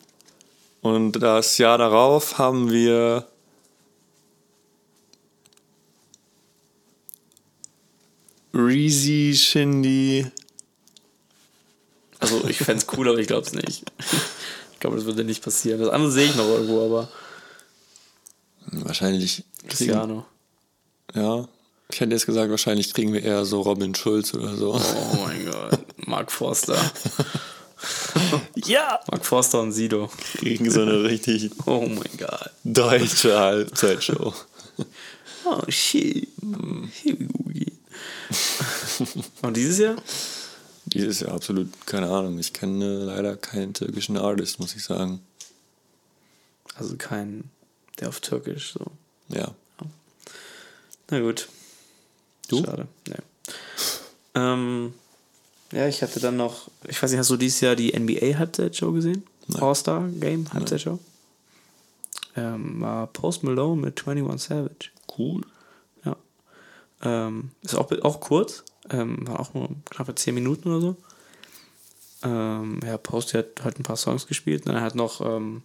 [0.81, 3.27] Und das Jahr darauf haben wir
[8.53, 10.25] Reezy, Shindy,
[12.23, 13.83] So, ich fände es cool, aber ich glaube es nicht.
[14.81, 15.79] Ich glaube, das würde nicht passieren.
[15.79, 17.07] Das andere sehe ich noch irgendwo, aber
[18.71, 20.25] Wahrscheinlich Cristiano.
[21.13, 21.47] ja.
[21.91, 24.73] Ich hätte jetzt gesagt, wahrscheinlich kriegen wir eher so Robin Schulz oder so.
[24.73, 25.79] Oh mein Gott.
[26.07, 26.75] Mark Forster.
[28.55, 28.99] Ja!
[29.11, 30.09] Mark Forster und Sido.
[30.37, 32.49] Kriegen so eine richtig Oh mein Gott.
[32.63, 34.33] deutsche Halbzeitshow.
[35.45, 36.27] Oh shit.
[37.03, 39.23] Here we go again.
[39.43, 39.95] Und dieses Jahr?
[40.93, 42.38] Dieses Jahr absolut keine Ahnung.
[42.39, 45.22] Ich kenne leider keinen türkischen Artist, muss ich sagen.
[46.76, 47.45] Also kein,
[47.99, 48.85] der auf Türkisch so.
[49.30, 49.53] Ja.
[51.09, 51.47] Na gut.
[52.47, 52.63] Du?
[52.63, 52.88] Schade.
[53.07, 53.15] Nee.
[54.35, 54.93] Ähm,
[55.72, 59.23] ja, ich hatte dann noch, ich weiß nicht, hast du dieses Jahr die NBA-Halbzeitshow gesehen?
[59.47, 59.61] Nein.
[59.61, 60.99] All-Star-Game, Halbzeitshow?
[62.35, 64.89] Ähm, war Post Malone mit 21 Savage.
[65.18, 65.41] Cool.
[66.05, 66.15] Ja.
[67.03, 68.63] Ähm, ist auch, auch kurz.
[68.89, 70.95] Ähm, waren auch nur knappe 10 Minuten oder so.
[72.23, 74.67] Ähm, ja, Post hat halt ein paar Songs gespielt.
[74.67, 75.63] Dann hat noch ähm,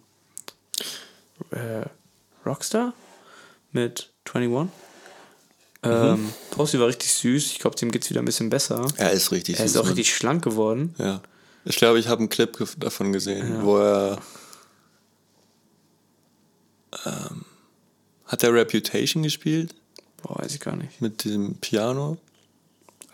[1.51, 1.85] äh,
[2.45, 2.93] Rockstar
[3.71, 4.71] mit 21.
[5.83, 7.45] Ähm, Posty war richtig süß.
[7.51, 8.87] Ich glaube, dem geht es wieder ein bisschen besser.
[8.97, 9.93] Er ist richtig Er ist süß, auch Mann.
[9.93, 10.95] richtig schlank geworden.
[10.97, 11.21] Ja.
[11.65, 13.63] Ich glaube, ich habe einen Clip davon gesehen, Ja.
[13.63, 14.19] wo er.
[17.05, 17.45] Ähm,
[18.25, 19.75] hat er Reputation gespielt?
[20.23, 20.99] Boah, weiß ich gar nicht.
[21.01, 22.17] Mit diesem Piano?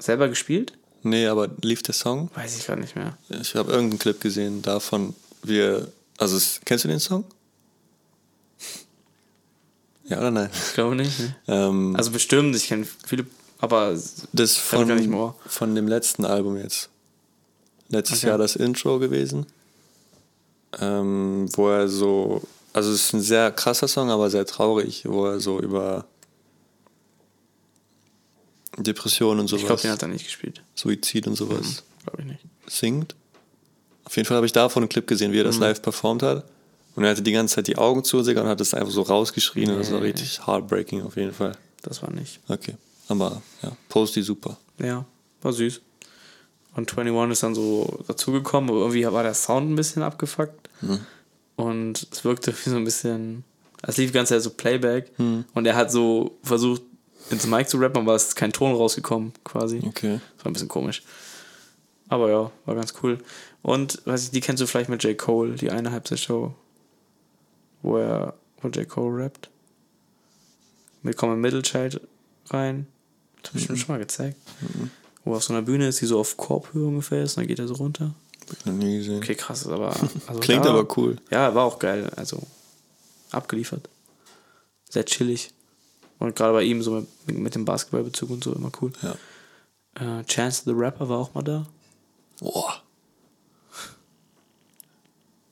[0.04, 0.74] Selber gespielt?
[1.04, 2.30] Nee, aber lief der Song?
[2.36, 3.18] Weiß ich gar nicht mehr.
[3.30, 5.88] Ich habe irgendeinen Clip gesehen davon, wie er.
[6.18, 7.24] Also, kennst du den Song?
[10.06, 10.50] Ja oder nein?
[10.54, 11.18] Ich glaube nicht.
[11.20, 11.36] Ne?
[11.48, 13.26] Ähm, Also bestimmt, ich kenne viele,
[13.60, 13.92] aber
[14.34, 15.36] das ich gar nicht von, Ohr.
[15.48, 16.90] von dem letzten Album jetzt.
[17.88, 18.28] Letztes Okay.
[18.28, 19.46] Jahr das Intro gewesen.
[20.82, 22.42] Ähm, wo er so.
[22.74, 26.06] Also, es ist ein sehr krasser Song, aber sehr traurig, wo er so über
[28.78, 30.62] Depressionen und sowas, ich glaube, den hat er nicht gespielt.
[30.76, 32.46] Suizid und sowas Glaube ich nicht.
[32.68, 33.16] singt.
[34.06, 35.48] Auf jeden Fall habe ich davon einen Clip gesehen, wie er Mhm.
[35.48, 36.46] das live performt hat.
[36.96, 39.02] Und er hatte die ganze Zeit die Augen zu sich und hat das einfach so
[39.02, 41.58] rausgeschrien und das war richtig heartbreaking auf jeden Fall.
[41.82, 42.40] Das war nicht.
[42.48, 42.76] Okay.
[43.08, 44.58] Aber ja, Posty super.
[44.80, 45.06] Ja,
[45.42, 45.82] war süß.
[46.76, 50.70] Und 21 ist dann so dazugekommen, aber irgendwie war der Sound ein bisschen abgefuckt.
[51.56, 53.44] Und es wirkte wie so ein bisschen.
[53.84, 55.12] Es lief die ganze Zeit so Playback.
[55.18, 56.82] Und er hat so versucht,
[57.30, 59.82] ins Mic zu rappen, aber es ist kein Ton rausgekommen, quasi.
[59.86, 60.20] Okay.
[60.38, 61.04] Das war ein bisschen komisch.
[62.10, 63.18] Aber ja, war ganz cool.
[63.62, 65.18] Und, weiß ich, die kennst du vielleicht mit J.
[65.18, 66.54] Cole, die eine Halbzeitshow,
[67.82, 68.88] wo er, wo J.
[68.88, 69.50] Cole rappt.
[71.02, 72.02] Mit Common Middle Child
[72.50, 72.88] rein.
[73.42, 74.38] Das hab ich schon mal gezeigt.
[75.26, 77.48] Wo er auf so einer Bühne ist, die so auf Korbhöhe ungefähr ist, und dann
[77.48, 78.14] geht er so runter.
[78.58, 79.18] Ich noch nie gesehen.
[79.18, 79.96] Okay, krass, aber.
[80.28, 81.18] Also Klingt da- aber cool.
[81.32, 82.10] Ja, war auch geil.
[82.16, 82.42] Also,
[83.32, 83.90] abgeliefert.
[84.90, 85.52] Sehr chillig.
[86.20, 88.92] Und gerade bei ihm so mit, mit dem Basketballbezug und so immer cool.
[89.02, 90.20] Ja.
[90.20, 91.66] Äh, Chance the Rapper war auch mal da.
[92.40, 92.82] Boah.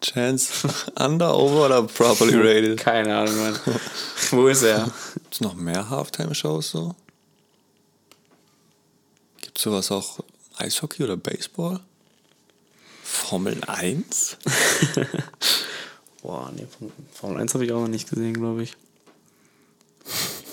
[0.02, 0.68] Chance
[1.00, 2.80] under, over oder properly rated?
[2.80, 3.60] Keine Ahnung, Mann.
[4.32, 4.92] Wo ist er?
[5.14, 6.96] Gibt es noch mehr Halftime-Shows so?
[9.42, 10.20] Gibt es sowas auch
[10.58, 11.80] Eishockey oder Baseball?
[13.04, 14.38] Formel 1?
[16.24, 18.76] Boah, nee, Formel- Formel 1 habe ich auch noch nicht gesehen, glaube ich.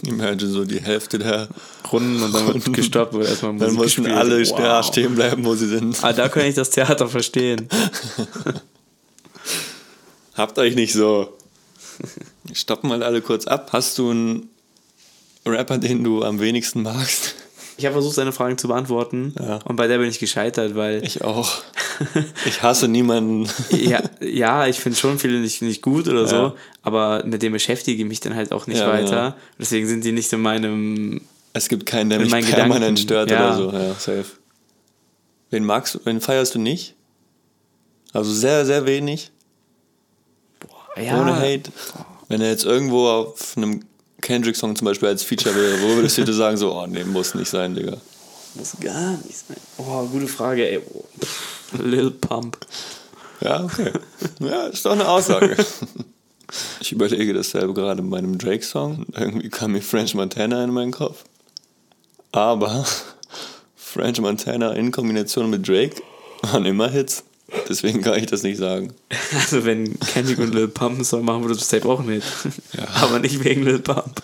[0.02, 1.48] Imagine so die Hälfte der
[1.92, 4.18] Runden und dann wird gestoppt, wird erstmal Musik Dann mussten gespielt.
[4.18, 4.86] alle Wow.
[4.86, 6.02] stehen bleiben, wo sie sind.
[6.02, 7.68] Ah, da kann ich das Theater verstehen.
[10.34, 11.36] Habt euch nicht so.
[12.52, 13.70] Stoppen mal alle kurz ab.
[13.72, 14.48] Hast du einen
[15.44, 17.34] Rapper, den du am wenigsten magst?
[17.76, 19.60] Ich habe versucht, seine Fragen zu beantworten Ja.
[19.64, 21.62] und bei der bin ich gescheitert, weil Ich auch.
[22.46, 23.48] Ich hasse niemanden.
[23.70, 26.54] ja, ja, ich finde schon viele nicht, nicht gut oder so, Ja.
[26.82, 29.12] aber mit dem beschäftige ich mich dann halt auch nicht Ja, weiter.
[29.16, 29.36] ja.
[29.58, 31.20] Deswegen sind die nicht in meinem.
[31.52, 33.28] Es gibt keinen, der mich permanent Gedanken.
[33.28, 33.72] stört oder so.
[33.72, 34.26] Ja, safe.
[35.50, 36.94] Wen magst du, wen feierst du nicht?
[38.12, 39.30] Also sehr, sehr wenig.
[40.96, 41.70] Ja, Ohne Hate.
[42.28, 43.80] Wenn er jetzt irgendwo auf einem
[44.20, 47.34] Kendrick-Song zum Beispiel als Feature wäre, wo würdest du dir sagen, so, oh nee, muss
[47.34, 47.96] nicht sein, Digga.
[48.54, 49.56] muss gar nicht sein.
[49.78, 50.80] Oh, gute Frage, ey.
[51.82, 52.58] Lil Pump.
[53.40, 53.92] Ja, okay.
[54.40, 55.56] Ja, ist doch eine Aussage.
[56.80, 59.04] Ich überlege dasselbe gerade bei einem Drake-Song.
[59.14, 61.24] Irgendwie kam mir French Montana in meinen Kopf.
[62.32, 62.86] Aber
[63.76, 66.00] French Montana in Kombination mit Drake
[66.40, 67.24] waren immer Hits.
[67.68, 68.94] Deswegen kann ich das nicht sagen.
[69.34, 72.22] Also, wenn Kendrick und Lil Pump einen Song machen, würde das safe auch mit.
[72.72, 72.86] Ja.
[73.02, 74.22] Aber nicht wegen Lil Pump.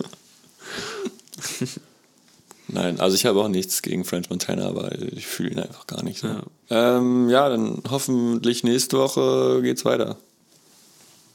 [2.74, 6.02] Nein, also ich habe auch nichts gegen French Montana, aber ich fühle ihn einfach gar
[6.02, 6.26] nicht so.
[6.26, 10.16] Ja, ähm, ja dann hoffentlich nächste Woche geht's weiter.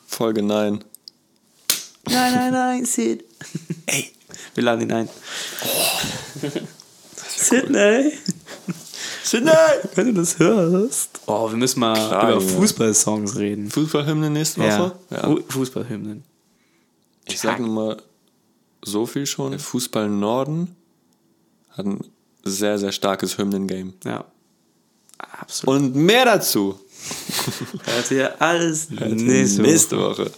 [0.05, 0.83] Folge 9.
[2.09, 3.23] Nein, nein, nein, Sid.
[3.85, 4.11] Ey.
[4.53, 5.09] Wir laden ihn ein.
[7.27, 8.11] Sydney.
[9.23, 9.51] Sydney!
[9.95, 11.21] Wenn du das hörst.
[11.25, 12.41] Oh, wir müssen mal Klar, über.
[12.41, 13.69] Fußballsongs reden.
[13.69, 14.95] Fußballhymne nächste Woche?
[15.09, 15.23] Ja.
[15.23, 16.23] Fu- Fußballhymnen.
[17.25, 18.01] Ich sag nur mal
[18.83, 19.57] so viel schon.
[19.57, 20.75] Fußball Norden
[21.79, 21.99] hat ein
[22.43, 23.93] sehr, sehr starkes Hymnen-Game.
[24.05, 24.25] Ja.
[25.17, 25.81] Absolut.
[25.81, 26.79] Und mehr dazu
[27.85, 30.31] Hört ihr alles nächste nächste, Woche.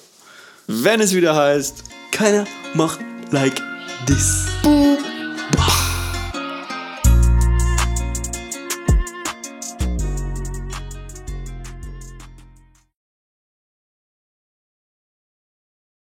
[0.68, 3.00] Wenn es wieder heißt, Keiner macht
[3.32, 3.62] like
[4.06, 4.46] this.
[4.64, 4.98] Boom.